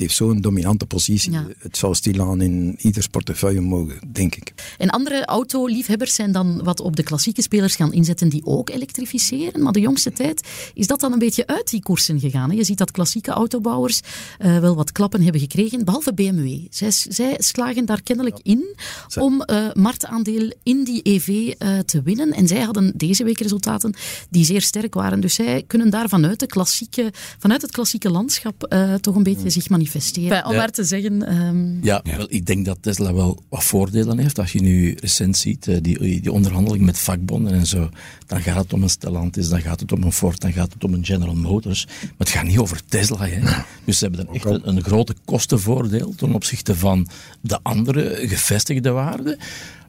heeft 0.00 0.14
zo'n 0.14 0.40
dominante 0.40 0.86
positie. 0.86 1.32
Het 1.58 1.76
zal 1.76 1.94
stilaan 1.94 2.40
in 2.40 2.74
ieders 2.78 3.06
portefeuille 3.06 3.60
mogen, 3.60 3.98
denk 4.12 4.34
ik. 4.34 4.54
En 4.78 4.90
andere 4.90 5.24
autoliefhebbers 5.24 6.14
zijn 6.14 6.32
dan 6.32 6.62
wat 6.62 6.80
op 6.80 6.96
de 6.96 7.02
klassieke 7.02 7.42
spelers 7.42 7.76
gaan 7.76 7.92
inzetten 7.92 8.28
die 8.28 8.46
ook 8.46 8.70
elektrificeren. 8.70 9.62
Maar 9.62 9.72
de 9.72 9.80
jongste 9.80 10.12
tijd 10.12 10.48
is 10.74 10.86
dat 10.86 11.00
dan 11.00 11.12
een 11.12 11.18
beetje 11.18 11.46
uit 11.46 11.70
die 11.70 11.82
koersen 11.82 12.20
gegaan. 12.20 12.50
Hè? 12.50 12.56
Je 12.56 12.64
ziet 12.64 12.78
dat 12.78 12.90
klassieke 12.90 13.30
autobouwers 13.30 14.00
uh, 14.40 14.58
wel 14.58 14.74
wat 14.74 14.92
klappen 14.92 15.22
hebben 15.22 15.40
gekregen, 15.40 15.84
behalve 15.84 16.14
BMW. 16.14 16.66
Zij, 16.70 16.90
zij 16.90 17.34
slagen 17.38 17.84
daar 17.84 18.02
kennelijk 18.02 18.38
in 18.42 18.76
om 19.18 19.42
uh, 19.46 19.66
marktaandeel 19.72 20.52
in 20.62 20.84
die 20.84 21.00
EV 21.02 21.28
uh, 21.28 21.54
eh, 21.58 21.84
te 21.84 22.02
winnen. 22.02 22.32
En 22.32 22.46
zij 22.46 22.60
hadden 22.60 22.92
deze 22.96 23.24
week 23.24 23.40
resultaten 23.40 23.94
die 24.30 24.44
zeer 24.44 24.62
sterk 24.62 24.94
waren. 24.94 25.20
Dus 25.20 25.34
zij 25.34 25.64
kunnen 25.66 25.90
daar 25.90 26.08
vanuit, 26.08 26.40
de 26.40 26.46
klassieke, 26.46 27.12
vanuit 27.38 27.62
het 27.62 27.70
klassieke 27.70 28.10
landschap 28.10 28.74
toch 29.00 29.14
een 29.14 29.22
beetje 29.22 29.50
zich 29.50 29.68
manifesteren 29.68 29.85
manifesteren. 29.86 30.46
om 30.46 30.56
maar 30.56 30.70
te 30.70 30.84
zeggen. 30.84 31.34
Um... 31.34 31.78
Ja, 31.82 32.02
Wel, 32.16 32.26
ik 32.28 32.46
denk 32.46 32.64
dat 32.64 32.78
Tesla 32.80 33.14
wel 33.14 33.42
wat 33.48 33.64
voordelen 33.64 34.18
heeft. 34.18 34.38
Als 34.38 34.52
je 34.52 34.60
nu 34.60 34.96
recent 35.00 35.36
ziet, 35.36 35.68
eh, 35.68 35.76
die, 35.80 36.20
die 36.20 36.32
onderhandeling 36.32 36.84
met 36.84 36.98
vakbonden 36.98 37.52
en 37.52 37.66
zo, 37.66 37.88
dan 38.26 38.40
gaat 38.40 38.62
het 38.62 38.72
om 38.72 38.82
een 38.82 38.90
Stellantis, 38.90 39.48
dan 39.48 39.60
gaat 39.60 39.80
het 39.80 39.92
om 39.92 40.02
een 40.02 40.12
Ford, 40.12 40.40
dan 40.40 40.52
gaat 40.52 40.72
het 40.72 40.84
om 40.84 40.94
een 40.94 41.04
General 41.04 41.34
Motors. 41.34 41.86
Maar 41.86 42.12
het 42.18 42.28
gaat 42.28 42.44
niet 42.44 42.58
over 42.58 42.80
Tesla. 42.88 43.26
Hè. 43.26 43.40
Dus 43.84 43.98
ze 43.98 44.04
hebben 44.04 44.26
dan 44.26 44.34
echt 44.34 44.44
een, 44.44 44.68
een 44.68 44.82
grote 44.82 45.14
kostenvoordeel 45.24 46.14
ten 46.16 46.34
opzichte 46.34 46.76
van 46.76 47.08
de 47.40 47.58
andere 47.62 48.28
gevestigde 48.28 48.90
waarden. 48.90 49.38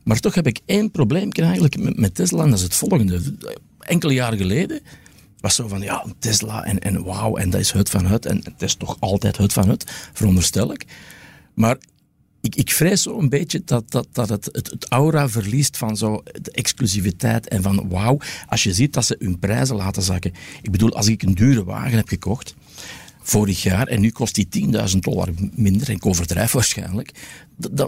Maar 0.04 0.20
toch 0.20 0.36
heb 0.36 0.48
ik 0.48 0.60
één 0.66 0.92
probleem 0.92 1.32
eigenlijk 1.32 1.78
met, 1.78 1.98
met 1.98 2.16
Tesla 2.16 2.44
en 2.44 2.50
dat 2.50 2.58
is 2.58 2.64
het 2.64 2.76
volgende. 2.76 3.22
Enkele 3.80 4.14
jaren 4.14 4.38
geleden 4.38 4.82
zo 5.56 5.68
van, 5.68 5.82
ja, 5.82 6.06
Tesla 6.20 6.64
en, 6.64 6.80
en 6.80 7.04
wauw, 7.04 7.38
en 7.38 7.50
dat 7.50 7.60
is 7.60 7.72
het 7.72 7.90
van 7.90 8.06
het. 8.06 8.26
En 8.26 8.42
het 8.44 8.62
is 8.62 8.76
toch 8.76 8.98
altijd 9.00 9.38
het 9.38 9.54
van 9.54 9.70
het, 9.70 10.10
veronderstel 10.14 10.72
ik. 10.72 10.86
Maar 11.54 11.78
ik, 12.42 12.56
ik 12.56 12.72
vrees 12.72 13.02
zo 13.02 13.20
een 13.20 13.30
beetje 13.30 13.62
dat, 13.66 13.92
dat, 13.92 14.08
dat 14.12 14.30
het, 14.30 14.46
het, 14.46 14.70
het 14.70 14.90
aura 14.90 15.30
verliest 15.30 15.78
van 15.78 15.98
zo 15.98 16.24
de 16.42 16.52
exclusiviteit 16.52 17.48
en 17.48 17.62
van 17.62 17.90
wauw, 17.90 18.18
als 18.48 18.64
je 18.64 18.74
ziet 18.74 18.94
dat 18.94 19.06
ze 19.06 19.16
hun 19.20 19.40
prijzen 19.40 19.76
laten 19.76 20.02
zakken. 20.02 20.34
Ik 20.62 20.72
bedoel, 20.72 20.96
als 20.96 21.08
ik 21.08 21.24
een 21.24 21.36
dure 21.36 21.64
wagen 21.64 21.98
heb 21.98 22.08
gekocht, 22.08 22.56
vorig 23.30 23.64
jaar 23.64 23.88
en 23.88 24.02
nu 24.02 24.12
kost 24.12 24.36
die 24.36 24.48
10.000 24.92 24.98
dollar 25.00 25.30
minder, 25.56 25.90
en 25.90 25.96
ik 25.96 26.06
overdrijf 26.06 26.52
waarschijnlijk, 26.52 27.12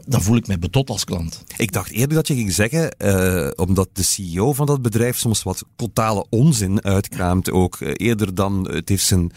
dan 0.05 0.21
voel 0.21 0.37
ik 0.37 0.47
mij 0.47 0.59
betot 0.59 0.89
als 0.89 1.03
klant. 1.03 1.43
Ik 1.57 1.71
dacht 1.71 1.91
eerder 1.91 2.15
dat 2.15 2.27
je 2.27 2.35
ging 2.35 2.51
zeggen, 2.51 2.95
uh, 2.97 3.49
omdat 3.55 3.89
de 3.93 4.03
CEO 4.03 4.53
van 4.53 4.65
dat 4.65 4.81
bedrijf 4.81 5.17
soms 5.17 5.43
wat 5.43 5.65
totale 5.75 6.25
onzin 6.29 6.83
uitkraamt 6.83 7.51
ook, 7.51 7.79
uh, 7.79 7.91
eerder 7.95 8.35
dan 8.35 8.69
het 8.71 8.89
heeft 8.89 9.05
zijn 9.05 9.31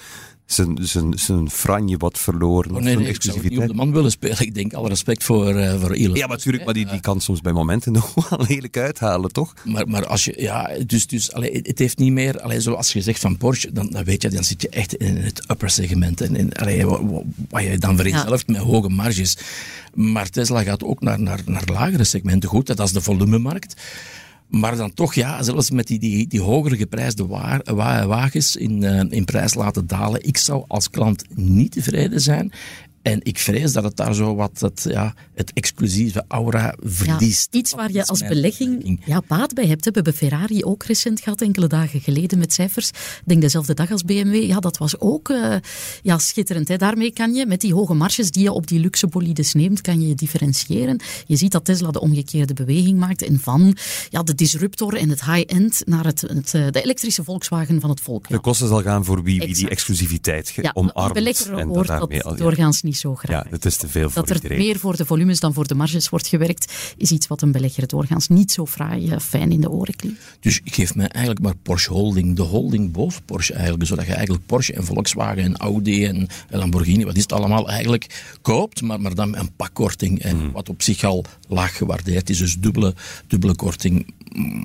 zijn, 0.47 0.79
zijn, 0.81 1.19
zijn 1.19 1.51
franje 1.51 1.97
wat 1.97 2.19
verloren. 2.19 2.75
Oh, 2.75 2.83
nee, 2.83 2.97
nee, 2.97 3.07
exclusiviteit. 3.07 3.53
Ik 3.53 3.61
op 3.61 3.69
de 3.69 3.75
man 3.75 3.93
willen 3.93 4.11
spelen. 4.11 4.41
Ik 4.41 4.55
denk 4.55 4.73
alle 4.73 4.89
respect 4.89 5.25
voor, 5.25 5.55
uh, 5.55 5.81
voor 5.81 5.91
Elon. 5.91 6.17
Ja, 6.17 6.27
natuurlijk, 6.27 6.65
maar 6.65 6.75
die, 6.75 6.87
die 6.87 7.01
kan 7.01 7.21
soms 7.21 7.41
bij 7.41 7.53
momenten 7.53 7.93
nog 8.03 8.29
wel 8.29 8.45
lelijk 8.49 8.77
uithalen, 8.77 9.33
toch? 9.33 9.55
Maar, 9.65 9.89
maar 9.89 10.07
als 10.07 10.25
je, 10.25 10.35
ja, 10.37 10.71
dus, 10.87 11.07
dus 11.07 11.33
allee, 11.33 11.61
het 11.63 11.79
heeft 11.79 11.99
niet 11.99 12.13
meer, 12.13 12.41
allee, 12.41 12.61
zoals 12.61 12.93
je 12.93 13.01
zegt 13.01 13.21
van 13.21 13.37
Porsche, 13.37 13.73
dan, 13.73 13.91
dan 13.91 14.05
weet 14.05 14.23
je, 14.23 14.29
dan 14.29 14.45
zit 14.45 14.63
je 14.63 14.69
echt 14.69 14.95
in 14.95 15.17
het 15.17 15.51
upper 15.51 15.71
segment. 15.71 16.21
En 16.21 16.37
in, 16.37 16.53
allee, 16.53 16.87
wat, 16.87 17.01
wat 17.49 17.63
je 17.63 17.79
dan 17.79 17.97
vereenzelvigt 17.97 18.45
ja. 18.47 18.53
met 18.53 18.63
hoge 18.63 18.89
marges. 18.89 19.37
Maar 19.95 20.31
Tesla 20.31 20.63
gaat 20.63 20.85
ook 20.85 21.01
naar, 21.01 21.21
naar, 21.21 21.41
naar 21.45 21.65
lagere 21.73 22.05
segmenten. 22.05 22.49
Goed, 22.49 22.67
dat 22.67 22.81
is 22.81 22.93
de 22.93 23.01
volumemarkt. 23.01 23.75
Maar 24.53 24.77
dan 24.77 24.95
toch, 24.95 25.15
ja, 25.15 25.43
zelfs 25.43 25.71
met 25.71 25.87
die, 25.87 25.99
die, 25.99 26.27
die 26.27 26.41
hogere 26.41 26.77
geprijsde 26.77 27.27
wa 27.27 28.07
wagens 28.07 28.57
in, 28.57 28.83
uh, 28.83 29.01
in 29.09 29.25
prijs 29.25 29.55
laten 29.55 29.87
dalen. 29.87 30.27
Ik 30.27 30.37
zou 30.37 30.65
als 30.69 30.91
klant 30.91 31.25
niet 31.35 31.73
tevreden 31.73 32.21
zijn. 32.21 32.53
En 33.03 33.21
ik 33.23 33.39
vrees 33.39 33.73
dat 33.73 33.85
het 33.85 33.97
daar 33.97 34.15
zo 34.15 34.35
wat 34.35 34.61
het, 34.61 34.87
ja, 34.89 35.15
het 35.35 35.53
exclusieve 35.53 36.25
aura 36.29 36.75
verliest. 36.81 37.49
Ja, 37.51 37.59
iets 37.59 37.75
waar 37.75 37.93
je 37.93 38.07
als 38.07 38.21
belegging 38.21 39.01
ja, 39.05 39.23
baat 39.27 39.55
bij 39.55 39.67
hebt. 39.67 39.85
We 39.85 39.91
hebben 39.93 40.15
Ferrari 40.15 40.65
ook 40.65 40.85
recent 40.85 41.21
gehad, 41.21 41.41
enkele 41.41 41.67
dagen 41.67 42.01
geleden 42.01 42.39
met 42.39 42.53
cijfers. 42.53 42.89
Ik 42.89 43.23
denk 43.25 43.41
dezelfde 43.41 43.75
dag 43.75 43.91
als 43.91 44.03
BMW. 44.03 44.35
Ja, 44.35 44.59
dat 44.59 44.79
was 44.79 45.01
ook 45.01 45.29
uh, 45.29 45.55
ja, 46.03 46.19
schitterend. 46.19 46.69
Hè. 46.69 46.77
Daarmee 46.77 47.13
kan 47.13 47.35
je 47.35 47.47
met 47.47 47.61
die 47.61 47.75
hoge 47.75 47.95
marges 47.95 48.31
die 48.31 48.43
je 48.43 48.53
op 48.53 48.67
die 48.67 48.81
luxe 48.81 49.07
bolides 49.07 49.55
neemt, 49.55 49.81
kan 49.81 50.01
je 50.01 50.09
je 50.09 50.15
differentiëren. 50.15 51.01
Je 51.27 51.37
ziet 51.37 51.53
dat 51.53 51.65
Tesla 51.65 51.91
de 51.91 52.01
omgekeerde 52.01 52.55
beweging 52.55 52.99
maakt 52.99 53.23
en 53.23 53.41
van 53.41 53.77
ja, 54.11 54.23
de 54.23 54.35
disruptor 54.35 54.95
en 54.95 55.09
het 55.09 55.25
high-end 55.25 55.83
naar 55.85 56.05
het, 56.05 56.21
het, 56.21 56.55
eh, 56.55 56.67
de 56.71 56.83
elektrische 56.83 57.25
Volkswagen 57.25 57.81
van 57.81 57.91
het 57.91 58.01
volk. 58.01 58.27
Ja. 58.29 58.37
De 58.37 58.43
kosten 58.43 58.69
zal 58.69 58.83
gaan 58.83 59.05
voor 59.05 59.23
wie, 59.23 59.41
wie 59.41 59.55
die 59.55 59.69
exclusiviteit 59.69 60.53
ja, 60.57 60.71
omarmt. 60.75 61.13
Belegger 61.13 61.59
en 61.59 61.69
hoort 61.69 61.87
dat 61.87 62.39
doorgaans 62.39 62.83
niet 62.83 62.92
zo 62.95 63.15
graag. 63.15 63.45
Ja, 63.45 63.51
het 63.51 63.65
is 63.65 63.77
te 63.77 63.89
veel 63.89 64.11
voor 64.11 64.27
Dat 64.27 64.43
er 64.43 64.57
meer 64.57 64.79
voor 64.79 64.97
de 64.97 65.07
volumes 65.07 65.41
dan 65.41 65.55
voor 65.55 65.67
de 65.67 65.75
marges 65.75 66.09
wordt 66.09 66.27
gewerkt, 66.27 66.73
is 66.97 67.11
iets 67.11 67.27
wat 67.27 67.43
een 67.43 67.53
belegger 67.53 67.87
doorgaans 67.87 68.29
niet 68.29 68.53
zo 68.53 68.67
fraai 68.67 69.09
eh, 69.09 69.19
fijn 69.19 69.53
in 69.53 69.61
de 69.61 69.71
oren 69.71 69.97
klinkt. 69.97 70.21
Dus 70.41 70.61
ik 70.65 70.75
geef 70.75 70.95
me 70.95 71.07
eigenlijk 71.07 71.45
maar 71.45 71.57
Porsche 71.57 71.93
Holding, 71.93 72.37
de 72.37 72.43
holding 72.43 72.93
boven 72.93 73.23
Porsche 73.25 73.55
eigenlijk, 73.55 73.87
zodat 73.87 74.07
je 74.07 74.13
eigenlijk 74.13 74.47
Porsche 74.47 74.73
en 74.73 74.85
Volkswagen 74.85 75.43
en 75.43 75.57
Audi 75.57 76.05
en 76.05 76.29
Lamborghini, 76.49 77.05
wat 77.05 77.17
is 77.17 77.23
het 77.23 77.33
allemaal 77.33 77.69
eigenlijk, 77.69 78.37
koopt, 78.43 78.83
maar, 78.83 79.01
maar 79.01 79.15
dan 79.15 79.31
met 79.31 79.41
een 79.41 79.57
pakkorting, 79.57 80.23
en 80.23 80.37
hmm. 80.37 80.53
wat 80.53 80.69
op 80.69 80.83
zich 80.83 81.05
al 81.05 81.25
laag 81.49 81.77
gewaardeerd 81.77 82.31
is, 82.31 82.39
dus 82.39 82.59
dubbele, 82.59 82.95
dubbele 83.27 83.55
korting, 83.55 84.15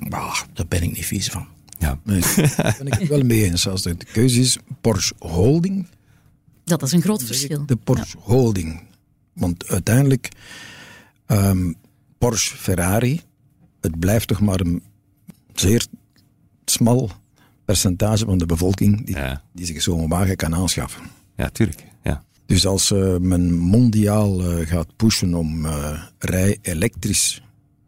bah, 0.08 0.40
daar 0.52 0.66
ben 0.68 0.82
ik 0.82 0.96
niet 0.96 1.06
vies 1.06 1.28
van. 1.28 1.46
Ja. 1.78 1.98
Daar 2.04 2.74
ben 2.78 2.86
ik 2.86 2.94
het 2.98 3.08
wel 3.08 3.22
mee 3.22 3.44
eens. 3.44 3.68
Als 3.68 3.82
de 3.82 3.96
keuze 4.12 4.40
is 4.40 4.58
Porsche 4.80 5.14
Holding, 5.18 5.86
dat 6.68 6.82
is 6.82 6.92
een 6.92 7.02
groot 7.02 7.22
verschil. 7.22 7.66
De 7.66 7.76
Porsche 7.76 8.18
Holding. 8.20 8.82
Want 9.32 9.68
uiteindelijk, 9.68 10.28
um, 11.26 11.74
Porsche 12.18 12.56
Ferrari, 12.56 13.20
het 13.80 13.98
blijft 13.98 14.28
toch 14.28 14.40
maar 14.40 14.60
een 14.60 14.82
zeer 15.54 15.86
smal 16.64 17.10
percentage 17.64 18.24
van 18.24 18.38
de 18.38 18.46
bevolking 18.46 19.06
die, 19.06 19.16
die 19.52 19.66
zich 19.66 19.82
zo'n 19.82 20.08
wagen 20.08 20.36
kan 20.36 20.54
aanschaffen. 20.54 21.02
Ja, 21.36 21.48
tuurlijk. 21.48 21.84
Ja. 22.02 22.24
Dus 22.46 22.66
als 22.66 22.90
uh, 22.90 23.16
men 23.16 23.52
mondiaal 23.52 24.40
uh, 24.40 24.66
gaat 24.66 24.96
pushen 24.96 25.34
om 25.34 25.64
uh, 25.64 26.02
rij 26.18 26.58
elektrisch 26.62 27.42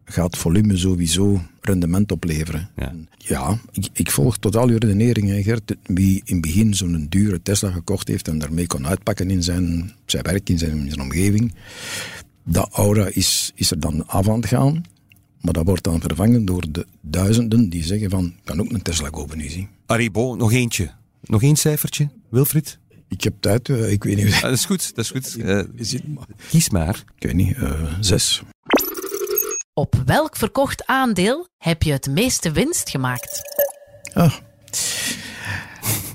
gaat 0.04 0.36
volume 0.36 0.76
sowieso 0.76 1.42
rendement 1.60 2.12
opleveren. 2.12 2.70
Ja, 2.76 2.94
ja 3.18 3.58
ik, 3.72 3.88
ik, 3.92 4.10
volg 4.10 4.38
totaal 4.38 4.68
uw 4.68 4.78
redenering, 4.78 5.44
Gert. 5.44 5.76
Wie 5.82 6.22
in 6.24 6.34
het 6.34 6.40
begin 6.40 6.74
zo'n 6.74 7.06
dure 7.08 7.42
Tesla 7.42 7.70
gekocht 7.70 8.08
heeft 8.08 8.28
en 8.28 8.38
daarmee 8.38 8.66
kon 8.66 8.86
uitpakken 8.86 9.30
in 9.30 9.42
zijn, 9.42 9.92
zijn 10.06 10.22
werk, 10.22 10.48
in 10.48 10.58
zijn, 10.58 10.78
in 10.78 10.88
zijn 10.88 11.00
omgeving, 11.00 11.54
dat 12.44 12.68
aura 12.72 13.08
is, 13.12 13.52
is 13.54 13.70
er 13.70 13.80
dan 13.80 14.06
af 14.06 14.28
aan 14.28 14.40
het 14.40 14.46
gaan. 14.46 14.82
Maar 15.40 15.52
dat 15.52 15.66
wordt 15.66 15.84
dan 15.84 16.00
vervangen 16.00 16.44
door 16.44 16.64
de 16.70 16.86
duizenden 17.00 17.68
die 17.68 17.84
zeggen 17.84 18.10
van, 18.10 18.34
kan 18.44 18.60
ook 18.60 18.72
een 18.72 18.82
Tesla 18.82 19.08
kopen 19.08 19.38
nu, 19.38 19.48
zie. 19.48 19.68
Aribo, 19.86 20.34
nog 20.34 20.52
eentje. 20.52 20.90
Nog 21.22 21.42
één 21.42 21.56
cijfertje, 21.56 22.08
Wilfried? 22.30 22.78
Ik 23.08 23.22
heb 23.22 23.34
tijd, 23.40 23.68
uh, 23.68 23.90
ik 23.90 24.04
weet 24.04 24.16
niet. 24.16 24.32
Ah, 24.34 24.42
dat 24.42 24.52
is 24.52 24.64
goed, 24.64 24.94
dat 24.94 25.04
is 25.04 25.10
goed. 25.10 25.36
Uh, 25.40 25.62
kies 26.48 26.70
maar. 26.70 27.04
Ik 27.16 27.22
weet 27.22 27.34
niet, 27.34 27.56
uh, 27.56 27.94
zes. 28.00 28.42
Op 29.74 30.02
welk 30.06 30.36
verkocht 30.36 30.86
aandeel 30.86 31.48
heb 31.58 31.82
je 31.82 31.92
het 31.92 32.06
meeste 32.06 32.50
winst 32.50 32.90
gemaakt? 32.90 33.40
Ah. 34.14 34.34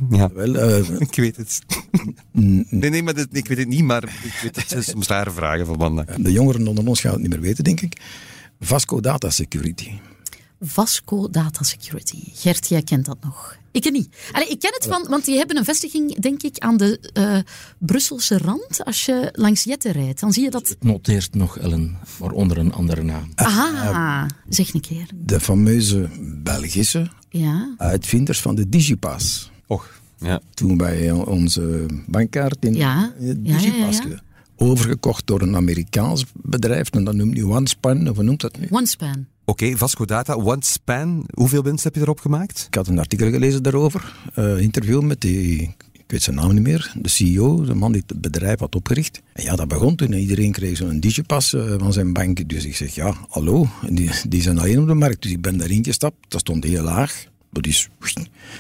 Ja, 0.10 0.32
wel, 0.34 0.56
uh, 0.56 1.00
ik 1.08 1.16
weet 1.16 1.36
het. 1.36 1.62
nee, 2.32 2.90
nee, 2.90 3.04
maar 3.04 3.14
dit, 3.14 3.28
ik 3.32 3.48
weet 3.48 3.58
het 3.58 3.68
niet, 3.68 3.84
maar 3.84 4.04
ik 4.04 4.40
weet 4.42 4.56
het. 4.56 4.72
is 4.72 4.90
soms 4.90 5.08
rare 5.08 5.32
vragen 5.32 5.66
van. 5.66 6.08
De 6.18 6.32
jongeren 6.32 6.68
onder 6.68 6.88
ons 6.88 7.02
gaan 7.02 7.12
het 7.12 7.22
niet 7.22 7.30
meer 7.30 7.42
weten, 7.42 7.64
denk 7.64 7.82
ik. 7.82 8.02
Vasco 8.60 9.00
Data 9.00 9.30
Security. 9.30 9.92
Vasco 10.66 11.30
Data 11.30 11.64
Security. 11.64 12.18
Gert, 12.34 12.68
jij 12.68 12.82
kent 12.82 13.06
dat 13.06 13.18
nog. 13.24 13.58
Ik 13.72 13.92
niet. 13.92 14.10
Allee, 14.32 14.48
ik 14.48 14.60
ken 14.60 14.74
het 14.74 14.86
van, 14.86 15.06
want 15.10 15.26
die 15.26 15.38
hebben 15.38 15.58
een 15.58 15.64
vestiging, 15.66 16.20
denk 16.20 16.44
ik, 16.44 16.58
aan 16.58 16.78
de 16.78 17.12
uh, 17.14 17.38
Brusselse 17.78 18.38
rand. 18.38 18.86
Als 18.86 19.06
je 19.06 19.30
langs 19.34 19.64
Jette 19.64 19.92
rijdt, 19.92 20.20
dan 20.20 20.34
zie 20.34 20.44
je 20.44 20.50
dat. 20.50 20.70
Het 20.70 20.84
noteert 20.84 21.36
nog 21.36 21.58
Ellen, 21.58 21.98
maar 22.20 22.32
onder 22.32 22.58
een 22.58 22.74
andere 22.74 23.04
naam. 23.04 23.32
Aha, 23.36 24.28
zeg 24.50 24.74
een 24.74 24.82
keer. 24.82 25.08
De 25.16 25.40
fameuze 25.40 26.10
Belgische 26.44 27.10
ja. 27.30 27.76
uitvinders 27.78 28.42
van 28.42 28.56
de 28.56 28.70
Digipass. 28.70 29.52
Och, 29.68 30.02
ja. 30.18 30.42
Toen 30.54 30.78
wij 30.78 31.12
onze 31.12 31.86
bankkaart 32.08 32.66
in 32.66 32.74
ja. 32.74 33.14
Digipass 33.20 34.00
ja, 34.00 34.22
overgekocht 34.56 35.28
door 35.28 35.42
een 35.42 35.56
Amerikaans 35.56 36.26
bedrijf. 36.34 36.90
En 36.90 37.04
dat 37.04 37.16
noemt 37.16 37.34
nu 37.34 37.44
OneSpan, 37.44 38.10
of 38.10 38.16
hoe 38.16 38.24
noemt 38.24 38.42
dat 38.42 38.58
nu? 38.58 38.68
OneSpan. 38.70 39.26
Oké, 39.48 39.78
Vasco 39.78 40.06
Data, 40.06 40.34
OneSpan. 40.34 41.26
Hoeveel 41.34 41.64
winst 41.64 41.84
heb 41.84 41.96
je 41.96 42.02
erop 42.02 42.20
gemaakt? 42.20 42.66
Ik 42.68 42.76
had 42.76 42.88
een 42.88 43.00
artikel 43.00 43.30
gelezen 43.30 43.64
daarover. 43.64 44.16
Uh, 44.40 44.60
interview 44.60 45.02
met 45.02 45.22
die, 45.22 45.62
ik 45.92 46.04
weet 46.08 46.22
zijn 46.22 46.36
naam 46.36 46.54
niet 46.54 46.64
meer, 46.64 46.94
de 47.02 47.10
CEO, 47.10 47.66
de 47.66 47.74
man 47.74 47.92
die 47.92 48.04
het 48.08 48.22
bedrijf 48.22 48.60
had 48.60 48.76
opgericht. 48.76 49.22
En 49.34 49.44
ja, 49.44 49.56
dat 49.56 49.68
begon 49.68 49.96
toen. 49.96 50.14
Iedereen 50.14 50.52
kreeg 50.52 50.78
zo'n 50.78 51.00
digipas 51.00 51.54
uh, 51.54 51.74
van 51.78 51.94
zijn 51.94 52.14
bank. 52.14 52.50
Dus 52.50 52.66
ik 52.66 52.76
zeg, 52.76 52.96
ja, 52.96 53.14
hallo, 53.30 53.68
die, 53.90 54.10
die 54.28 54.42
zijn 54.42 54.60
alleen 54.60 54.80
op 54.80 54.88
de 54.88 54.94
markt. 54.94 55.22
Dus 55.22 55.32
ik 55.32 55.42
ben 55.42 55.58
daarin 55.58 55.84
gestapt. 55.84 56.18
Dat 56.28 56.40
stond 56.40 56.64
heel 56.64 56.84
laag. 56.84 57.26
dat 57.52 57.68
is... 57.68 57.90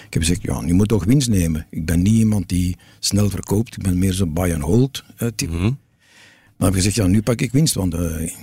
Ik 0.07 0.13
heb 0.13 0.21
gezegd, 0.21 0.41
ja, 0.41 0.61
je 0.65 0.73
moet 0.73 0.87
toch 0.87 1.03
winst 1.03 1.29
nemen. 1.29 1.67
Ik 1.69 1.85
ben 1.85 2.01
niet 2.01 2.13
iemand 2.13 2.49
die 2.49 2.77
snel 2.99 3.29
verkoopt. 3.29 3.77
Ik 3.77 3.83
ben 3.83 3.97
meer 3.97 4.13
zo'n 4.13 4.33
buy-and-hold 4.33 5.03
uh, 5.19 5.29
type. 5.35 5.53
Mm 5.53 5.59
-hmm. 5.59 5.77
Heb 6.57 6.67
ik 6.67 6.75
gezegd, 6.75 6.95
ja, 6.95 7.07
nu 7.07 7.21
pak 7.21 7.41
ik 7.41 7.51
winst, 7.51 7.73
want 7.73 7.93
uh, 7.93 7.99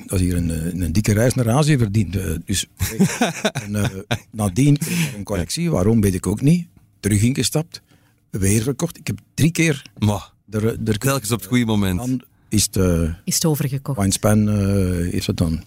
dat 0.07 0.21
is 0.21 0.21
hier 0.21 0.37
een, 0.37 0.83
een, 0.83 0.93
dikke 0.93 1.13
reis 1.13 1.35
naar 1.35 1.51
Azië 1.51 1.79
verdiend. 1.79 2.17
Uh, 2.17 2.37
dus 2.45 2.67
en, 3.65 3.75
uh, 3.75 3.85
nadien 4.31 4.79
kreeg 4.79 5.09
ik 5.09 5.17
een 5.17 5.25
correctie, 5.25 5.71
waarom 5.71 6.01
weet 6.01 6.15
ik 6.15 6.27
ook 6.27 6.41
niet. 6.41 6.67
Terug 7.01 7.23
ingestapt, 7.23 7.83
weer 8.31 8.63
verkocht. 8.63 8.99
Ik 8.99 9.07
heb 9.07 9.19
drie 9.35 9.51
keer... 9.51 9.83
Maar, 9.99 10.33
er, 10.51 10.79
er, 10.85 10.99
telkens 10.99 11.31
op 11.31 11.39
het 11.39 11.49
goede 11.49 11.65
moment 11.65 12.25
is 12.53 12.65
het, 12.65 12.77
uh, 12.77 13.09
is 13.25 13.35
het 13.35 13.45
overgekocht. 13.45 13.99
Winespan 13.99 14.49
uh, 14.49 15.13
is 15.13 15.27
het 15.27 15.37
dan. 15.37 15.63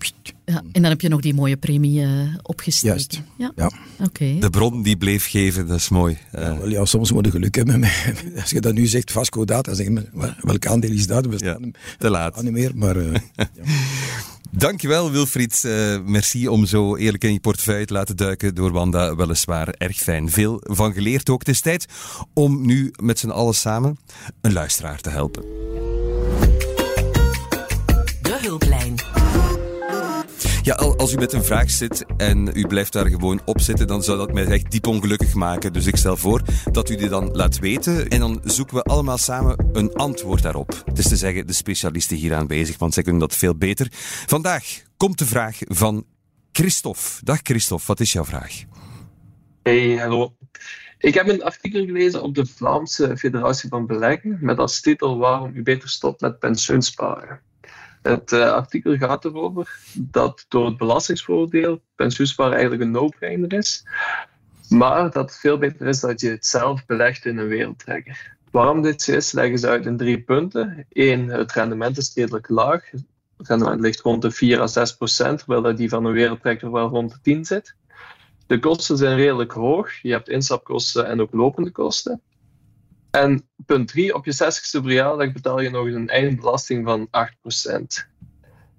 Ja, 0.45 0.63
en 0.71 0.81
dan 0.81 0.83
heb 0.83 1.01
je 1.01 1.09
nog 1.09 1.21
die 1.21 1.33
mooie 1.33 1.57
premie 1.57 2.01
uh, 2.01 2.09
opgesteken. 2.41 2.95
Juist. 2.95 3.21
Ja. 3.37 3.51
ja. 3.55 3.71
Okay. 4.05 4.39
De 4.39 4.49
bron 4.49 4.83
die 4.83 4.97
bleef 4.97 5.29
geven, 5.29 5.67
dat 5.67 5.77
is 5.77 5.89
mooi. 5.89 6.17
Ja, 6.31 6.57
wel, 6.57 6.69
ja, 6.69 6.85
soms 6.85 7.11
moet 7.11 7.25
je 7.25 7.31
geluk 7.31 7.55
hebben. 7.55 7.83
Als 8.41 8.49
je 8.49 8.61
dat 8.61 8.73
nu 8.73 8.85
zegt, 8.85 9.11
Vasco 9.11 9.45
Data, 9.45 9.73
zeg 9.73 9.87
je, 9.87 10.03
welk 10.41 10.65
aandeel 10.65 10.91
is 10.91 11.07
dat? 11.07 11.25
We 11.25 11.35
ja, 11.37 11.59
te 11.97 12.09
laat. 12.09 12.41
Niet 12.41 12.51
meer, 12.51 12.71
maar... 12.75 12.97
ja. 13.35 13.49
Dankjewel 14.51 15.11
Wilfried. 15.11 15.63
Uh, 15.65 15.99
merci 16.05 16.47
om 16.47 16.65
zo 16.65 16.95
eerlijk 16.95 17.23
in 17.23 17.33
je 17.33 17.39
portefeuille 17.39 17.85
te 17.85 17.93
laten 17.93 18.15
duiken 18.15 18.55
door 18.55 18.71
Wanda. 18.71 19.15
Weliswaar 19.15 19.67
erg 19.77 19.97
fijn. 19.97 20.29
Veel 20.29 20.61
van 20.63 20.93
geleerd 20.93 21.29
ook. 21.29 21.39
Het 21.39 21.49
is 21.49 21.61
tijd 21.61 21.85
om 22.33 22.65
nu 22.65 22.91
met 23.01 23.19
z'n 23.19 23.29
allen 23.29 23.55
samen 23.55 23.97
een 24.41 24.53
luisteraar 24.53 25.01
te 25.01 25.09
helpen. 25.09 25.43
Ja, 30.65 30.73
als 30.73 31.13
u 31.13 31.17
met 31.17 31.33
een 31.33 31.43
vraag 31.43 31.71
zit 31.71 32.05
en 32.17 32.49
u 32.53 32.67
blijft 32.67 32.93
daar 32.93 33.09
gewoon 33.09 33.41
op 33.45 33.59
zitten, 33.59 33.87
dan 33.87 34.03
zou 34.03 34.17
dat 34.17 34.33
mij 34.33 34.45
echt 34.45 34.71
diep 34.71 34.87
ongelukkig 34.87 35.33
maken. 35.33 35.73
Dus 35.73 35.85
ik 35.85 35.95
stel 35.95 36.17
voor 36.17 36.41
dat 36.71 36.89
u 36.89 36.95
die 36.95 37.09
dan 37.09 37.29
laat 37.31 37.59
weten 37.59 38.07
en 38.07 38.19
dan 38.19 38.41
zoeken 38.43 38.75
we 38.75 38.83
allemaal 38.83 39.17
samen 39.17 39.69
een 39.73 39.93
antwoord 39.93 40.41
daarop. 40.41 40.81
Het 40.85 40.97
is 40.97 41.07
te 41.07 41.15
zeggen, 41.15 41.47
de 41.47 41.53
specialisten 41.53 42.17
hier 42.17 42.35
aanwezig, 42.35 42.77
want 42.77 42.93
zij 42.93 43.03
kunnen 43.03 43.21
dat 43.21 43.35
veel 43.35 43.55
beter. 43.55 43.87
Vandaag 44.25 44.81
komt 44.97 45.17
de 45.17 45.25
vraag 45.25 45.57
van 45.61 46.05
Christophe. 46.51 47.01
Dag 47.23 47.39
Christophe, 47.43 47.85
wat 47.87 47.99
is 47.99 48.13
jouw 48.13 48.25
vraag? 48.25 48.63
Hey, 49.63 49.95
hallo. 49.95 50.35
Ik 50.99 51.13
heb 51.13 51.27
een 51.27 51.43
artikel 51.43 51.85
gelezen 51.85 52.23
op 52.23 52.35
de 52.35 52.45
Vlaamse 52.45 53.17
Federatie 53.17 53.69
van 53.69 53.85
Beleggen 53.85 54.37
met 54.41 54.57
als 54.57 54.81
titel 54.81 55.17
Waarom 55.17 55.51
u 55.53 55.63
beter 55.63 55.89
stopt 55.89 56.21
met 56.21 56.39
pensioensparen. 56.39 57.39
Het 58.07 58.31
uh, 58.31 58.51
artikel 58.51 58.97
gaat 58.97 59.25
erover 59.25 59.79
dat 59.93 60.45
door 60.47 60.65
het 60.65 60.77
belastingsvoordeel 60.77 61.81
pensioensparen 61.95 62.53
eigenlijk 62.53 62.83
een 62.83 62.91
no-brainer 62.91 63.53
is. 63.53 63.85
Maar 64.69 65.11
dat 65.11 65.29
het 65.29 65.39
veel 65.39 65.57
beter 65.57 65.87
is 65.87 65.99
dat 65.99 66.21
je 66.21 66.29
het 66.29 66.45
zelf 66.45 66.85
belegt 66.85 67.25
in 67.25 67.37
een 67.37 67.47
wereldtrekker. 67.47 68.35
Waarom 68.51 68.81
dit 68.81 69.01
zo 69.01 69.11
is, 69.11 69.31
leggen 69.31 69.59
ze 69.59 69.67
uit 69.67 69.85
in 69.85 69.97
drie 69.97 70.21
punten. 70.21 70.85
Eén, 70.89 71.27
het 71.27 71.51
rendement 71.51 71.97
is 71.97 72.13
redelijk 72.15 72.49
laag. 72.49 72.91
Het 73.37 73.47
rendement 73.47 73.81
ligt 73.81 74.01
rond 74.01 74.21
de 74.21 74.31
4 74.31 74.61
à 74.61 74.67
6 74.67 74.95
procent, 74.95 75.37
terwijl 75.45 75.75
die 75.75 75.89
van 75.89 76.05
een 76.05 76.13
wereldtrekker 76.13 76.71
wel 76.71 76.87
rond 76.87 77.11
de 77.11 77.17
10 77.21 77.45
zit. 77.45 77.75
De 78.47 78.59
kosten 78.59 78.97
zijn 78.97 79.17
redelijk 79.17 79.51
hoog. 79.51 80.01
Je 80.01 80.11
hebt 80.11 80.29
instapkosten 80.29 81.07
en 81.07 81.21
ook 81.21 81.33
lopende 81.33 81.71
kosten. 81.71 82.21
En 83.15 83.47
punt 83.65 83.87
3, 83.87 84.13
op 84.13 84.25
je 84.25 84.33
60ste 84.33 84.83
verjaardag 84.83 85.31
betaal 85.31 85.61
je 85.61 85.69
nog 85.69 85.85
een 85.85 86.09
eindbelasting 86.09 86.85
van 86.85 87.07
8%. 87.07 87.11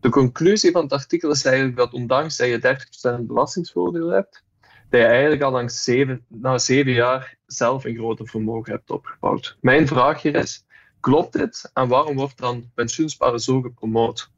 De 0.01 0.09
conclusie 0.09 0.70
van 0.70 0.82
het 0.82 0.93
artikel 0.93 1.30
is 1.30 1.45
eigenlijk 1.45 1.76
dat 1.76 1.93
ondanks 1.93 2.37
dat 2.37 2.49
je 2.49 3.18
30% 3.20 3.26
belastingsvoordeel 3.26 4.09
hebt, 4.09 4.45
dat 4.91 5.01
je 5.01 5.07
eigenlijk 5.07 5.43
al 5.43 5.51
langs 5.51 5.82
zeven, 5.82 6.24
na 6.28 6.59
zeven 6.59 6.93
jaar 6.93 7.37
zelf 7.47 7.84
een 7.84 7.95
groter 7.95 8.28
vermogen 8.28 8.72
hebt 8.72 8.91
opgebouwd. 8.91 9.57
Mijn 9.61 9.87
vraag 9.87 10.22
hier 10.22 10.34
is, 10.34 10.64
klopt 11.01 11.32
dit 11.32 11.70
en 11.74 11.89
waarom 11.89 12.16
wordt 12.16 12.39
dan 12.39 12.70
pensioensparen 12.74 13.41
zo 13.41 13.61
gepromoot? 13.61 14.30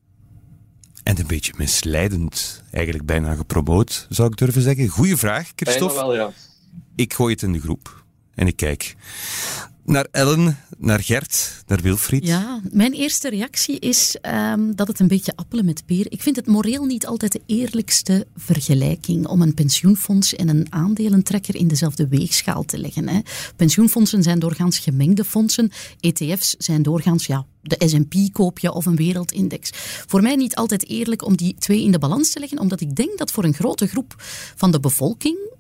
En 1.03 1.19
een 1.19 1.27
beetje 1.27 1.53
misleidend, 1.57 2.63
eigenlijk 2.71 3.07
bijna 3.07 3.35
gepromoot, 3.35 4.07
zou 4.09 4.31
ik 4.31 4.37
durven 4.37 4.63
zeggen. 4.63 4.89
Goeie 4.89 5.17
vraag, 5.17 5.53
Christophe. 5.55 5.95
Wel, 5.95 6.15
ja. 6.15 6.31
Ik 6.97 7.15
gooi 7.15 7.33
het 7.33 7.43
in 7.43 7.53
de 7.53 7.61
groep 7.61 8.05
en 8.35 8.47
ik 8.47 8.57
kijk 8.57 8.97
naar 9.89 10.07
Ellen, 10.11 10.59
naar 10.79 11.03
Gert, 11.03 11.63
naar 11.67 11.81
Wilfried? 11.81 12.27
Ja, 12.27 12.61
mijn 12.71 12.93
eerste 12.93 13.29
reactie 13.29 13.79
is 13.79 14.17
um, 14.23 14.77
dat 14.77 14.89
het 14.89 15.01
een 15.01 15.09
beetje 15.09 15.33
appelen 15.37 15.65
met 15.65 15.87
peer. 15.87 16.07
Ik 16.13 16.23
vind 16.23 16.37
het 16.37 16.47
moreel 16.47 16.85
niet 16.85 17.07
altijd 17.07 17.33
de 17.33 17.41
eerlijkste 17.47 18.27
vergelijking 18.37 19.27
om 19.27 19.43
een 19.43 19.55
pensioenfonds 19.55 20.35
en 20.35 20.49
een 20.49 20.67
aandelentrekker 20.71 21.55
in 21.55 21.69
dezelfde 21.69 22.09
weegschaal 22.09 22.65
te 22.65 22.79
leggen. 22.79 23.09
Hè. 23.09 23.21
Pensioenfondsen 23.57 24.23
zijn 24.23 24.39
doorgaans 24.39 24.79
gemengde 24.79 25.25
fondsen. 25.25 25.71
ETF's 26.01 26.55
zijn 26.59 26.83
doorgaans 26.83 27.27
ja, 27.27 27.47
de 27.63 27.89
S&P 27.89 28.33
koop 28.33 28.59
je 28.59 28.73
of 28.73 28.87
een 28.87 28.97
wereldindex. 28.97 29.71
Voor 30.07 30.23
mij 30.23 30.37
niet 30.37 30.57
altijd 30.57 30.89
eerlijk 30.89 31.25
om 31.25 31.37
die 31.37 31.55
twee 31.59 31.83
in 31.83 31.91
de 31.91 31.99
balans 31.99 32.31
te 32.31 32.41
leggen, 32.41 32.59
omdat 32.59 32.81
ik 32.81 32.97
denk 32.97 33.19
dat 33.19 33.31
voor 33.31 33.45
een 33.45 33.55
grote 33.55 33.87
groep 33.87 34.15
van 34.57 34.71
de 34.71 34.81
bevolking 34.81 35.57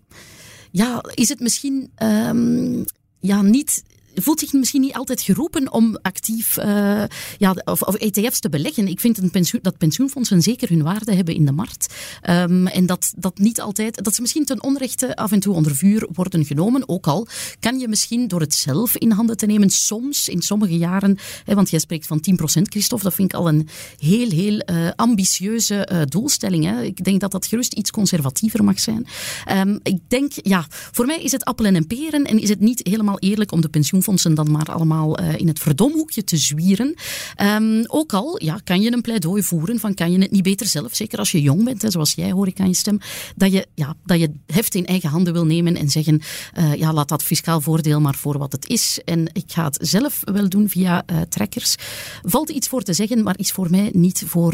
ja, 0.70 1.04
is 1.14 1.28
het 1.28 1.40
misschien 1.40 1.90
um, 2.02 2.84
ja, 3.20 3.42
niet 3.42 3.82
voelt 4.22 4.40
zich 4.40 4.52
misschien 4.52 4.80
niet 4.80 4.94
altijd 4.94 5.22
geroepen 5.22 5.72
om 5.72 5.98
actief 6.02 6.58
uh, 6.58 7.02
ja, 7.38 7.56
of, 7.64 7.94
ETF's 7.94 8.40
te 8.40 8.48
beleggen. 8.48 8.88
Ik 8.88 9.00
vind 9.00 9.32
dat 9.62 9.78
pensioenfondsen 9.78 10.42
zeker 10.42 10.68
hun 10.68 10.82
waarde 10.82 11.14
hebben 11.14 11.34
in 11.34 11.46
de 11.46 11.52
markt. 11.52 11.94
Um, 12.30 12.66
en 12.66 12.86
dat, 12.86 13.12
dat 13.16 13.38
niet 13.38 13.60
altijd, 13.60 14.04
dat 14.04 14.14
ze 14.14 14.20
misschien 14.20 14.44
ten 14.44 14.62
onrechte 14.62 15.16
af 15.16 15.32
en 15.32 15.40
toe 15.40 15.54
onder 15.54 15.76
vuur 15.76 16.08
worden 16.12 16.44
genomen. 16.44 16.88
Ook 16.88 17.06
al 17.06 17.26
kan 17.60 17.78
je 17.78 17.88
misschien 17.88 18.28
door 18.28 18.40
het 18.40 18.54
zelf 18.54 18.96
in 18.96 19.10
handen 19.10 19.36
te 19.36 19.46
nemen, 19.46 19.70
soms 19.70 20.28
in 20.28 20.42
sommige 20.42 20.78
jaren, 20.78 21.18
hè, 21.44 21.54
want 21.54 21.70
jij 21.70 21.78
spreekt 21.78 22.06
van 22.06 22.20
10% 22.20 22.62
Christophe, 22.62 23.04
dat 23.04 23.14
vind 23.14 23.32
ik 23.32 23.38
al 23.38 23.48
een 23.48 23.68
heel, 23.98 24.30
heel 24.30 24.62
uh, 24.70 24.90
ambitieuze 24.96 25.88
uh, 25.92 26.00
doelstelling. 26.04 26.64
Hè. 26.64 26.82
Ik 26.82 27.04
denk 27.04 27.20
dat 27.20 27.30
dat 27.30 27.46
gerust 27.46 27.72
iets 27.72 27.90
conservatiever 27.90 28.64
mag 28.64 28.80
zijn. 28.80 29.06
Um, 29.52 29.80
ik 29.82 29.98
denk, 30.08 30.32
ja, 30.34 30.66
voor 30.70 31.06
mij 31.06 31.22
is 31.22 31.32
het 31.32 31.44
appelen 31.44 31.74
en 31.74 31.86
peren 31.86 32.24
en 32.24 32.40
is 32.40 32.48
het 32.48 32.60
niet 32.60 32.80
helemaal 32.82 33.18
eerlijk 33.18 33.52
om 33.52 33.60
de 33.60 33.68
pensioenfondsen 33.68 34.06
fondsen 34.08 34.34
dan 34.34 34.50
maar 34.50 34.66
allemaal 34.66 35.20
uh, 35.20 35.38
in 35.38 35.48
het 35.48 35.58
verdomhoekje 35.58 36.24
te 36.24 36.36
zwieren. 36.36 36.94
Um, 37.42 37.84
ook 37.86 38.12
al 38.12 38.44
ja, 38.44 38.60
kan 38.64 38.80
je 38.80 38.92
een 38.92 39.00
pleidooi 39.00 39.42
voeren 39.42 39.80
van 39.80 39.94
kan 39.94 40.12
je 40.12 40.18
het 40.18 40.30
niet 40.30 40.42
beter 40.42 40.66
zelf, 40.66 40.94
zeker 40.94 41.18
als 41.18 41.30
je 41.30 41.40
jong 41.40 41.64
bent, 41.64 41.82
hè, 41.82 41.90
zoals 41.90 42.12
jij 42.14 42.30
hoor 42.30 42.46
ik 42.46 42.60
aan 42.60 42.68
je 42.68 42.74
stem, 42.74 42.98
dat 43.36 43.52
je, 43.52 43.66
ja, 43.74 43.94
dat 44.04 44.20
je 44.20 44.30
heft 44.46 44.74
in 44.74 44.86
eigen 44.86 45.08
handen 45.08 45.32
wil 45.32 45.46
nemen 45.46 45.76
en 45.76 45.90
zeggen, 45.90 46.20
uh, 46.58 46.74
ja, 46.74 46.92
laat 46.92 47.08
dat 47.08 47.22
fiscaal 47.22 47.60
voordeel 47.60 48.00
maar 48.00 48.14
voor 48.14 48.38
wat 48.38 48.52
het 48.52 48.68
is. 48.68 49.00
En 49.04 49.30
ik 49.32 49.44
ga 49.46 49.64
het 49.64 49.78
zelf 49.80 50.20
wel 50.24 50.48
doen 50.48 50.68
via 50.68 51.02
uh, 51.06 51.20
trekkers. 51.20 51.74
Valt 52.22 52.50
iets 52.50 52.68
voor 52.68 52.82
te 52.82 52.92
zeggen, 52.92 53.22
maar 53.22 53.38
is 53.38 53.50
voor 53.50 53.70
mij 53.70 53.90
niet 53.92 54.22
voor 54.26 54.52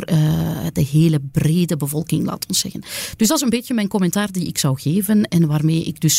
de 0.72 0.86
hele 0.90 1.20
brede 1.32 1.76
bevolking, 1.76 2.26
laat 2.26 2.46
ons 2.48 2.58
zeggen. 2.58 2.82
Dus 3.16 3.28
dat 3.28 3.36
is 3.36 3.42
een 3.42 3.50
beetje 3.50 3.74
mijn 3.74 3.88
commentaar 3.88 4.32
die 4.32 4.46
ik 4.46 4.58
zou 4.58 4.80
geven 4.80 5.28
en 5.28 5.46
waarmee 5.46 5.84
ik 5.84 6.00
dus 6.00 6.18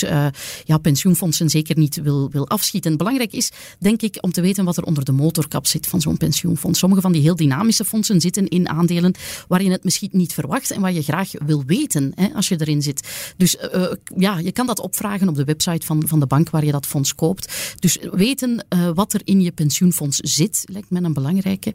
ja, 0.63 0.77
pensioenfondsen 0.81 1.49
zeker 1.49 1.77
niet 1.77 2.01
wil, 2.01 2.29
wil 2.31 2.47
afschieten. 2.47 2.97
Belangrijk 2.97 3.24
is, 3.33 3.51
denk 3.79 4.01
ik, 4.01 4.17
om 4.21 4.31
te 4.31 4.41
weten 4.41 4.65
wat 4.65 4.77
er 4.77 4.83
onder 4.83 5.05
de 5.05 5.11
motorkap 5.11 5.67
zit 5.67 5.87
van 5.87 6.01
zo'n 6.01 6.17
pensioenfonds. 6.17 6.79
Sommige 6.79 7.01
van 7.01 7.11
die 7.11 7.21
heel 7.21 7.35
dynamische 7.35 7.85
fondsen 7.85 8.21
zitten 8.21 8.47
in 8.47 8.69
aandelen 8.69 9.13
waar 9.47 9.63
je 9.63 9.71
het 9.71 9.83
misschien 9.83 10.09
niet 10.11 10.33
verwacht 10.33 10.71
en 10.71 10.81
waar 10.81 10.93
je 10.93 11.03
graag 11.03 11.31
wil 11.45 11.63
weten 11.65 12.11
hè, 12.15 12.33
als 12.33 12.47
je 12.47 12.55
erin 12.59 12.81
zit. 12.81 13.33
Dus 13.37 13.55
uh, 13.75 13.91
ja, 14.15 14.37
je 14.37 14.51
kan 14.51 14.67
dat 14.67 14.79
opvragen 14.79 15.29
op 15.29 15.35
de 15.35 15.43
website 15.43 15.85
van, 15.85 16.07
van 16.07 16.19
de 16.19 16.27
bank 16.27 16.49
waar 16.49 16.65
je 16.65 16.71
dat 16.71 16.85
fonds 16.85 17.15
koopt. 17.15 17.75
Dus 17.79 17.97
weten 18.11 18.65
uh, 18.69 18.89
wat 18.93 19.13
er 19.13 19.21
in 19.23 19.41
je 19.41 19.51
pensioenfonds 19.51 20.17
zit, 20.17 20.63
lijkt 20.65 20.89
me 20.89 21.01
een 21.01 21.13
belangrijke. 21.13 21.73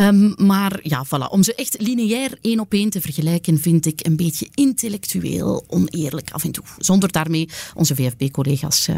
Um, 0.00 0.34
maar 0.36 0.80
ja, 0.82 1.06
voilà, 1.06 1.30
om 1.30 1.42
ze 1.42 1.54
echt 1.54 1.80
lineair 1.80 2.38
één 2.40 2.60
op 2.60 2.72
één 2.72 2.90
te 2.90 3.00
vergelijken, 3.00 3.58
vind 3.58 3.86
ik 3.86 4.06
een 4.06 4.16
beetje 4.16 4.48
intellectueel 4.54 5.64
oneerlijk 5.66 6.30
af 6.30 6.44
en 6.44 6.52
toe. 6.52 6.64
Zonder 6.78 7.12
daarmee 7.12 7.48
onze 7.74 7.94
VFB-collega's 7.94 8.88
uh, 8.88 8.96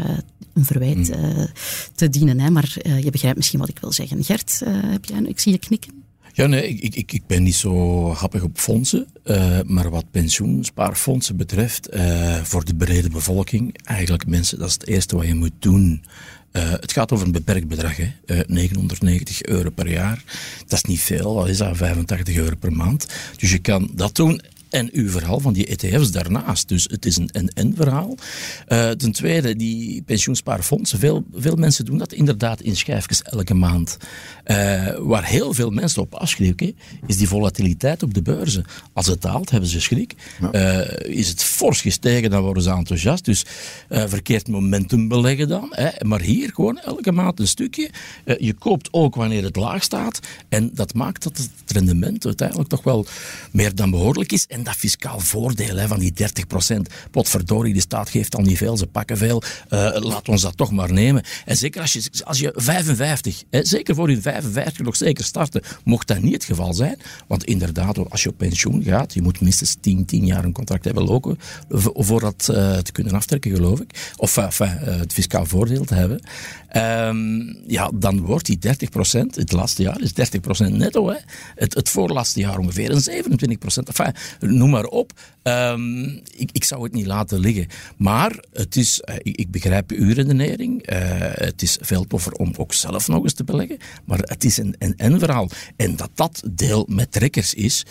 een 0.53 0.65
verwijt 0.65 1.15
mm 1.15 1.47
te 1.95 2.09
dienen. 2.09 2.39
Hè. 2.39 2.49
Maar 2.49 2.75
uh, 2.83 3.03
je 3.03 3.11
begrijpt 3.11 3.37
misschien 3.37 3.59
wat 3.59 3.69
ik 3.69 3.79
wil 3.79 3.91
zeggen. 3.91 4.23
Gert, 4.23 4.61
uh, 4.63 4.77
heb 4.81 5.05
jij, 5.05 5.21
ik 5.21 5.39
zie 5.39 5.51
je 5.51 5.57
knikken. 5.57 5.91
Ja, 6.33 6.47
nee, 6.47 6.67
ik, 6.67 6.95
ik, 6.95 7.11
ik 7.11 7.27
ben 7.27 7.43
niet 7.43 7.55
zo 7.55 8.07
happig 8.13 8.43
op 8.43 8.57
fondsen. 8.57 9.07
Uh, 9.25 9.59
maar 9.65 9.89
wat 9.89 10.11
pensioenspaarfondsen 10.11 11.37
betreft, 11.37 11.89
voor 12.43 12.65
de 12.65 12.75
brede 12.75 13.09
bevolking, 13.09 13.77
eigenlijk 13.83 14.27
mensen, 14.27 14.59
dat 14.59 14.67
is 14.67 14.73
het 14.73 14.87
eerste 14.87 15.15
wat 15.15 15.27
je 15.27 15.35
moet 15.35 15.51
doen. 15.59 16.03
het 16.51 16.91
gaat 16.91 17.11
over 17.11 17.25
een 17.25 17.31
beperkt 17.31 17.67
bedrag, 17.67 17.97
hè. 17.97 18.11
990 18.47 19.43
euro 19.43 19.69
per 19.69 19.89
jaar. 19.89 20.23
Dat 20.67 20.83
is 20.83 20.83
niet 20.83 21.01
veel, 21.01 21.33
wat 21.33 21.47
is 21.47 21.57
dat, 21.57 21.77
85 21.77 22.35
euro 22.35 22.55
per 22.55 22.73
maand. 22.73 23.07
Dus 23.37 23.51
je 23.51 23.59
kan 23.59 23.91
dat 23.93 24.15
doen. 24.15 24.41
En 24.71 24.89
uw 24.91 25.09
verhaal 25.09 25.39
van 25.39 25.53
die 25.53 25.65
ETF's 25.65 26.11
daarnaast. 26.11 26.67
Dus 26.67 26.87
het 26.91 27.05
is 27.05 27.17
een 27.17 27.29
en-en 27.29 27.73
verhaal. 27.75 28.15
Uh, 28.67 28.89
ten 28.89 29.11
tweede, 29.11 29.55
die 29.55 30.01
pensioenspaarfondsen, 30.01 30.99
veel, 30.99 31.25
veel 31.33 31.55
mensen 31.55 31.85
doen 31.85 31.97
dat 31.97 32.13
inderdaad 32.13 32.61
in 32.61 32.75
schijfjes 32.75 33.21
elke 33.21 33.53
maand. 33.53 33.97
Uh, 34.45 34.55
waar 34.97 35.25
heel 35.25 35.53
veel 35.53 35.69
mensen 35.69 36.01
op 36.01 36.13
afschrikken, 36.15 36.75
is 37.05 37.17
die 37.17 37.27
volatiliteit 37.27 38.03
op 38.03 38.13
de 38.13 38.21
beurzen. 38.21 38.65
Als 38.93 39.07
het 39.07 39.21
daalt, 39.21 39.49
hebben 39.49 39.69
ze 39.69 39.81
schrik. 39.81 40.15
Uh, 40.51 40.79
is 41.03 41.27
het 41.27 41.43
fors 41.43 41.81
gestegen, 41.81 42.29
dan 42.29 42.41
worden 42.41 42.63
ze 42.63 42.71
enthousiast. 42.71 43.25
Dus 43.25 43.45
verkeerd 43.89 44.47
momentum 44.47 45.07
beleggen 45.07 45.47
dan. 45.47 45.67
Hè. 45.71 45.89
Maar 46.05 46.21
hier 46.21 46.49
gewoon 46.53 46.79
elke 46.79 47.11
maand 47.11 47.39
een 47.39 47.47
stukje. 47.47 47.89
je 48.37 48.53
koopt 48.53 48.87
ook 48.91 49.15
wanneer 49.15 49.43
het 49.43 49.55
laag 49.55 49.83
staat. 49.83 50.19
En 50.49 50.71
dat 50.73 50.93
maakt 50.93 51.23
dat 51.23 51.37
het 51.37 51.71
rendement 51.71 52.25
uiteindelijk 52.25 52.69
toch 52.69 52.83
wel 52.83 53.05
meer 53.51 53.75
dan 53.75 53.91
behoorlijk 53.91 54.31
is. 54.31 54.45
En 54.47 54.60
dat 54.63 54.75
fiscaal 54.75 55.19
voordeel 55.19 55.75
hè, 55.75 55.87
van 55.87 55.99
die 55.99 56.13
30%. 56.13 56.75
Potverdorie, 57.11 57.73
de 57.73 57.79
staat 57.79 58.09
geeft 58.09 58.35
al 58.35 58.43
niet 58.43 58.57
veel, 58.57 58.77
ze 58.77 58.87
pakken 58.87 59.17
veel. 59.17 59.43
Uh, 59.69 59.95
laat 59.99 60.29
ons 60.29 60.41
dat 60.41 60.57
toch 60.57 60.71
maar 60.71 60.93
nemen. 60.93 61.23
En 61.45 61.57
zeker 61.57 61.81
als 61.81 61.93
je, 61.93 62.09
als 62.23 62.39
je 62.39 62.53
55, 62.55 63.43
hè, 63.49 63.65
zeker 63.65 63.95
voor 63.95 64.09
je 64.09 64.21
55 64.21 64.85
nog 64.85 64.95
zeker 64.95 65.23
starten, 65.23 65.61
mocht 65.83 66.07
dat 66.07 66.21
niet 66.21 66.33
het 66.33 66.43
geval 66.43 66.73
zijn. 66.73 66.97
Want 67.27 67.43
inderdaad, 67.43 68.09
als 68.09 68.23
je 68.23 68.29
op 68.29 68.37
pensioen 68.37 68.83
gaat, 68.83 69.13
je 69.13 69.21
moet 69.21 69.41
minstens 69.41 69.77
10, 69.79 70.05
10 70.05 70.25
jaar 70.25 70.43
een 70.43 70.51
contract 70.51 70.85
hebben 70.85 71.03
lopen 71.03 71.39
voor 71.69 72.19
dat 72.19 72.47
uh, 72.51 72.77
te 72.77 72.91
kunnen 72.91 73.13
aftrekken, 73.13 73.55
geloof 73.55 73.79
ik. 73.79 74.13
Of 74.15 74.37
uh, 74.37 74.47
het 74.75 75.13
fiscaal 75.13 75.45
voordeel 75.45 75.85
te 75.85 75.95
hebben. 75.95 76.21
Um, 76.77 77.57
ja, 77.67 77.91
dan 77.93 78.19
wordt 78.19 78.45
die 78.45 78.57
30%, 78.57 78.69
het 79.35 79.51
laatste 79.51 79.81
jaar 79.81 80.01
is 80.01 80.13
30% 80.13 80.71
netto. 80.71 81.09
Hè. 81.09 81.17
Het, 81.55 81.73
het 81.73 81.89
voorlaatste 81.89 82.39
jaar 82.39 82.57
ongeveer 82.57 82.91
een 82.91 83.23
27%. 83.23 83.83
Enfin, 83.83 84.13
noem 84.39 84.69
maar 84.69 84.85
op. 84.85 85.11
Um, 85.43 86.21
ik, 86.35 86.49
ik, 86.51 86.63
zou 86.63 86.83
het 86.83 86.93
niet 86.93 87.05
laten 87.05 87.39
liggen. 87.39 87.67
Maar 87.97 88.43
het 88.53 88.75
is, 88.75 89.01
uh, 89.09 89.15
ik, 89.21 89.51
begrijp 89.51 89.91
uw 89.91 90.13
redenering. 90.13 90.91
Uh, 90.91 90.97
het 91.31 91.61
is 91.61 91.77
veel 91.81 92.07
toffer 92.07 92.33
om 92.33 92.53
ook 92.57 92.73
zelf 92.73 93.07
nog 93.07 93.23
eens 93.23 93.33
te 93.33 93.43
beleggen. 93.43 93.77
Maar 94.05 94.19
het 94.19 94.43
is 94.43 94.57
een 94.57 94.75
en-en-verhaal. 94.77 95.49
En 95.75 95.95
dat 95.95 96.09
dat 96.15 96.43
deel 96.51 96.85
met 96.89 97.11
trekkers 97.11 97.53
is, 97.53 97.85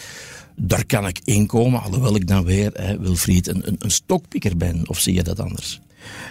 daar 0.57 0.87
kan 0.87 1.07
ik 1.07 1.20
inkomen. 1.24 1.83
Alhoewel 1.83 2.14
ik 2.14 2.26
dan 2.26 2.45
weer, 2.45 2.81
uh, 2.81 3.01
Wilfried, 3.01 3.49
een, 3.49 3.68
een, 3.68 3.76
een 3.78 3.91
stokpikker 3.91 4.57
ben. 4.57 4.89
Of 4.89 4.99
zie 4.99 5.14
je 5.14 5.22
dat 5.22 5.41
anders? 5.41 5.81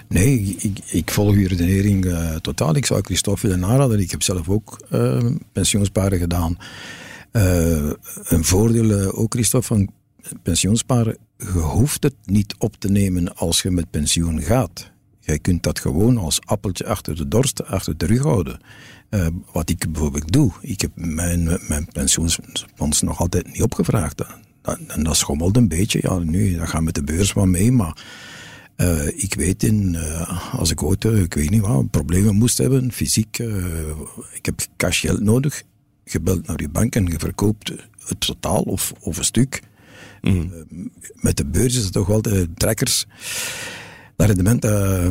Nee, 0.08 0.56
ik, 0.60 0.80
ik 0.86 1.12
volg 1.12 1.34
uw 1.34 1.48
redenering 1.48 2.06
uh, 2.06 2.36
totaal. 2.36 2.76
Ik 2.76 2.86
zou 2.86 3.02
Christophe 3.02 3.48
willen 3.48 3.66
aanraden. 3.66 4.00
Ik 4.00 4.12
heb 4.12 4.24
zelf 4.24 4.50
ook 4.50 4.88
uh, 4.92 5.26
pensioensparen 5.52 6.20
gedaan. 6.20 6.58
Uh, 7.32 7.92
een 8.24 8.44
voordeel 8.44 9.12
ook, 9.12 9.34
Christophe, 9.34 9.68
van 9.68 9.90
pensioensparen. 10.44 11.18
Je 11.38 11.46
hoeft 11.46 12.04
het 12.04 12.16
niet 12.26 12.56
op 12.58 12.76
te 12.76 12.92
nemen 12.92 13.36
als 13.36 13.62
je 13.62 13.72
met 13.72 13.90
pensioen 13.90 14.42
gaat. 14.42 14.92
Jij 15.20 15.40
kunt 15.40 15.64
dat 15.64 15.80
gewoon 15.80 16.18
als 16.18 16.40
appeltje 16.46 16.86
achter 16.86 17.16
de 17.16 17.28
dorst, 17.28 17.66
achter 17.66 17.98
de 17.98 18.06
rug 18.06 18.22
houden. 18.22 18.60
wat 19.52 19.70
ik 19.70 19.92
bijvoorbeeld 19.92 20.32
doe. 20.32 20.52
Ik 20.62 20.82
heb 20.82 20.92
mijn, 20.96 21.60
mijn 21.68 21.88
pensioenfonds 21.92 23.02
nog 23.02 23.20
altijd 23.20 23.48
niet 23.48 23.62
opgevraagd. 23.62 24.24
En 24.88 25.04
dat 25.04 25.18
schommelt 25.18 25.58
een 25.58 25.68
beetje. 25.68 26.00
Ja, 26.02 26.18
nu, 26.18 26.58
dat 26.58 26.70
gaat 26.70 26.82
met 26.82 26.96
de 26.96 27.04
beurs 27.04 27.34
wel 27.34 27.46
mee, 27.46 27.72
maar 27.72 27.98
uh, 28.82 29.08
ik 29.08 29.34
weet 29.34 29.64
in, 29.64 29.94
uh, 29.94 30.54
als 30.54 30.72
ik 30.72 30.84
ooit, 30.84 31.04
ik 31.04 31.34
weet 31.34 31.50
niet 31.50 31.62
wat, 31.62 31.90
problemen 31.90 32.36
moest 32.36 32.58
hebben, 32.58 32.92
fysiek, 32.92 33.38
ik 34.34 34.46
heb 34.46 34.62
cashgeld 34.78 35.20
nodig, 35.20 35.64
gebeld 36.06 36.48
naar 36.48 36.62
je 36.62 36.70
bank 36.70 36.96
en 36.96 37.06
je 37.06 37.20
verkoopt 37.20 37.72
het 38.08 38.20
totaal 38.20 38.62
of, 38.62 38.94
of 39.00 39.18
een 39.18 39.24
stuk. 39.24 39.62
Mm. 40.22 40.52
met 41.14 41.38
de 41.38 41.46
beurs 41.46 41.76
is 41.76 41.84
het 41.84 41.94
toch 41.94 42.08
wel 42.08 42.22
de 42.22 42.50
trekkers. 42.54 43.06
Dat 44.16 44.28
rendement 44.28 44.66
uh, 44.66 45.08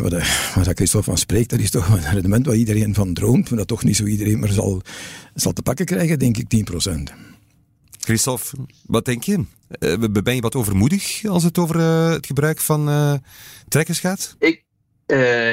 waar 0.55 0.75
Christophe 0.75 1.11
van 1.11 1.19
spreekt, 1.19 1.51
dat 1.51 1.59
is 1.59 1.71
toch 1.71 1.89
een 1.89 2.13
rendement 2.13 2.47
waar 2.47 2.55
iedereen 2.55 2.95
van 2.95 3.15
droomt, 3.15 3.49
maar 3.49 3.59
dat 3.59 3.69
toch 3.69 3.85
niet 3.85 3.97
zo 3.97 4.05
iedereen 4.05 4.39
maar 4.39 4.53
zal, 4.53 4.83
zal 5.35 5.53
te 5.53 5.63
pakken 5.63 5.87
krijgen, 5.87 6.19
denk 6.19 6.37
ik 6.37 6.69
10%. 6.89 7.03
Christophe, 8.09 8.57
wat 8.87 9.05
denk 9.05 9.23
je? 9.23 9.45
Uh, 9.79 10.23
ben 10.23 10.35
je 10.35 10.41
wat 10.41 10.55
overmoedig 10.55 11.25
als 11.25 11.45
het 11.45 11.59
over 11.59 11.77
uh, 11.77 12.11
het 12.11 12.27
gebruik 12.27 12.61
van 12.61 12.89
uh, 12.89 13.15
trekkers 13.69 14.01
gaat? 14.01 14.37
Ik, 14.39 14.65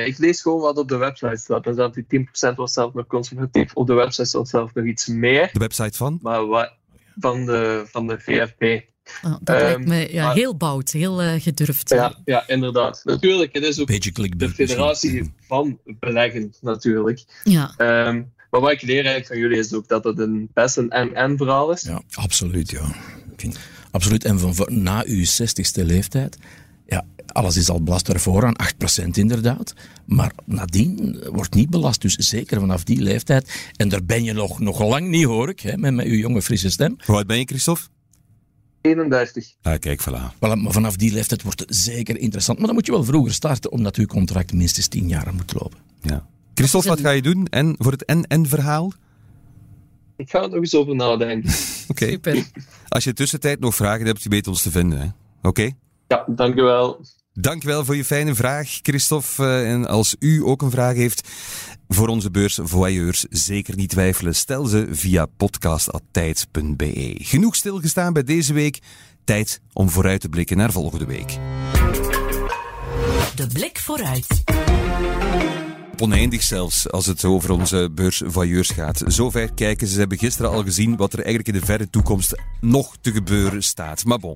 ik 0.06 0.18
lees 0.18 0.42
gewoon 0.42 0.60
wat 0.60 0.78
op 0.78 0.88
de 0.88 0.98
website 0.98 1.38
staat. 1.38 1.68
Staat 1.74 1.94
die 1.94 2.28
10% 2.52 2.56
was 2.56 2.74
zelf 2.74 2.94
nog 2.94 3.08
conservatief. 3.08 3.74
Op 3.74 3.88
de 3.88 3.94
website 3.94 4.28
staat 4.28 4.50
zelf 4.50 4.74
nog 4.74 4.86
iets 4.86 5.08
meer. 5.08 5.50
De 5.54 5.60
website 5.60 5.98
van? 5.98 6.20
Maar 6.22 6.46
wat, 6.46 6.74
van, 7.20 7.46
de, 7.46 7.86
van 7.88 8.08
de 8.08 8.20
VFP. 8.20 8.84
Oh, 9.24 9.36
dat 9.42 9.56
um, 9.56 9.62
lijkt 9.62 9.88
me 9.88 10.14
ja, 10.14 10.26
maar, 10.26 10.36
heel 10.36 10.58
bout, 10.58 10.92
heel 10.92 11.24
uh, 11.24 11.42
gedurfd. 11.42 11.90
Ja, 11.90 12.16
ja, 12.26 12.48
inderdaad. 12.48 13.02
Natuurlijk, 13.04 13.54
het 13.54 13.64
is 13.64 13.80
ook 13.80 13.88
de 14.40 14.50
federatie 14.50 15.34
van 15.48 15.80
beleggen, 16.00 16.54
natuurlijk. 16.62 17.24
Ja. 17.44 17.74
Um, 18.08 18.34
maar 18.56 18.64
wat 18.64 18.82
ik 18.82 18.88
leer 18.88 18.96
eigenlijk 19.06 19.28
van 19.28 19.38
jullie 19.38 19.58
is 19.58 19.74
ook 19.74 19.88
dat 19.88 20.04
het 20.04 20.20
een 20.20 20.50
best 20.54 20.78
een 20.78 20.90
en-en 20.90 21.38
verhaal 21.38 21.72
is. 21.72 21.82
Ja, 21.82 22.02
absoluut, 22.14 22.70
ja. 22.70 22.96
Absoluut. 23.92 24.24
En 24.24 24.40
van, 24.40 24.56
van, 24.56 24.84
na 24.84 25.04
uw 25.06 25.24
60ste 25.24 25.86
leeftijd, 25.86 26.38
ja, 26.86 27.06
alles 27.28 27.58
is 27.58 27.70
al 27.70 27.84
belast 27.84 28.10
ervoor 28.10 28.46
aan 28.46 28.56
8% 29.04 29.08
inderdaad. 29.12 29.74
Maar 30.06 30.32
nadien 30.46 31.20
wordt 31.32 31.54
niet 31.54 31.70
belast. 31.70 32.02
Dus 32.02 32.16
zeker 32.16 32.60
vanaf 32.60 32.84
die 32.84 33.02
leeftijd. 33.02 33.72
En 33.76 33.90
daar 33.90 34.04
ben 34.04 34.24
je 34.24 34.34
nog, 34.34 34.60
nog 34.60 34.80
lang 34.80 35.08
niet, 35.08 35.26
hoor 35.26 35.50
ik, 35.50 35.60
hè, 35.60 35.78
met, 35.78 35.94
met 35.94 36.06
uw 36.06 36.18
jonge 36.18 36.42
frisse 36.42 36.70
stem. 36.70 36.96
Hoe 37.06 37.16
oud 37.16 37.28
ben 37.28 37.38
je, 37.38 37.46
Christophe? 37.46 37.84
31. 38.82 39.54
Ah, 39.62 39.80
kijk, 39.80 40.02
voilà. 40.02 40.36
voilà. 40.36 40.62
Maar 40.62 40.72
vanaf 40.72 40.96
die 40.96 41.14
leeftijd 41.14 41.42
wordt 41.42 41.60
het 41.60 41.76
zeker 41.76 42.18
interessant. 42.18 42.58
Maar 42.58 42.68
dan 42.68 42.76
moet 42.76 42.86
je 42.86 42.92
wel 42.92 43.04
vroeger 43.04 43.34
starten, 43.34 43.72
omdat 43.72 43.96
uw 43.96 44.06
contract 44.06 44.54
minstens 44.54 44.88
10 44.88 45.08
jaar 45.08 45.34
moet 45.34 45.54
lopen. 45.54 45.78
Ja. 46.02 46.28
Christophe, 46.56 46.88
wat 46.88 47.00
ga 47.00 47.10
je 47.10 47.22
doen? 47.22 47.48
En 47.50 47.76
voor 47.78 47.92
het 47.92 48.06
en-en-verhaal? 48.06 48.94
Ik 50.18 50.30
ga 50.30 50.42
er 50.42 50.50
nog 50.50 50.60
eens 50.60 50.76
over 50.76 50.96
nadenken. 50.96 51.54
Oké. 51.88 52.12
Okay. 52.14 52.46
Als 52.88 53.04
je 53.04 53.14
tussentijd 53.14 53.60
nog 53.60 53.76
vragen 53.76 54.06
hebt, 54.06 54.24
je 54.24 54.30
weet 54.30 54.48
ons 54.48 54.62
te 54.62 54.72
vinden. 54.72 55.16
Oké? 55.38 55.48
Okay? 55.48 55.76
Ja, 56.08 56.26
dankjewel. 56.28 57.02
Dankjewel 57.34 57.86
voor 57.86 57.96
je 57.96 58.06
fijne 58.06 58.36
vraag, 58.36 58.80
Christophe. 58.82 59.62
En 59.64 59.88
als 59.88 60.16
u 60.20 60.44
ook 60.44 60.62
een 60.62 60.72
vraag 60.72 60.96
heeft 60.96 61.30
voor 61.88 62.08
onze 62.08 62.32
beurs 62.32 62.60
Voyeurs, 62.64 63.26
zeker 63.30 63.76
niet 63.76 63.90
twijfelen. 63.90 64.36
Stel 64.36 64.66
ze 64.66 64.88
via 64.92 65.26
podcast.tijd.be. 65.26 67.16
Genoeg 67.18 67.56
stilgestaan 67.56 68.14
bij 68.14 68.24
deze 68.24 68.54
week. 68.54 68.80
Tijd 69.24 69.62
om 69.74 69.90
vooruit 69.90 70.22
te 70.22 70.30
blikken 70.30 70.58
naar 70.58 70.72
volgende 70.72 71.06
week. 71.06 71.38
De 73.36 73.48
blik 73.54 73.80
vooruit 73.80 74.44
oneindig 76.02 76.44
zelfs 76.44 76.92
als 76.92 77.06
het 77.06 77.26
over 77.26 77.52
onze 77.52 77.90
beursvoyeurs 77.92 78.70
gaat. 78.70 79.04
Zover 79.08 79.54
kijken, 79.54 79.88
ze 79.88 80.00
hebben 80.00 80.18
gisteren 80.18 80.52
al 80.52 80.64
gezien 80.64 80.96
wat 80.96 81.14
er 81.14 81.20
eigenlijk 81.20 81.48
in 81.48 81.60
de 81.60 81.66
verre 81.66 81.90
toekomst 81.90 82.36
nog 82.62 82.96
te 83.02 83.12
gebeuren 83.12 83.64
staat. 83.64 84.06
Maar 84.06 84.20
bon, 84.20 84.36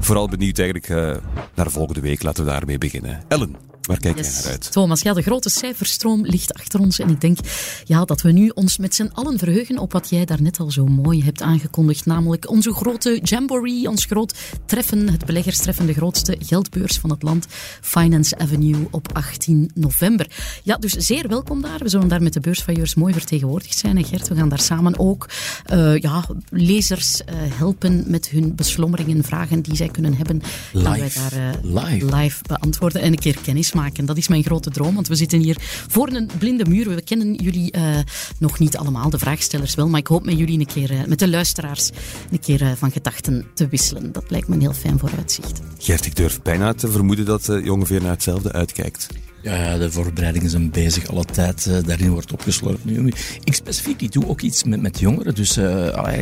vooral 0.00 0.28
benieuwd 0.28 0.58
eigenlijk 0.58 0.88
uh, 0.88 1.16
naar 1.54 1.70
volgende 1.70 2.00
week. 2.00 2.22
Laten 2.22 2.44
we 2.44 2.50
daarmee 2.50 2.78
beginnen. 2.78 3.24
Ellen, 3.28 3.56
Waar 3.86 3.98
kijk 3.98 4.16
yes. 4.16 4.26
jij 4.26 4.42
naar 4.42 4.50
uit? 4.50 4.72
Thomas, 4.72 5.02
ja, 5.02 5.12
de 5.12 5.22
grote 5.22 5.50
cijferstroom 5.50 6.26
ligt 6.26 6.54
achter 6.54 6.80
ons. 6.80 6.98
En 6.98 7.08
ik 7.08 7.20
denk 7.20 7.38
ja, 7.84 8.04
dat 8.04 8.22
we 8.22 8.32
nu 8.32 8.48
ons 8.48 8.78
met 8.78 8.94
z'n 8.94 9.10
allen 9.12 9.38
verheugen 9.38 9.78
op 9.78 9.92
wat 9.92 10.10
jij 10.10 10.24
daarnet 10.24 10.58
al 10.58 10.70
zo 10.70 10.86
mooi 10.86 11.24
hebt 11.24 11.42
aangekondigd. 11.42 12.06
Namelijk 12.06 12.50
onze 12.50 12.72
grote 12.72 13.20
Jamboree, 13.22 13.88
ons 13.88 14.04
groot 14.04 14.34
treffen, 14.66 15.08
het 15.08 15.24
beleggerstreffen, 15.24 15.86
de 15.86 15.92
grootste 15.92 16.36
geldbeurs 16.38 16.98
van 16.98 17.10
het 17.10 17.22
land. 17.22 17.46
Finance 17.80 18.38
Avenue 18.38 18.88
op 18.90 19.08
18 19.12 19.70
november. 19.74 20.26
Ja, 20.62 20.76
dus 20.76 20.92
zeer 20.92 21.28
welkom 21.28 21.62
daar. 21.62 21.78
We 21.78 21.88
zullen 21.88 22.08
daar 22.08 22.22
met 22.22 22.32
de 22.32 22.40
beursvailleurs 22.40 22.94
mooi 22.94 23.12
vertegenwoordigd 23.12 23.78
zijn. 23.78 23.96
En 23.96 24.04
Gert, 24.04 24.28
we 24.28 24.34
gaan 24.34 24.48
daar 24.48 24.60
samen 24.60 24.98
ook 24.98 25.28
uh, 25.72 25.98
ja, 25.98 26.24
lezers 26.48 27.20
uh, 27.20 27.34
helpen 27.36 28.04
met 28.06 28.28
hun 28.28 28.54
beslommeringen, 28.54 29.24
vragen 29.24 29.62
die 29.62 29.76
zij 29.76 29.88
kunnen 29.88 30.14
hebben. 30.14 30.42
Live. 30.72 30.88
wij 30.88 31.10
daar 31.14 31.62
uh, 31.64 31.84
live. 31.84 32.16
live 32.16 32.42
beantwoorden 32.46 33.02
en 33.02 33.12
een 33.12 33.18
keer 33.18 33.36
kennis 33.42 33.72
maken. 33.74 34.06
Dat 34.06 34.16
is 34.16 34.28
mijn 34.28 34.42
grote 34.42 34.70
droom, 34.70 34.94
want 34.94 35.08
we 35.08 35.14
zitten 35.14 35.40
hier 35.40 35.56
voor 35.88 36.08
een 36.08 36.30
blinde 36.38 36.64
muur. 36.68 36.88
We 36.88 37.02
kennen 37.02 37.34
jullie 37.34 37.76
uh, 37.76 37.98
nog 38.38 38.58
niet 38.58 38.76
allemaal, 38.76 39.10
de 39.10 39.18
vraagstellers 39.18 39.74
wel, 39.74 39.88
maar 39.88 40.00
ik 40.00 40.06
hoop 40.06 40.24
met 40.24 40.38
jullie 40.38 40.58
een 40.58 40.66
keer, 40.66 40.90
uh, 40.90 41.04
met 41.04 41.18
de 41.18 41.28
luisteraars, 41.28 41.90
een 42.30 42.40
keer 42.40 42.62
uh, 42.62 42.72
van 42.72 42.90
gedachten 42.90 43.46
te 43.54 43.68
wisselen. 43.68 44.12
Dat 44.12 44.24
lijkt 44.28 44.48
me 44.48 44.54
een 44.54 44.60
heel 44.60 44.72
fijn 44.72 44.98
vooruitzicht. 44.98 45.60
Gert, 45.78 46.06
ik 46.06 46.16
durf 46.16 46.42
bijna 46.42 46.74
te 46.74 46.88
vermoeden 46.88 47.24
dat 47.24 47.44
je 47.46 47.72
ongeveer 47.72 48.00
naar 48.00 48.10
hetzelfde 48.10 48.52
uitkijkt. 48.52 49.06
Ja, 49.44 49.78
de 49.78 49.90
voorbereidingen 49.90 50.50
zijn 50.50 50.70
bezig, 50.70 51.08
alle 51.08 51.24
tijd 51.24 51.66
uh, 51.68 51.76
daarin 51.86 52.10
wordt 52.10 52.32
opgesloten. 52.32 52.80
Nu, 52.82 53.12
ik 53.44 53.54
specifiek 53.54 54.00
ik 54.00 54.12
doe 54.12 54.28
ook 54.28 54.40
iets 54.40 54.64
met, 54.64 54.80
met 54.80 54.98
jongeren, 54.98 55.34
dus 55.34 55.58
uh, 55.58 55.64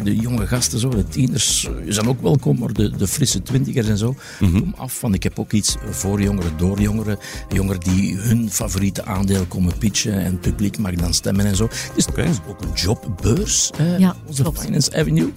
de 0.04 0.16
jonge 0.16 0.46
gasten, 0.46 0.78
zo, 0.78 0.88
de 0.88 1.08
tieners 1.08 1.68
zijn 1.88 2.08
ook 2.08 2.22
welkom, 2.22 2.58
maar 2.58 2.72
de, 2.72 2.96
de 2.96 3.06
frisse 3.06 3.42
twintigers 3.42 3.88
en 3.88 3.98
zo, 3.98 4.14
mm 4.40 4.60
kom 4.60 4.74
af. 4.76 4.98
Van, 4.98 5.14
ik 5.14 5.22
heb 5.22 5.38
ook 5.38 5.52
iets 5.52 5.76
voor 5.90 6.22
jongeren, 6.22 6.52
door 6.56 6.80
jongeren, 6.80 7.18
jongeren 7.48 7.80
die 7.80 8.16
hun 8.16 8.50
favoriete 8.50 9.04
aandeel 9.04 9.44
komen 9.44 9.78
pitchen 9.78 10.14
en 10.14 10.30
het 10.30 10.40
publiek 10.40 10.78
mag 10.78 10.94
dan 10.94 11.14
stemmen 11.14 11.46
en 11.46 11.56
zo. 11.56 11.68
Dus 11.94 12.06
okay. 12.06 12.28
is 12.28 12.36
ook 12.48 12.60
een 12.60 12.72
jobbeurs, 12.74 13.70
ja, 13.98 14.16
onze 14.26 14.44
Finance 14.54 14.96
Avenue, 14.96 15.32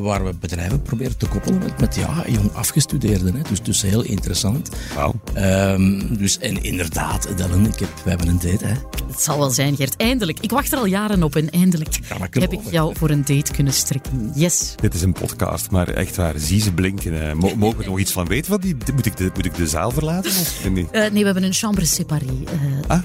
waar 0.00 0.24
we 0.24 0.34
bedrijven 0.40 0.82
proberen 0.82 1.16
te 1.16 1.26
koppelen 1.26 1.58
met, 1.58 1.80
met 1.80 1.94
ja, 1.94 2.24
jong 2.28 2.52
afgestudeerden. 2.52 3.34
Hè. 3.34 3.42
Dus, 3.48 3.62
dus 3.62 3.82
heel 3.82 4.02
interessant. 4.02 4.68
Wow. 4.94 5.14
Um, 5.36 6.16
dus, 6.16 6.38
en 6.38 6.62
inderdaad, 6.62 6.96
Dellen, 7.36 7.66
ik 7.66 7.78
heb, 7.78 7.88
we 8.04 8.10
hebben 8.10 8.28
een 8.28 8.38
date. 8.38 8.66
Hè. 8.66 8.74
Het 9.06 9.20
zal 9.20 9.38
wel 9.38 9.50
zijn, 9.50 9.76
Gert. 9.76 9.96
Eindelijk. 9.96 10.38
Ik 10.40 10.50
wacht 10.50 10.72
er 10.72 10.78
al 10.78 10.86
jaren 10.86 11.22
op 11.22 11.36
en 11.36 11.50
eindelijk 11.50 11.98
heb 12.30 12.52
ik 12.52 12.60
jou 12.70 12.96
voor 12.96 13.10
een 13.10 13.24
date 13.24 13.52
kunnen 13.52 13.72
strikken. 13.72 14.32
Yes. 14.34 14.74
Dit 14.80 14.94
is 14.94 15.02
een 15.02 15.12
podcast, 15.12 15.70
maar 15.70 15.88
echt 15.88 16.16
waar. 16.16 16.34
Zie 16.36 16.60
ze 16.60 16.72
blinken. 16.72 17.36
mogen 17.36 17.76
we 17.76 17.82
er 17.82 17.88
nog 17.88 17.98
iets 17.98 18.12
van 18.12 18.26
weten? 18.26 18.50
Wat 18.50 18.62
die, 18.62 18.76
moet, 18.94 19.06
ik 19.06 19.16
de, 19.16 19.30
moet 19.34 19.44
ik 19.44 19.54
de 19.54 19.66
zaal 19.66 19.90
verlaten? 19.90 20.30
Of? 20.30 20.64
Uh, 20.64 20.72
nee, 20.92 21.10
we 21.10 21.24
hebben 21.24 21.42
een 21.42 21.52
chambre 21.52 21.84
séparée. 21.84 22.44
Uh, 22.44 22.80
ah. 22.86 23.02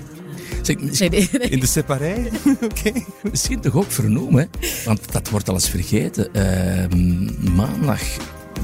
Zeg, 0.62 1.10
in 1.50 1.60
de 1.60 1.66
separé? 1.66 2.30
Oké. 2.70 2.91
Misschien 3.32 3.62
toch 3.62 3.76
ook 3.76 3.91
vernoemen, 3.91 4.50
want 4.86 5.12
dat 5.12 5.30
wordt 5.30 5.50
alles 5.50 5.70
vergeten. 5.70 6.30
Uh, 6.34 7.52
maandag 7.56 8.02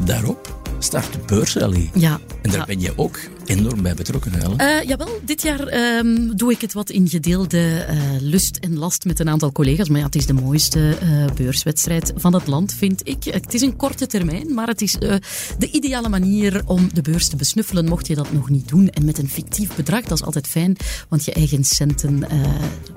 daarop 0.06 0.58
start 0.80 1.14
de 1.14 1.20
beursrally. 1.26 1.90
Ja. 1.94 2.20
En 2.42 2.52
daar 2.52 2.66
ben 2.66 2.80
je 2.80 2.94
ook 2.96 3.20
enorm 3.50 3.82
bij 3.82 3.94
betrokken, 3.94 4.34
Helen. 4.34 4.62
Uh, 4.62 4.88
jawel, 4.88 5.20
dit 5.26 5.42
jaar 5.42 5.74
um, 5.98 6.38
doe 6.38 6.52
ik 6.52 6.62
het 6.62 6.74
wat 6.74 6.90
in 6.90 7.08
gedeelde 7.08 7.86
uh, 7.90 8.02
lust 8.20 8.58
en 8.58 8.78
last 8.78 9.06
met 9.06 9.20
een 9.20 9.30
aantal 9.30 9.52
collega's. 9.52 9.90
Maar 9.90 10.00
ja, 10.00 10.06
het 10.06 10.16
is 10.16 10.26
de 10.26 10.34
mooiste 10.34 10.98
uh, 11.04 11.26
beurswedstrijd 11.36 12.14
van 12.16 12.34
het 12.34 12.48
land, 12.48 12.74
vind 12.74 13.08
ik. 13.08 13.24
Het 13.24 13.54
is 13.54 13.62
een 13.62 13.76
korte 13.76 14.08
termijn, 14.08 14.54
maar 14.54 14.68
het 14.68 14.82
is 14.82 14.92
de 15.58 15.72
ideale 15.72 16.10
manier 16.10 16.62
om 16.66 16.90
de 16.94 17.02
beurs 17.02 17.28
te 17.28 17.36
besnuffelen, 17.36 17.86
mocht 17.86 18.08
je 18.08 18.16
dat 18.16 18.34
nog 18.34 18.50
niet 18.50 18.68
doen. 18.68 18.90
En 18.90 19.06
met 19.06 19.18
een 19.18 19.30
fictief 19.30 19.76
bedrag, 19.76 20.04
dat 20.04 20.18
is 20.18 20.26
altijd 20.26 20.48
fijn, 20.48 20.76
want 21.08 21.26
je 21.26 21.34
eigen 21.34 21.64
centen 21.64 22.28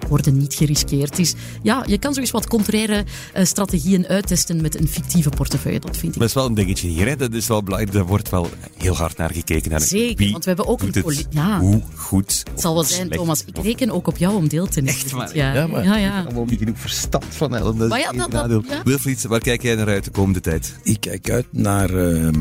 worden 0.09 0.37
niet 0.37 0.55
geriskeerd. 0.55 1.17
Dus 1.17 1.35
ja, 1.63 1.85
je 1.87 1.99
kan 1.99 2.15
zoiets 2.15 2.33
wat 2.33 2.47
contraire 2.49 3.05
strategieën 3.43 4.07
uittesten 4.07 4.61
met 4.61 4.81
een 4.81 4.89
fictieve 4.89 5.29
portefeuille, 5.29 5.81
dat 5.81 5.97
vind 5.97 6.15
ik. 6.15 6.21
Dat 6.21 6.29
is 6.29 6.35
wel 6.35 6.47
een 6.47 6.55
dingetje 6.55 6.89
hier, 6.89 7.07
hè? 7.07 7.17
dat 7.17 7.33
is 7.33 7.47
wel 7.47 7.63
belangrijk. 7.63 7.95
Daar 7.95 8.07
wordt 8.07 8.31
wel 8.31 8.51
heel 8.77 8.97
hard 8.97 9.17
naar 9.17 9.33
gekeken. 9.33 9.71
Naar 9.71 9.81
Zeker, 9.81 10.42
want 10.45 10.57
we 10.57 10.63
hebben 10.63 10.67
ook 10.67 10.95
een 10.95 11.03
politie. 11.03 11.27
Ja. 11.31 11.61
Hoe 11.61 11.83
goed. 11.95 12.43
Het 12.51 12.61
zal 12.61 12.75
wel 12.75 12.85
zijn, 12.85 13.09
Thomas. 13.09 13.45
Ik 13.45 13.59
reken 13.59 13.91
ook 13.91 14.07
op 14.07 14.17
jou 14.17 14.37
om 14.37 14.49
deel 14.49 14.67
te 14.67 14.81
nemen. 14.81 15.01
Echt 15.01 15.11
waar? 15.11 15.37
Ja, 15.37 15.67
maar 15.67 15.85
ja, 15.85 15.97
ja. 15.97 16.23
allemaal 16.23 16.45
niet 16.45 16.59
genoeg 16.59 16.79
verstand 16.79 17.25
van 17.29 17.57
Ellen. 17.57 17.79
Dat 17.79 17.99
ja, 17.99 18.13
dat, 18.13 18.31
dat, 18.31 18.65
ja. 18.69 18.83
Wilfried, 18.85 19.23
waar 19.23 19.41
kijk 19.41 19.63
jij 19.63 19.75
naar 19.75 19.87
uit 19.87 20.05
de 20.05 20.11
komende 20.11 20.41
tijd? 20.41 20.77
Ik 20.83 21.01
kijk 21.01 21.31
uit 21.31 21.47
naar 21.51 21.91
uh, 21.91 22.27
ehm, 22.27 22.41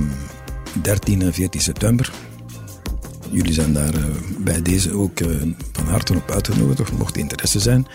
13 0.82 1.22
en 1.22 1.34
14 1.34 1.62
september. 1.62 2.12
Jullie 3.32 3.54
zijn 3.54 3.74
daar 3.74 3.96
uh, 3.96 4.06
bij 4.38 4.62
deze 4.62 4.92
ook 4.92 5.20
uh, 5.20 5.42
van 5.72 5.86
harte 5.86 6.16
op 6.16 6.32
uitgenodigd, 6.32 6.98
mocht 6.98 7.18
interesse 7.18 7.60
zijn. 7.60 7.88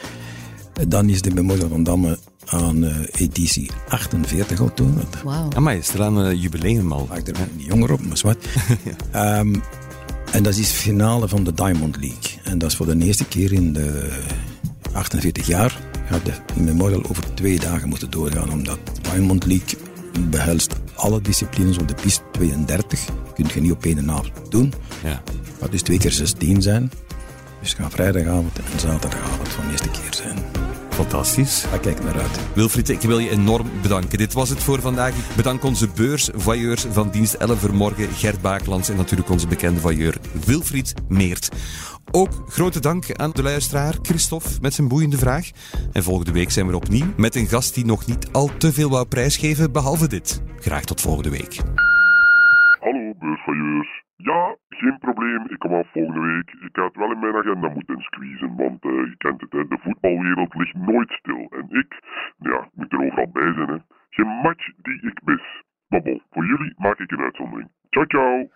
Dan 0.88 1.08
is 1.08 1.22
de 1.22 1.34
Memorial 1.34 1.68
van 1.68 1.82
Damme 1.82 2.18
aan 2.44 2.84
uh, 2.84 2.96
editie 3.12 3.70
48 3.88 4.60
al 4.60 4.74
toen. 4.74 4.98
Wauw. 5.24 5.48
Ah, 5.48 5.62
maar 5.62 5.74
je 5.74 5.82
staat 5.82 6.00
aan 6.00 6.16
een 6.16 6.38
jubileum 6.38 6.92
al. 6.92 7.06
Maak 7.08 7.28
er 7.28 7.34
niet 7.56 7.66
jonger 7.66 7.92
op, 7.92 8.06
maar 8.06 8.16
zwart. 8.16 8.46
ja. 9.12 9.38
um, 9.38 9.62
en 10.32 10.42
dat 10.42 10.56
is 10.56 10.68
de 10.68 10.74
finale 10.74 11.28
van 11.28 11.44
de 11.44 11.52
Diamond 11.52 11.96
League. 11.96 12.40
En 12.44 12.58
dat 12.58 12.70
is 12.70 12.76
voor 12.76 12.86
de 12.86 13.04
eerste 13.04 13.24
keer 13.24 13.52
in 13.52 13.72
de 13.72 14.08
48 14.92 15.46
jaar 15.46 15.78
gaat 16.06 16.24
de 16.24 16.32
Memorial 16.60 17.04
over 17.08 17.34
twee 17.34 17.60
dagen 17.60 17.88
moeten 17.88 18.10
doorgaan. 18.10 18.52
Omdat 18.52 18.78
de 18.84 19.10
Diamond 19.10 19.46
League 19.46 19.78
behelst 20.30 20.74
alle 20.94 21.20
disciplines 21.20 21.78
op 21.78 21.88
de 21.88 21.94
piste 21.94 22.22
32. 22.32 23.04
Kun 23.34 23.46
je 23.54 23.60
niet 23.60 23.72
op 23.72 23.84
één 23.84 24.10
avond 24.10 24.32
doen. 24.48 24.72
Ja. 25.02 25.22
gaat 25.60 25.70
dus 25.70 25.82
twee 25.82 25.98
keer 25.98 26.12
16 26.12 26.62
zijn. 26.62 26.90
Dus 27.60 27.70
het 27.70 27.78
gaat 27.78 27.92
vrijdagavond 27.92 28.58
en 28.58 28.80
zaterdagavond 28.80 29.48
van 29.48 29.64
de 29.64 29.70
eerste 29.70 29.90
keer 29.90 30.14
zijn. 30.14 30.55
Fantastisch. 30.96 31.66
Daar 31.70 31.80
kijk 31.80 32.02
naar 32.02 32.20
uit. 32.20 32.40
Wilfried, 32.54 32.88
ik 32.88 33.00
wil 33.00 33.18
je 33.18 33.30
enorm 33.30 33.66
bedanken. 33.82 34.18
Dit 34.18 34.32
was 34.32 34.48
het 34.48 34.62
voor 34.62 34.80
vandaag. 34.80 35.10
Ik 35.16 35.36
bedank 35.36 35.64
onze 35.64 35.88
beursvoyeurs 35.96 36.86
van 36.90 37.10
dienst 37.10 37.34
11 37.34 37.72
morgen, 37.72 38.08
Gert 38.08 38.40
Baaklands 38.40 38.88
en 38.88 38.96
natuurlijk 38.96 39.30
onze 39.30 39.46
bekende 39.46 39.80
voyeur 39.80 40.16
Wilfried 40.46 40.94
Meert. 41.08 41.48
Ook 42.10 42.30
grote 42.48 42.80
dank 42.80 43.16
aan 43.16 43.30
de 43.30 43.42
luisteraar 43.42 43.94
Christophe 44.02 44.48
met 44.60 44.74
zijn 44.74 44.88
boeiende 44.88 45.18
vraag. 45.18 45.50
En 45.92 46.02
volgende 46.02 46.32
week 46.32 46.50
zijn 46.50 46.66
we 46.66 46.76
opnieuw 46.76 47.06
met 47.16 47.34
een 47.34 47.46
gast 47.46 47.74
die 47.74 47.84
nog 47.84 48.06
niet 48.06 48.28
al 48.32 48.50
te 48.58 48.72
veel 48.72 48.90
wou 48.90 49.06
prijsgeven, 49.06 49.72
behalve 49.72 50.08
dit. 50.08 50.42
Graag 50.60 50.84
tot 50.84 51.00
volgende 51.00 51.30
week. 51.30 51.56
Hallo 52.80 53.12
beursvoyeurs. 53.20 54.05
Ja, 54.16 54.56
geen 54.68 54.98
probleem. 54.98 55.44
Ik 55.48 55.58
kom 55.58 55.74
af 55.74 55.90
volgende 55.92 56.20
week. 56.20 56.50
Ik 56.68 56.76
had 56.76 56.94
wel 56.94 57.12
in 57.12 57.18
mijn 57.18 57.36
agenda 57.36 57.68
moeten 57.68 58.00
squeezen, 58.00 58.56
want 58.56 58.84
uh, 58.84 58.90
je 58.92 59.14
kent 59.16 59.40
het, 59.40 59.52
hè, 59.52 59.68
de 59.68 59.78
voetbalwereld 59.78 60.54
ligt 60.54 60.74
nooit 60.74 61.10
stil. 61.10 61.46
En 61.50 61.66
ik, 61.68 62.00
ja, 62.38 62.68
moet 62.74 62.92
er 62.92 63.04
overal 63.04 63.30
bij 63.30 63.52
zijn. 63.52 63.68
Hè. 63.68 63.76
Geen 64.10 64.26
match 64.26 64.70
die 64.76 65.02
ik 65.02 65.20
mis. 65.24 65.62
Maar 65.88 66.02
voor 66.30 66.46
jullie 66.46 66.74
maak 66.76 66.98
ik 66.98 67.10
een 67.10 67.20
uitzondering. 67.20 67.70
Ciao, 67.90 68.06
ciao. 68.06 68.48